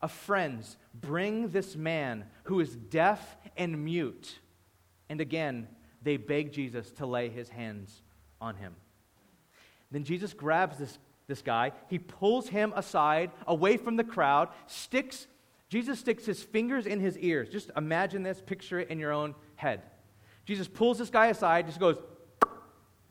of 0.01 0.13
friends 0.13 0.77
bring 0.93 1.49
this 1.49 1.75
man 1.75 2.23
who 2.43 2.61
is 2.61 2.73
deaf 2.73 3.35
and 3.57 3.83
mute. 3.83 4.39
And 5.09 5.19
again, 5.19 5.67
they 6.01 6.15
beg 6.15 6.53
Jesus 6.53 6.89
to 6.91 7.05
lay 7.05 7.27
his 7.27 7.49
hands 7.49 8.01
on 8.39 8.55
him. 8.55 8.77
Then 9.93 10.03
Jesus 10.03 10.33
grabs 10.33 10.77
this, 10.77 10.97
this 11.27 11.41
guy, 11.41 11.71
he 11.87 11.99
pulls 11.99 12.49
him 12.49 12.73
aside, 12.75 13.31
away 13.47 13.77
from 13.77 13.95
the 13.95 14.03
crowd, 14.03 14.49
sticks, 14.65 15.27
Jesus 15.69 15.99
sticks 15.99 16.25
his 16.25 16.43
fingers 16.43 16.85
in 16.85 16.99
his 16.99 17.17
ears. 17.19 17.47
Just 17.49 17.71
imagine 17.77 18.23
this, 18.23 18.41
picture 18.41 18.79
it 18.79 18.89
in 18.89 18.99
your 18.99 19.11
own 19.11 19.35
head. 19.55 19.83
Jesus 20.45 20.67
pulls 20.67 20.97
this 20.97 21.09
guy 21.09 21.27
aside, 21.27 21.67
just 21.67 21.79
goes, 21.79 21.97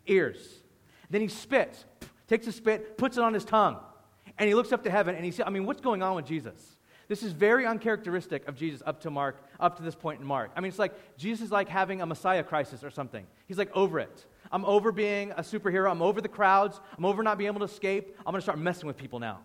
ears. 0.07 0.62
Then 1.09 1.21
he 1.21 1.29
spits, 1.29 1.85
takes 2.27 2.47
a 2.49 2.53
spit, 2.53 2.99
puts 2.99 3.16
it 3.16 3.23
on 3.23 3.33
his 3.33 3.45
tongue, 3.45 3.79
and 4.37 4.49
he 4.49 4.55
looks 4.55 4.73
up 4.73 4.83
to 4.83 4.90
heaven 4.90 5.14
and 5.14 5.25
he 5.25 5.31
says, 5.31 5.45
I 5.47 5.51
mean, 5.51 5.64
what's 5.64 5.81
going 5.81 6.03
on 6.03 6.16
with 6.16 6.27
Jesus? 6.27 6.77
This 7.07 7.23
is 7.23 7.33
very 7.33 7.64
uncharacteristic 7.64 8.49
of 8.49 8.57
Jesus 8.57 8.83
up 8.87 9.01
to 9.03 9.11
Mark, 9.11 9.37
up 9.61 9.77
to 9.77 9.83
this 9.83 9.95
point 9.95 10.21
in 10.21 10.27
Mark. 10.27 10.51
I 10.57 10.61
mean, 10.61 10.71
it's 10.71 10.79
like 10.79 10.95
Jesus 11.16 11.47
is 11.47 11.53
like 11.53 11.68
having 11.68 12.01
a 12.01 12.07
Messiah 12.07 12.42
crisis 12.42 12.83
or 12.83 12.90
something. 12.90 13.27
He's 13.47 13.59
like 13.59 13.71
over 13.77 14.01
it. 14.01 14.27
I'm 14.53 14.65
over 14.67 14.93
being 14.93 15.33
a 15.33 15.43
superhero. 15.43 15.91
I'm 15.91 16.03
over 16.03 16.21
the 16.21 16.29
crowds. 16.29 16.81
I'm 16.97 17.05
over 17.05 17.23
not 17.23 17.38
being 17.38 17.49
able 17.49 17.61
to 17.61 17.73
escape. 17.73 18.15
I'm 18.19 18.33
going 18.33 18.41
to 18.41 18.43
start 18.43 18.59
messing 18.59 18.87
with 18.87 18.97
people 18.99 19.19
now. 19.19 19.41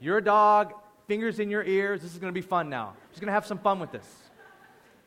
You're 0.00 0.18
a 0.18 0.24
dog, 0.24 0.72
fingers 1.06 1.38
in 1.38 1.50
your 1.50 1.62
ears. 1.62 2.00
This 2.00 2.12
is 2.12 2.18
going 2.18 2.32
to 2.32 2.34
be 2.34 2.46
fun 2.46 2.68
now. 2.70 2.88
I'm 2.88 3.10
just 3.10 3.20
going 3.20 3.28
to 3.28 3.32
have 3.32 3.46
some 3.46 3.58
fun 3.58 3.78
with 3.78 3.92
this. 3.92 4.06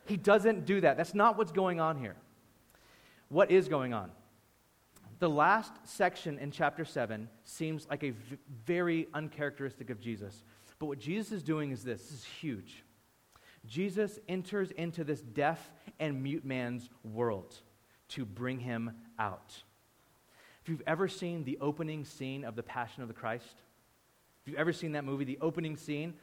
He 0.06 0.18
doesn't 0.18 0.66
do 0.66 0.82
that. 0.82 0.98
That's 0.98 1.14
not 1.14 1.38
what's 1.38 1.52
going 1.52 1.80
on 1.80 1.98
here. 1.98 2.16
What 3.30 3.52
is 3.52 3.68
going 3.68 3.94
on? 3.94 4.12
The 5.20 5.30
last 5.30 5.74
section 5.84 6.40
in 6.40 6.52
chapter 6.52 6.86
7 6.86 7.28
seems 7.44 7.88
like 7.90 8.04
a 8.04 8.12
v- 8.12 8.38
very 8.66 9.08
uncharacteristic 9.14 9.90
of 9.90 10.00
Jesus. 10.00 10.44
But 10.80 10.86
what 10.86 11.00
Jesus 11.00 11.32
is 11.34 11.44
doing 11.44 11.72
is 11.72 11.84
this 11.84 12.02
this 12.04 12.12
is 12.20 12.24
huge. 12.24 12.84
Jesus 13.66 14.18
enters 14.30 14.72
into 14.72 15.04
this 15.04 15.22
deaf 15.22 15.72
and 16.00 16.24
mute 16.24 16.46
man's 16.46 16.90
world 17.04 17.56
to 18.10 18.26
bring 18.26 18.60
him 18.60 18.92
out. 19.20 19.54
If 20.64 20.70
you've 20.70 20.82
ever 20.88 21.08
seen 21.08 21.44
the 21.44 21.58
opening 21.62 22.06
scene 22.06 22.44
of 22.44 22.56
The 22.56 22.64
Passion 22.64 23.02
of 23.04 23.08
the 23.08 23.14
Christ, 23.14 23.62
if 24.42 24.48
you've 24.48 24.58
ever 24.58 24.74
seen 24.74 24.94
that 24.94 25.04
movie, 25.04 25.26
the 25.26 25.38
opening 25.42 25.78
scene, 25.78 26.14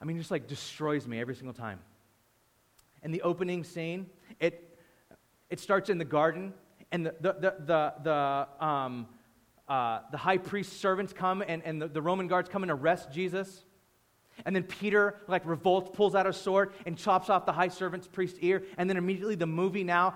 I 0.00 0.04
mean, 0.04 0.18
just 0.18 0.30
like 0.30 0.48
destroys 0.48 1.06
me 1.06 1.20
every 1.20 1.34
single 1.34 1.54
time. 1.54 1.80
And 3.02 3.12
the 3.12 3.22
opening 3.22 3.64
scene, 3.64 4.06
it, 4.40 4.78
it 5.50 5.60
starts 5.60 5.90
in 5.90 5.98
the 5.98 6.04
garden, 6.04 6.52
and 6.90 7.06
the, 7.06 7.14
the, 7.20 7.32
the, 7.32 7.54
the, 7.64 7.94
the, 8.02 8.64
um, 8.64 9.06
uh, 9.68 10.00
the 10.10 10.16
high 10.16 10.38
priest's 10.38 10.76
servants 10.76 11.12
come, 11.12 11.42
and, 11.46 11.62
and 11.64 11.82
the, 11.82 11.88
the 11.88 12.02
Roman 12.02 12.26
guards 12.28 12.48
come 12.48 12.62
and 12.62 12.72
arrest 12.72 13.12
Jesus. 13.12 13.64
And 14.46 14.54
then 14.54 14.62
Peter, 14.62 15.16
like, 15.26 15.44
revolts, 15.44 15.90
pulls 15.92 16.14
out 16.14 16.26
a 16.26 16.32
sword, 16.32 16.72
and 16.86 16.96
chops 16.96 17.28
off 17.28 17.44
the 17.44 17.52
high 17.52 17.68
servant's 17.68 18.06
priest's 18.06 18.38
ear. 18.40 18.62
And 18.76 18.88
then 18.88 18.96
immediately 18.96 19.34
the 19.34 19.46
movie 19.46 19.84
now 19.84 20.14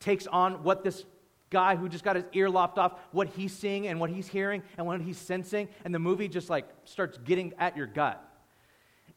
takes 0.00 0.26
on 0.26 0.62
what 0.62 0.84
this 0.84 1.04
guy 1.50 1.76
who 1.76 1.88
just 1.88 2.04
got 2.04 2.16
his 2.16 2.24
ear 2.32 2.50
lopped 2.50 2.78
off, 2.78 2.98
what 3.12 3.28
he's 3.28 3.52
seeing 3.52 3.86
and 3.86 4.00
what 4.00 4.10
he's 4.10 4.26
hearing 4.26 4.62
and 4.76 4.86
what 4.86 5.00
he's 5.00 5.18
sensing. 5.18 5.68
And 5.84 5.94
the 5.94 5.98
movie 5.98 6.28
just, 6.28 6.50
like, 6.50 6.66
starts 6.84 7.18
getting 7.18 7.52
at 7.58 7.76
your 7.76 7.86
gut. 7.86 8.22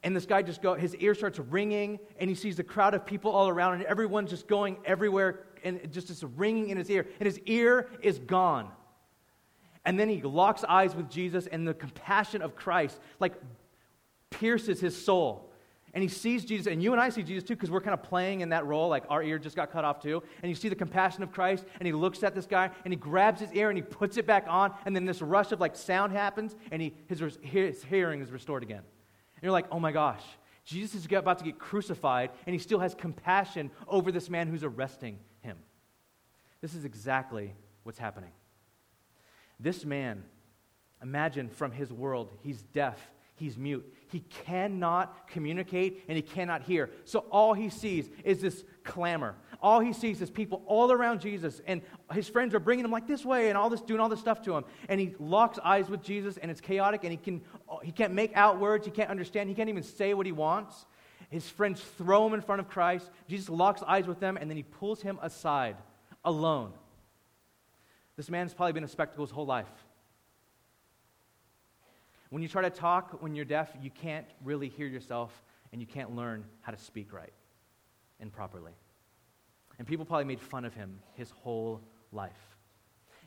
And 0.04 0.16
this 0.16 0.28
guy 0.28 0.44
just 0.44 0.62
go, 0.62 0.76
his 0.76 0.96
ear 0.96 1.16
starts 1.16 1.40
ringing, 1.40 2.00
and 2.20 2.30
he 2.30 2.36
sees 2.36 2.60
a 2.60 2.64
crowd 2.64 2.94
of 2.94 3.06
people 3.06 3.32
all 3.32 3.50
around, 3.50 3.74
and 3.74 3.84
everyone's 3.84 4.30
just 4.30 4.48
going 4.48 4.78
everywhere, 4.86 5.46
and 5.64 5.92
just 5.92 6.10
this 6.10 6.24
ringing 6.24 6.70
in 6.70 6.78
his 6.78 6.90
ear, 6.90 7.08
and 7.20 7.26
his 7.26 7.40
ear 7.46 7.90
is 8.02 8.20
gone. 8.20 8.70
And 9.86 10.00
then 10.00 10.08
he 10.08 10.22
locks 10.22 10.64
eyes 10.64 10.96
with 10.96 11.10
Jesus, 11.10 11.48
and 11.48 11.68
the 11.68 11.74
compassion 11.74 12.44
of 12.44 12.56
Christ, 12.56 13.00
like 13.20 13.34
pierces 14.30 14.80
his 14.80 14.96
soul. 14.96 15.47
And 15.98 16.04
he 16.04 16.10
sees 16.10 16.46
Jesus, 16.46 16.68
and 16.68 16.84
you 16.84 16.92
and 16.92 17.02
I 17.02 17.10
see 17.10 17.24
Jesus 17.24 17.44
too, 17.44 17.56
because 17.56 17.72
we're 17.72 17.82
kind 17.82 17.96
of 17.96 18.04
playing 18.04 18.42
in 18.42 18.50
that 18.50 18.68
role, 18.68 18.88
like 18.88 19.06
our 19.10 19.24
ear 19.24 19.40
just 19.40 19.56
got 19.56 19.72
cut 19.72 19.84
off 19.84 20.00
too. 20.00 20.22
And 20.44 20.48
you 20.48 20.54
see 20.54 20.70
the 20.70 20.76
compassion 20.76 21.24
of 21.24 21.32
Christ, 21.32 21.66
and 21.80 21.88
he 21.88 21.92
looks 21.92 22.22
at 22.22 22.36
this 22.36 22.46
guy, 22.46 22.70
and 22.86 22.94
he 22.94 22.96
grabs 22.96 23.42
his 23.42 23.52
ear, 23.54 23.70
and 23.70 23.78
he 23.80 23.82
puts 23.82 24.16
it 24.18 24.28
back 24.28 24.46
on, 24.48 24.76
and 24.86 24.96
then 24.96 25.06
this 25.06 25.24
rush 25.24 25.52
of 25.52 25.60
like 25.60 25.76
sound 25.76 26.14
happens, 26.14 26.56
and 26.72 26.84
he, 26.84 26.94
his, 27.08 27.40
his 27.42 27.84
hearing 27.84 28.22
is 28.22 28.30
restored 28.30 28.62
again. 28.62 28.78
And 28.78 29.42
you're 29.42 29.52
like, 29.52 29.66
oh 29.72 29.80
my 29.80 29.92
gosh, 29.92 30.22
Jesus 30.66 31.04
is 31.04 31.12
about 31.12 31.40
to 31.40 31.44
get 31.44 31.58
crucified, 31.58 32.30
and 32.46 32.54
he 32.54 32.60
still 32.60 32.78
has 32.78 32.94
compassion 32.94 33.72
over 33.88 34.12
this 34.12 34.30
man 34.30 34.48
who's 34.50 34.64
arresting 34.64 35.18
him. 35.42 35.58
This 36.62 36.76
is 36.76 36.86
exactly 36.86 37.56
what's 37.82 37.98
happening. 37.98 38.34
This 39.60 39.84
man, 39.84 40.26
imagine 41.02 41.50
from 41.50 41.72
his 41.72 41.92
world, 41.92 42.38
he's 42.44 42.62
deaf, 42.62 43.00
he's 43.38 43.58
mute. 43.58 43.94
He 44.10 44.20
cannot 44.46 45.28
communicate 45.28 46.04
and 46.08 46.16
he 46.16 46.22
cannot 46.22 46.64
hear. 46.64 46.90
So 47.06 47.20
all 47.32 47.54
he 47.54 47.70
sees 47.70 48.10
is 48.24 48.42
this 48.42 48.64
clamor. 48.84 49.36
All 49.62 49.80
he 49.80 49.94
sees 49.94 50.22
is 50.22 50.30
people 50.30 50.64
all 50.68 50.92
around 50.92 51.20
Jesus, 51.20 51.62
and 51.66 51.82
his 52.14 52.30
friends 52.30 52.54
are 52.54 52.60
bringing 52.60 52.86
him 52.86 52.92
like 52.92 53.08
this 53.08 53.26
way 53.26 53.50
and 53.50 53.58
all 53.58 53.70
this, 53.70 53.82
doing 53.82 54.00
all 54.00 54.10
this 54.10 54.20
stuff 54.20 54.42
to 54.44 54.56
him. 54.56 54.66
And 54.88 55.00
he 55.00 55.16
locks 55.20 55.58
eyes 55.64 55.90
with 55.90 56.04
Jesus, 56.04 56.38
and 56.38 56.52
it's 56.52 56.62
chaotic, 56.62 57.04
and 57.04 57.12
he, 57.12 57.18
can, 57.18 57.42
he 57.84 57.92
can't 57.92 58.14
make 58.14 58.36
out 58.36 58.60
words, 58.60 58.86
he 58.86 58.92
can't 58.92 59.10
understand, 59.10 59.50
he 59.50 59.56
can't 59.56 59.70
even 59.70 59.84
say 59.84 60.14
what 60.14 60.26
he 60.26 60.32
wants. 60.32 60.86
His 61.30 61.50
friends 61.50 61.82
throw 61.98 62.26
him 62.28 62.34
in 62.34 62.42
front 62.42 62.62
of 62.62 62.70
Christ. 62.70 63.10
Jesus 63.28 63.50
locks 63.50 63.82
eyes 63.82 64.08
with 64.08 64.20
them, 64.20 64.38
and 64.38 64.50
then 64.50 64.58
he 64.58 64.64
pulls 64.64 65.02
him 65.02 65.18
aside 65.22 65.76
alone. 66.24 66.72
This 68.16 68.30
man's 68.30 68.54
probably 68.54 68.74
been 68.74 68.84
a 68.84 68.88
spectacle 68.88 69.26
his 69.26 69.32
whole 69.32 69.46
life. 69.46 69.68
When 72.30 72.42
you 72.42 72.50
try 72.50 72.62
to 72.64 72.70
talk 72.70 73.22
when 73.22 73.36
you're 73.36 73.46
deaf, 73.46 73.70
you 73.82 73.90
can't 73.90 74.28
really 74.44 74.70
hear 74.70 74.88
yourself 74.88 75.44
and 75.72 75.82
you 75.82 75.88
can't 75.88 76.16
learn 76.16 76.46
how 76.62 76.72
to 76.72 76.78
speak 76.78 77.14
right 77.14 77.34
and 78.20 78.32
properly. 78.32 78.74
And 79.78 79.88
people 79.88 80.06
probably 80.06 80.26
made 80.26 80.42
fun 80.42 80.66
of 80.66 80.74
him 80.74 81.00
his 81.14 81.30
whole 81.32 81.82
life. 82.12 82.58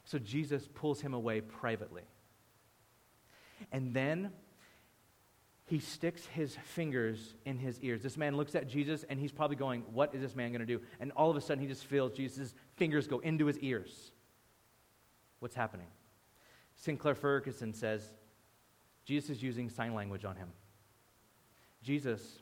So 0.04 0.18
Jesus 0.18 0.68
pulls 0.74 1.00
him 1.00 1.14
away 1.14 1.40
privately. 1.40 2.02
And 3.72 3.94
then 3.94 4.32
he 5.66 5.78
sticks 5.78 6.26
his 6.26 6.56
fingers 6.64 7.36
in 7.44 7.56
his 7.56 7.78
ears. 7.80 8.02
This 8.02 8.16
man 8.16 8.36
looks 8.36 8.54
at 8.54 8.66
Jesus 8.66 9.04
and 9.08 9.20
he's 9.20 9.30
probably 9.30 9.56
going, 9.56 9.82
What 9.92 10.14
is 10.14 10.20
this 10.20 10.34
man 10.34 10.50
going 10.50 10.60
to 10.60 10.66
do? 10.66 10.80
And 10.98 11.12
all 11.12 11.30
of 11.30 11.36
a 11.36 11.40
sudden 11.40 11.62
he 11.62 11.68
just 11.68 11.84
feels 11.84 12.12
Jesus' 12.12 12.54
fingers 12.74 13.06
go 13.06 13.20
into 13.20 13.46
his 13.46 13.58
ears. 13.58 14.10
What's 15.38 15.54
happening? 15.54 15.86
Sinclair 16.74 17.14
Ferguson 17.14 17.72
says 17.72 18.12
Jesus 19.10 19.30
is 19.30 19.42
using 19.42 19.68
sign 19.68 19.92
language 19.92 20.24
on 20.24 20.36
him. 20.36 20.50
Jesus 21.82 22.38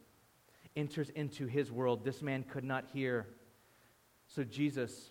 enters 0.76 1.08
into 1.08 1.46
his 1.46 1.72
world. 1.72 2.04
This 2.04 2.20
man 2.20 2.42
could 2.42 2.62
not 2.62 2.84
hear. 2.92 3.26
So 4.26 4.44
Jesus 4.44 5.08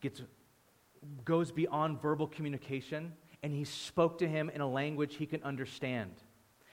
gets, 0.00 0.22
goes 1.26 1.52
beyond 1.52 2.00
verbal 2.00 2.26
communication 2.26 3.12
and 3.42 3.52
he 3.52 3.64
spoke 3.64 4.16
to 4.20 4.26
him 4.26 4.48
in 4.48 4.62
a 4.62 4.66
language 4.66 5.16
he 5.16 5.26
can 5.26 5.42
understand. 5.42 6.12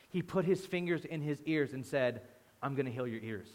He 0.08 0.22
put 0.22 0.46
his 0.46 0.66
fingers 0.66 1.04
in 1.04 1.20
his 1.20 1.42
ears 1.46 1.74
and 1.74 1.86
said, 1.86 2.22
I'm 2.64 2.74
going 2.74 2.86
to 2.86 2.92
heal 2.94 3.06
your 3.06 3.22
ears. 3.22 3.50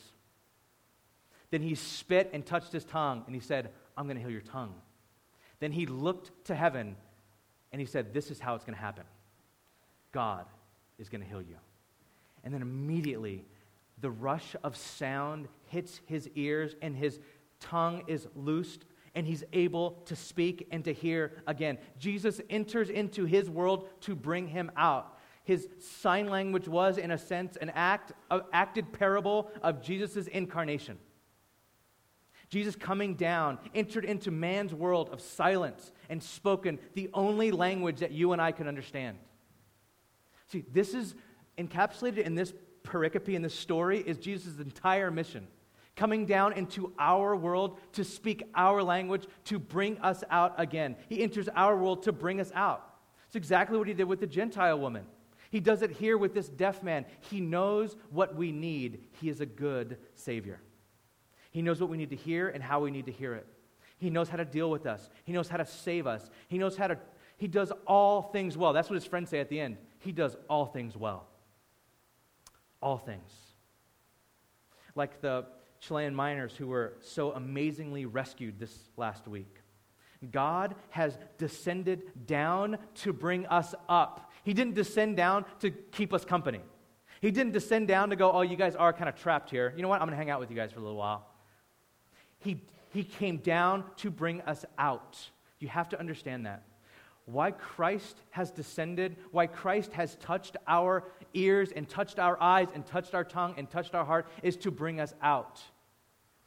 Then 1.50 1.62
he 1.62 1.74
spit 1.74 2.28
and 2.34 2.44
touched 2.44 2.70
his 2.70 2.84
tongue 2.84 3.22
and 3.24 3.34
he 3.34 3.40
said, 3.40 3.70
I'm 3.96 4.04
going 4.04 4.18
to 4.18 4.22
heal 4.22 4.30
your 4.30 4.42
tongue. 4.42 4.74
Then 5.58 5.72
he 5.72 5.86
looked 5.86 6.44
to 6.48 6.54
heaven 6.54 6.96
and 7.74 7.80
he 7.80 7.86
said, 7.88 8.14
This 8.14 8.30
is 8.30 8.38
how 8.38 8.54
it's 8.54 8.64
going 8.64 8.76
to 8.76 8.80
happen 8.80 9.02
God 10.12 10.46
is 10.96 11.08
going 11.08 11.22
to 11.22 11.26
heal 11.26 11.42
you. 11.42 11.56
And 12.44 12.54
then 12.54 12.62
immediately, 12.62 13.44
the 14.00 14.12
rush 14.12 14.54
of 14.62 14.76
sound 14.76 15.48
hits 15.66 16.00
his 16.06 16.30
ears, 16.36 16.76
and 16.82 16.94
his 16.94 17.18
tongue 17.58 18.04
is 18.06 18.28
loosed, 18.36 18.84
and 19.16 19.26
he's 19.26 19.42
able 19.52 20.02
to 20.06 20.14
speak 20.14 20.68
and 20.70 20.84
to 20.84 20.92
hear 20.92 21.42
again. 21.48 21.78
Jesus 21.98 22.40
enters 22.48 22.90
into 22.90 23.24
his 23.24 23.50
world 23.50 23.88
to 24.02 24.14
bring 24.14 24.46
him 24.46 24.70
out. 24.76 25.18
His 25.42 25.66
sign 25.80 26.28
language 26.28 26.68
was, 26.68 26.96
in 26.96 27.10
a 27.10 27.18
sense, 27.18 27.56
an 27.56 27.70
act, 27.70 28.12
an 28.30 28.42
acted 28.52 28.92
parable 28.92 29.50
of 29.64 29.82
Jesus' 29.82 30.28
incarnation. 30.28 30.96
Jesus 32.54 32.76
coming 32.76 33.16
down 33.16 33.58
entered 33.74 34.04
into 34.04 34.30
man's 34.30 34.72
world 34.72 35.08
of 35.10 35.20
silence 35.20 35.90
and 36.08 36.22
spoken 36.22 36.78
the 36.94 37.10
only 37.12 37.50
language 37.50 37.98
that 37.98 38.12
you 38.12 38.30
and 38.30 38.40
I 38.40 38.52
can 38.52 38.68
understand. 38.68 39.18
See, 40.46 40.64
this 40.72 40.94
is 40.94 41.16
encapsulated 41.58 42.18
in 42.18 42.36
this 42.36 42.54
pericope, 42.84 43.34
in 43.34 43.42
this 43.42 43.56
story, 43.56 43.98
is 43.98 44.18
Jesus' 44.18 44.60
entire 44.60 45.10
mission. 45.10 45.48
Coming 45.96 46.26
down 46.26 46.52
into 46.52 46.92
our 46.96 47.34
world 47.34 47.80
to 47.94 48.04
speak 48.04 48.44
our 48.54 48.84
language, 48.84 49.26
to 49.46 49.58
bring 49.58 49.98
us 49.98 50.22
out 50.30 50.54
again. 50.56 50.94
He 51.08 51.24
enters 51.24 51.48
our 51.56 51.76
world 51.76 52.04
to 52.04 52.12
bring 52.12 52.40
us 52.40 52.52
out. 52.54 52.88
It's 53.26 53.34
exactly 53.34 53.78
what 53.78 53.88
he 53.88 53.94
did 53.94 54.04
with 54.04 54.20
the 54.20 54.28
Gentile 54.28 54.78
woman. 54.78 55.06
He 55.50 55.58
does 55.58 55.82
it 55.82 55.90
here 55.90 56.16
with 56.16 56.34
this 56.34 56.48
deaf 56.48 56.84
man. 56.84 57.04
He 57.32 57.40
knows 57.40 57.96
what 58.10 58.36
we 58.36 58.52
need. 58.52 59.00
He 59.20 59.28
is 59.28 59.40
a 59.40 59.46
good 59.46 59.98
Savior. 60.14 60.60
He 61.54 61.62
knows 61.62 61.80
what 61.80 61.88
we 61.88 61.96
need 61.96 62.10
to 62.10 62.16
hear 62.16 62.48
and 62.48 62.60
how 62.60 62.80
we 62.80 62.90
need 62.90 63.06
to 63.06 63.12
hear 63.12 63.32
it. 63.32 63.46
He 63.96 64.10
knows 64.10 64.28
how 64.28 64.36
to 64.38 64.44
deal 64.44 64.68
with 64.72 64.86
us. 64.86 65.08
He 65.22 65.32
knows 65.32 65.48
how 65.48 65.56
to 65.56 65.64
save 65.64 66.04
us. 66.04 66.28
He 66.48 66.58
knows 66.58 66.76
how 66.76 66.88
to, 66.88 66.98
he 67.36 67.46
does 67.46 67.70
all 67.86 68.22
things 68.22 68.56
well. 68.58 68.72
That's 68.72 68.90
what 68.90 68.96
his 68.96 69.04
friends 69.04 69.30
say 69.30 69.38
at 69.38 69.48
the 69.48 69.60
end. 69.60 69.76
He 70.00 70.10
does 70.10 70.36
all 70.50 70.66
things 70.66 70.96
well. 70.96 71.28
All 72.82 72.98
things. 72.98 73.30
Like 74.96 75.20
the 75.20 75.46
Chilean 75.78 76.12
miners 76.12 76.56
who 76.56 76.66
were 76.66 76.94
so 77.00 77.30
amazingly 77.30 78.04
rescued 78.04 78.58
this 78.58 78.76
last 78.96 79.28
week. 79.28 79.60
God 80.32 80.74
has 80.90 81.16
descended 81.38 82.26
down 82.26 82.78
to 82.96 83.12
bring 83.12 83.46
us 83.46 83.76
up. 83.88 84.32
He 84.42 84.54
didn't 84.54 84.74
descend 84.74 85.16
down 85.16 85.44
to 85.60 85.70
keep 85.70 86.12
us 86.12 86.24
company. 86.24 86.62
He 87.20 87.30
didn't 87.30 87.52
descend 87.52 87.86
down 87.86 88.10
to 88.10 88.16
go, 88.16 88.32
oh, 88.32 88.40
you 88.40 88.56
guys 88.56 88.74
are 88.74 88.92
kind 88.92 89.08
of 89.08 89.14
trapped 89.14 89.50
here. 89.50 89.72
You 89.76 89.82
know 89.82 89.88
what? 89.88 90.00
I'm 90.00 90.08
going 90.08 90.18
to 90.18 90.22
hang 90.22 90.30
out 90.30 90.40
with 90.40 90.50
you 90.50 90.56
guys 90.56 90.72
for 90.72 90.80
a 90.80 90.82
little 90.82 90.98
while. 90.98 91.30
He, 92.44 92.60
he 92.90 93.02
came 93.02 93.38
down 93.38 93.84
to 93.96 94.10
bring 94.10 94.42
us 94.42 94.64
out. 94.78 95.18
You 95.58 95.68
have 95.68 95.88
to 95.88 95.98
understand 95.98 96.46
that. 96.46 96.62
Why 97.26 97.52
Christ 97.52 98.18
has 98.30 98.50
descended, 98.50 99.16
why 99.30 99.46
Christ 99.46 99.94
has 99.94 100.16
touched 100.16 100.58
our 100.68 101.04
ears 101.32 101.72
and 101.74 101.88
touched 101.88 102.18
our 102.18 102.40
eyes 102.40 102.68
and 102.74 102.84
touched 102.84 103.14
our 103.14 103.24
tongue 103.24 103.54
and 103.56 103.68
touched 103.68 103.94
our 103.94 104.04
heart 104.04 104.26
is 104.42 104.58
to 104.58 104.70
bring 104.70 105.00
us 105.00 105.14
out 105.22 105.62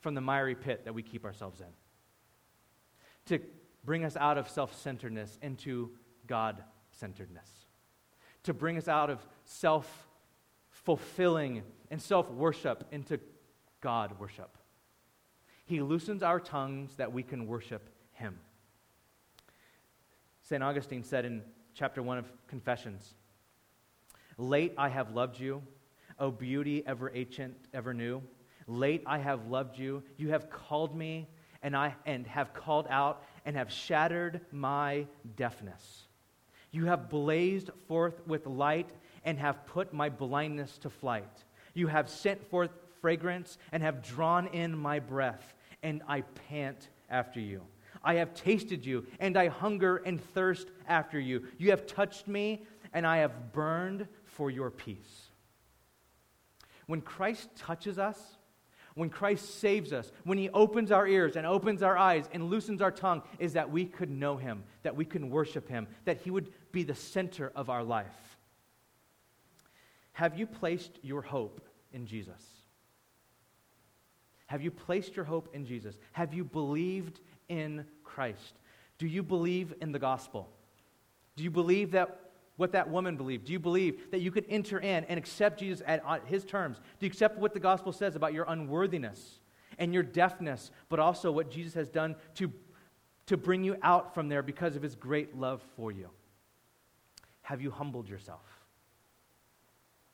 from 0.01 0.13
the 0.13 0.21
miry 0.21 0.53
pit 0.53 0.85
that 0.85 0.93
we 0.93 1.01
keep 1.01 1.25
ourselves 1.25 1.61
in. 1.61 1.67
To 3.25 3.43
bring 3.83 4.05
us 4.05 4.15
out 4.15 4.37
of 4.37 4.47
self 4.47 4.79
centeredness 4.79 5.39
into 5.41 5.89
God 6.27 6.63
centeredness. 6.91 7.49
To 8.43 8.53
bring 8.53 8.77
us 8.77 8.87
out 8.87 9.09
of 9.09 9.25
self 9.45 10.07
fulfilling 10.69 11.63
and 11.89 11.99
self 11.99 12.29
worship 12.29 12.83
into 12.91 13.19
God 13.81 14.19
worship. 14.19 14.57
He 15.67 15.81
loosens 15.81 16.23
our 16.23 16.39
tongues 16.39 16.95
that 16.95 17.11
we 17.11 17.21
can 17.23 17.45
worship 17.45 17.89
Him. 18.13 18.39
St. 20.41 20.63
Augustine 20.63 21.03
said 21.03 21.25
in 21.25 21.43
chapter 21.73 22.01
1 22.01 22.17
of 22.17 22.25
Confessions 22.47 23.13
Late 24.37 24.73
I 24.77 24.87
have 24.89 25.13
loved 25.13 25.39
you, 25.39 25.61
O 26.19 26.31
beauty 26.31 26.83
ever 26.87 27.11
ancient, 27.13 27.55
ever 27.73 27.93
new. 27.93 28.23
Late 28.65 29.03
I 29.05 29.17
have 29.17 29.47
loved 29.47 29.77
you. 29.77 30.03
You 30.15 30.29
have 30.29 30.49
called 30.49 30.95
me 30.95 31.27
and 31.61 31.75
I 31.75 31.95
and 32.05 32.25
have 32.27 32.53
called 32.53 32.87
out 32.89 33.23
and 33.45 33.55
have 33.57 33.71
shattered 33.71 34.41
my 34.51 35.05
deafness. 35.35 36.07
You 36.71 36.85
have 36.85 37.09
blazed 37.09 37.71
forth 37.87 38.25
with 38.25 38.45
light 38.45 38.89
and 39.25 39.37
have 39.39 39.65
put 39.65 39.93
my 39.93 40.09
blindness 40.09 40.77
to 40.79 40.89
flight. 40.89 41.43
You 41.73 41.87
have 41.87 42.09
sent 42.09 42.49
forth 42.49 42.71
fragrance 43.01 43.57
and 43.71 43.83
have 43.83 44.01
drawn 44.01 44.47
in 44.47 44.77
my 44.77 44.99
breath, 44.99 45.53
and 45.83 46.01
I 46.07 46.21
pant 46.21 46.89
after 47.09 47.39
you. 47.39 47.61
I 48.03 48.15
have 48.15 48.33
tasted 48.33 48.85
you, 48.85 49.05
and 49.19 49.37
I 49.37 49.47
hunger 49.47 49.97
and 49.97 50.21
thirst 50.33 50.67
after 50.87 51.19
you. 51.19 51.45
You 51.57 51.71
have 51.71 51.87
touched 51.87 52.27
me, 52.27 52.63
and 52.93 53.05
I 53.05 53.17
have 53.17 53.51
burned 53.51 54.07
for 54.25 54.49
your 54.49 54.69
peace. 54.69 55.27
When 56.85 57.01
Christ 57.01 57.49
touches 57.55 57.99
us, 57.99 58.17
when 58.95 59.09
Christ 59.09 59.59
saves 59.59 59.93
us, 59.93 60.11
when 60.23 60.37
He 60.37 60.49
opens 60.49 60.91
our 60.91 61.07
ears 61.07 61.35
and 61.35 61.45
opens 61.45 61.83
our 61.83 61.97
eyes 61.97 62.27
and 62.31 62.49
loosens 62.49 62.81
our 62.81 62.91
tongue, 62.91 63.21
is 63.39 63.53
that 63.53 63.69
we 63.69 63.85
could 63.85 64.09
know 64.09 64.37
Him, 64.37 64.63
that 64.83 64.95
we 64.95 65.05
can 65.05 65.29
worship 65.29 65.69
Him, 65.69 65.87
that 66.05 66.21
He 66.21 66.31
would 66.31 66.51
be 66.71 66.83
the 66.83 66.95
center 66.95 67.51
of 67.55 67.69
our 67.69 67.83
life. 67.83 68.37
Have 70.13 70.39
you 70.39 70.47
placed 70.47 70.97
your 71.03 71.21
hope 71.21 71.61
in 71.93 72.07
Jesus? 72.07 72.56
Have 74.47 74.61
you 74.61 74.71
placed 74.71 75.15
your 75.15 75.25
hope 75.25 75.49
in 75.53 75.65
Jesus? 75.65 75.97
Have 76.13 76.33
you 76.33 76.43
believed 76.43 77.19
in 77.49 77.85
Christ? 78.03 78.55
Do 78.97 79.07
you 79.07 79.21
believe 79.21 79.73
in 79.81 79.91
the 79.91 79.99
gospel? 79.99 80.49
Do 81.35 81.43
you 81.43 81.51
believe 81.51 81.91
that 81.91 82.27
what 82.55 82.71
that 82.71 82.89
woman 82.89 83.15
believed? 83.17 83.45
Do 83.45 83.53
you 83.53 83.59
believe 83.59 84.09
that 84.11 84.19
you 84.19 84.31
could 84.31 84.45
enter 84.49 84.79
in 84.79 85.03
and 85.03 85.19
accept 85.19 85.59
Jesus 85.59 85.83
at, 85.85 86.03
his 86.25 86.43
terms? 86.43 86.77
Do 86.99 87.05
you 87.05 87.07
accept 87.07 87.37
what 87.37 87.53
the 87.53 87.59
gospel 87.59 87.91
says 87.91 88.15
about 88.15 88.33
your 88.33 88.45
unworthiness 88.47 89.39
and 89.77 89.93
your 89.93 90.01
deafness, 90.01 90.71
but 90.89 90.99
also 90.99 91.31
what 91.31 91.51
Jesus 91.51 91.75
has 91.75 91.89
done 91.89 92.15
to, 92.35 92.51
to 93.27 93.37
bring 93.37 93.63
you 93.63 93.77
out 93.83 94.15
from 94.15 94.27
there 94.27 94.41
because 94.41 94.75
of 94.75 94.81
his 94.81 94.95
great 94.95 95.37
love 95.37 95.61
for 95.75 95.91
you? 95.91 96.09
Have 97.43 97.61
you 97.61 97.69
humbled 97.69 98.09
yourself? 98.09 98.41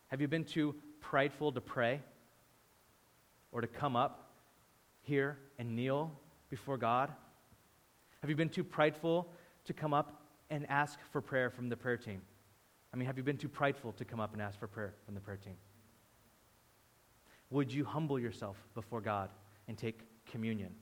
Have 0.07 0.19
you 0.19 0.27
been 0.27 0.43
too 0.43 0.75
prideful 0.99 1.53
to 1.53 1.61
pray 1.61 2.01
or 3.53 3.61
to 3.61 3.67
come 3.67 3.95
up 3.95 4.22
here 5.03 5.37
and 5.59 5.75
kneel 5.75 6.11
before 6.49 6.77
God? 6.77 7.11
Have 8.21 8.29
you 8.29 8.35
been 8.35 8.49
too 8.49 8.63
prideful 8.63 9.29
to 9.65 9.73
come 9.73 9.93
up 9.93 10.21
and 10.49 10.69
ask 10.69 10.99
for 11.11 11.21
prayer 11.21 11.49
from 11.49 11.69
the 11.69 11.77
prayer 11.77 11.97
team? 11.97 12.21
I 12.93 12.97
mean, 12.97 13.05
have 13.05 13.17
you 13.17 13.23
been 13.23 13.37
too 13.37 13.49
prideful 13.49 13.91
to 13.93 14.05
come 14.05 14.19
up 14.19 14.33
and 14.33 14.41
ask 14.41 14.59
for 14.59 14.67
prayer 14.67 14.93
from 15.05 15.13
the 15.13 15.19
prayer 15.19 15.37
team? 15.37 15.55
Would 17.49 17.71
you 17.71 17.85
humble 17.85 18.19
yourself 18.19 18.57
before 18.73 19.01
God 19.01 19.29
and 19.67 19.77
take 19.77 19.99
communion? 20.25 20.73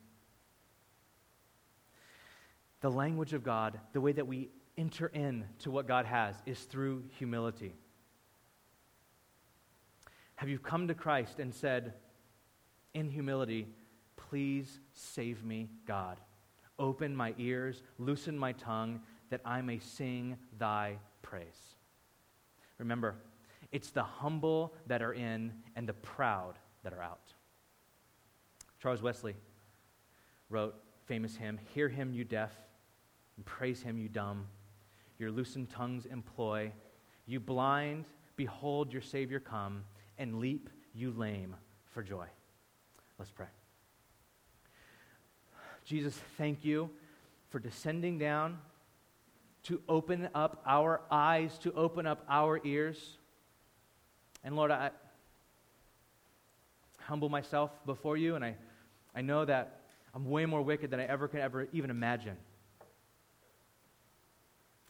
The 2.82 2.90
language 2.92 3.34
of 3.34 3.44
God, 3.44 3.80
the 3.94 4.02
way 4.02 4.12
that 4.12 4.28
we 4.28 4.50
enter 4.78 5.08
in 5.08 5.46
to 5.60 5.72
what 5.72 5.88
God 5.88 6.06
has, 6.06 6.36
is 6.46 6.60
through 6.62 7.04
humility. 7.18 7.74
Have 10.36 10.50
you 10.50 10.60
come 10.60 10.88
to 10.88 10.96
Christ 10.96 11.40
and 11.40 11.54
said, 11.54 11.94
in 12.94 13.10
humility, 13.10 13.68
please 14.32 14.80
save 14.94 15.44
me, 15.44 15.70
God? 15.86 16.18
Open 16.80 17.14
my 17.14 17.36
ears, 17.38 17.84
loosen 18.00 18.38
my 18.38 18.54
tongue, 18.54 19.02
that 19.30 19.42
I 19.44 19.62
may 19.62 19.78
sing 19.78 20.38
thy 20.58 21.00
praise. 21.22 21.76
Remember, 22.78 23.16
it's 23.74 23.92
the 23.92 24.04
humble 24.04 24.74
that 24.88 25.02
are 25.02 25.14
in 25.14 25.52
and 25.76 25.88
the 25.88 25.94
proud 25.94 26.54
that 26.84 26.94
are 26.94 27.02
out. 27.02 27.34
Charles 28.82 29.02
Wesley 29.02 29.36
wrote 30.50 30.76
famous 31.06 31.36
hymn, 31.36 31.60
Hear 31.74 31.90
him, 31.90 32.14
you 32.14 32.24
deaf, 32.24 32.54
and 33.36 33.46
praise 33.46 33.82
him, 33.82 33.98
you 33.98 34.08
dumb. 34.08 34.48
Your 35.20 35.30
loosened 35.30 35.70
tongues 35.70 36.06
employ. 36.06 36.72
You 37.26 37.42
blind, 37.42 38.06
behold 38.38 38.94
your 38.94 39.02
Savior 39.02 39.42
come, 39.42 39.84
and 40.18 40.40
leap, 40.40 40.70
you 40.94 41.12
lame, 41.12 41.54
for 41.92 42.02
joy. 42.02 42.28
Let's 43.20 43.32
pray. 43.32 43.48
Jesus, 45.92 46.18
thank 46.38 46.64
you 46.64 46.90
for 47.50 47.60
descending 47.60 48.18
down 48.18 48.60
to 49.64 49.82
open 49.90 50.30
up 50.34 50.64
our 50.66 51.02
eyes, 51.12 51.58
to 51.58 51.74
open 51.74 52.08
up 52.08 52.24
our 52.30 52.62
ears. 52.64 53.18
And 54.42 54.56
Lord, 54.56 54.72
I 54.72 54.92
humble 57.00 57.28
myself 57.28 57.72
before 57.86 58.16
you, 58.16 58.36
and 58.36 58.46
I, 58.46 58.56
I 59.14 59.20
know 59.20 59.44
that 59.44 59.82
I'm 60.16 60.30
way 60.30 60.46
more 60.46 60.62
wicked 60.62 60.92
than 60.92 61.02
I 61.02 61.08
ever 61.08 61.28
could 61.28 61.42
ever 61.42 61.68
even 61.74 61.90
imagine. 61.90 62.38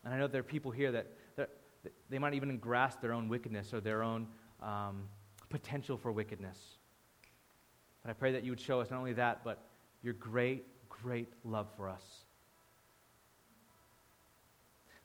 And 0.06 0.14
I 0.14 0.20
know 0.20 0.28
there 0.28 0.41
are 0.41 0.43
people 0.43 0.70
here 0.70 0.91
that, 0.91 1.08
that 1.36 1.49
they 2.12 2.20
might 2.20 2.36
even 2.36 2.60
grasp 2.60 3.02
their 3.02 3.14
own 3.14 3.28
wickedness 3.28 3.74
or 3.74 3.82
their 3.82 4.04
own 4.04 4.28
um, 4.62 5.06
potential 5.49 5.97
for 5.97 6.12
wickedness. 6.12 6.60
But 8.04 8.12
I 8.12 8.14
pray 8.14 8.34
that 8.34 8.43
you 8.43 8.52
would 8.52 8.62
show 8.62 8.82
us 8.82 8.91
not 8.91 8.99
only 8.99 9.14
that, 9.14 9.43
but 9.43 9.64
your 10.04 10.14
great, 10.14 10.68
great 11.04 11.30
love 11.43 11.68
for 11.78 11.89
us 11.89 12.04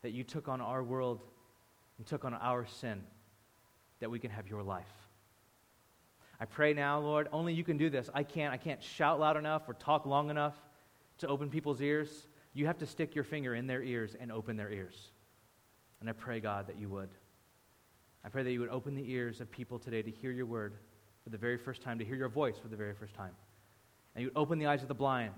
that 0.02 0.12
you 0.12 0.22
took 0.22 0.48
on 0.48 0.60
our 0.60 0.82
world 0.82 1.22
and 1.98 2.06
took 2.06 2.24
on 2.24 2.34
our 2.34 2.66
sin 2.66 3.02
that 4.00 4.10
we 4.10 4.18
can 4.18 4.30
have 4.30 4.46
your 4.48 4.62
life. 4.62 4.84
I 6.38 6.44
pray 6.44 6.74
now, 6.74 7.00
Lord, 7.00 7.28
only 7.32 7.54
you 7.54 7.64
can 7.64 7.78
do 7.78 7.88
this. 7.88 8.10
I 8.14 8.22
can't. 8.22 8.52
I 8.52 8.58
can't 8.58 8.82
shout 8.82 9.18
loud 9.18 9.36
enough 9.36 9.62
or 9.68 9.74
talk 9.74 10.04
long 10.04 10.28
enough 10.28 10.54
to 11.18 11.26
open 11.28 11.48
people's 11.48 11.80
ears. 11.80 12.28
You 12.52 12.66
have 12.66 12.78
to 12.78 12.86
stick 12.86 13.14
your 13.14 13.24
finger 13.24 13.54
in 13.54 13.66
their 13.66 13.82
ears 13.82 14.14
and 14.20 14.30
open 14.30 14.56
their 14.56 14.70
ears. 14.70 14.94
And 16.00 16.10
I 16.10 16.12
pray, 16.12 16.40
God, 16.40 16.66
that 16.66 16.78
you 16.78 16.88
would. 16.90 17.08
I 18.22 18.28
pray 18.28 18.42
that 18.42 18.52
you 18.52 18.60
would 18.60 18.68
open 18.68 18.94
the 18.94 19.10
ears 19.10 19.40
of 19.40 19.50
people 19.50 19.78
today 19.78 20.02
to 20.02 20.10
hear 20.10 20.30
your 20.30 20.46
word 20.46 20.74
for 21.24 21.30
the 21.30 21.38
very 21.38 21.56
first 21.56 21.80
time, 21.80 21.98
to 21.98 22.04
hear 22.04 22.16
your 22.16 22.28
voice 22.28 22.58
for 22.58 22.68
the 22.68 22.76
very 22.76 22.92
first 22.94 23.14
time. 23.14 23.32
And 24.14 24.22
you 24.22 24.30
would 24.30 24.40
open 24.40 24.58
the 24.58 24.66
eyes 24.66 24.82
of 24.82 24.88
the 24.88 24.94
blind 24.94 25.32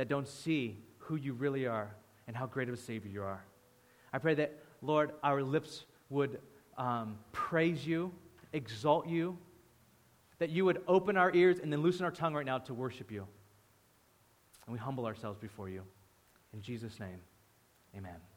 that 0.00 0.08
don't 0.08 0.26
see 0.26 0.78
who 0.96 1.16
you 1.16 1.34
really 1.34 1.66
are 1.66 1.94
and 2.26 2.34
how 2.34 2.46
great 2.46 2.68
of 2.68 2.74
a 2.74 2.78
Savior 2.78 3.10
you 3.10 3.22
are. 3.22 3.44
I 4.14 4.18
pray 4.18 4.32
that, 4.36 4.58
Lord, 4.80 5.12
our 5.22 5.42
lips 5.42 5.84
would 6.08 6.40
um, 6.78 7.18
praise 7.32 7.86
you, 7.86 8.10
exalt 8.54 9.06
you, 9.06 9.36
that 10.38 10.48
you 10.48 10.64
would 10.64 10.80
open 10.88 11.18
our 11.18 11.30
ears 11.34 11.58
and 11.58 11.70
then 11.70 11.82
loosen 11.82 12.06
our 12.06 12.10
tongue 12.10 12.32
right 12.32 12.46
now 12.46 12.56
to 12.56 12.72
worship 12.72 13.12
you. 13.12 13.26
And 14.64 14.72
we 14.72 14.78
humble 14.78 15.04
ourselves 15.04 15.38
before 15.38 15.68
you. 15.68 15.82
In 16.54 16.62
Jesus' 16.62 16.98
name, 16.98 17.20
amen. 17.94 18.29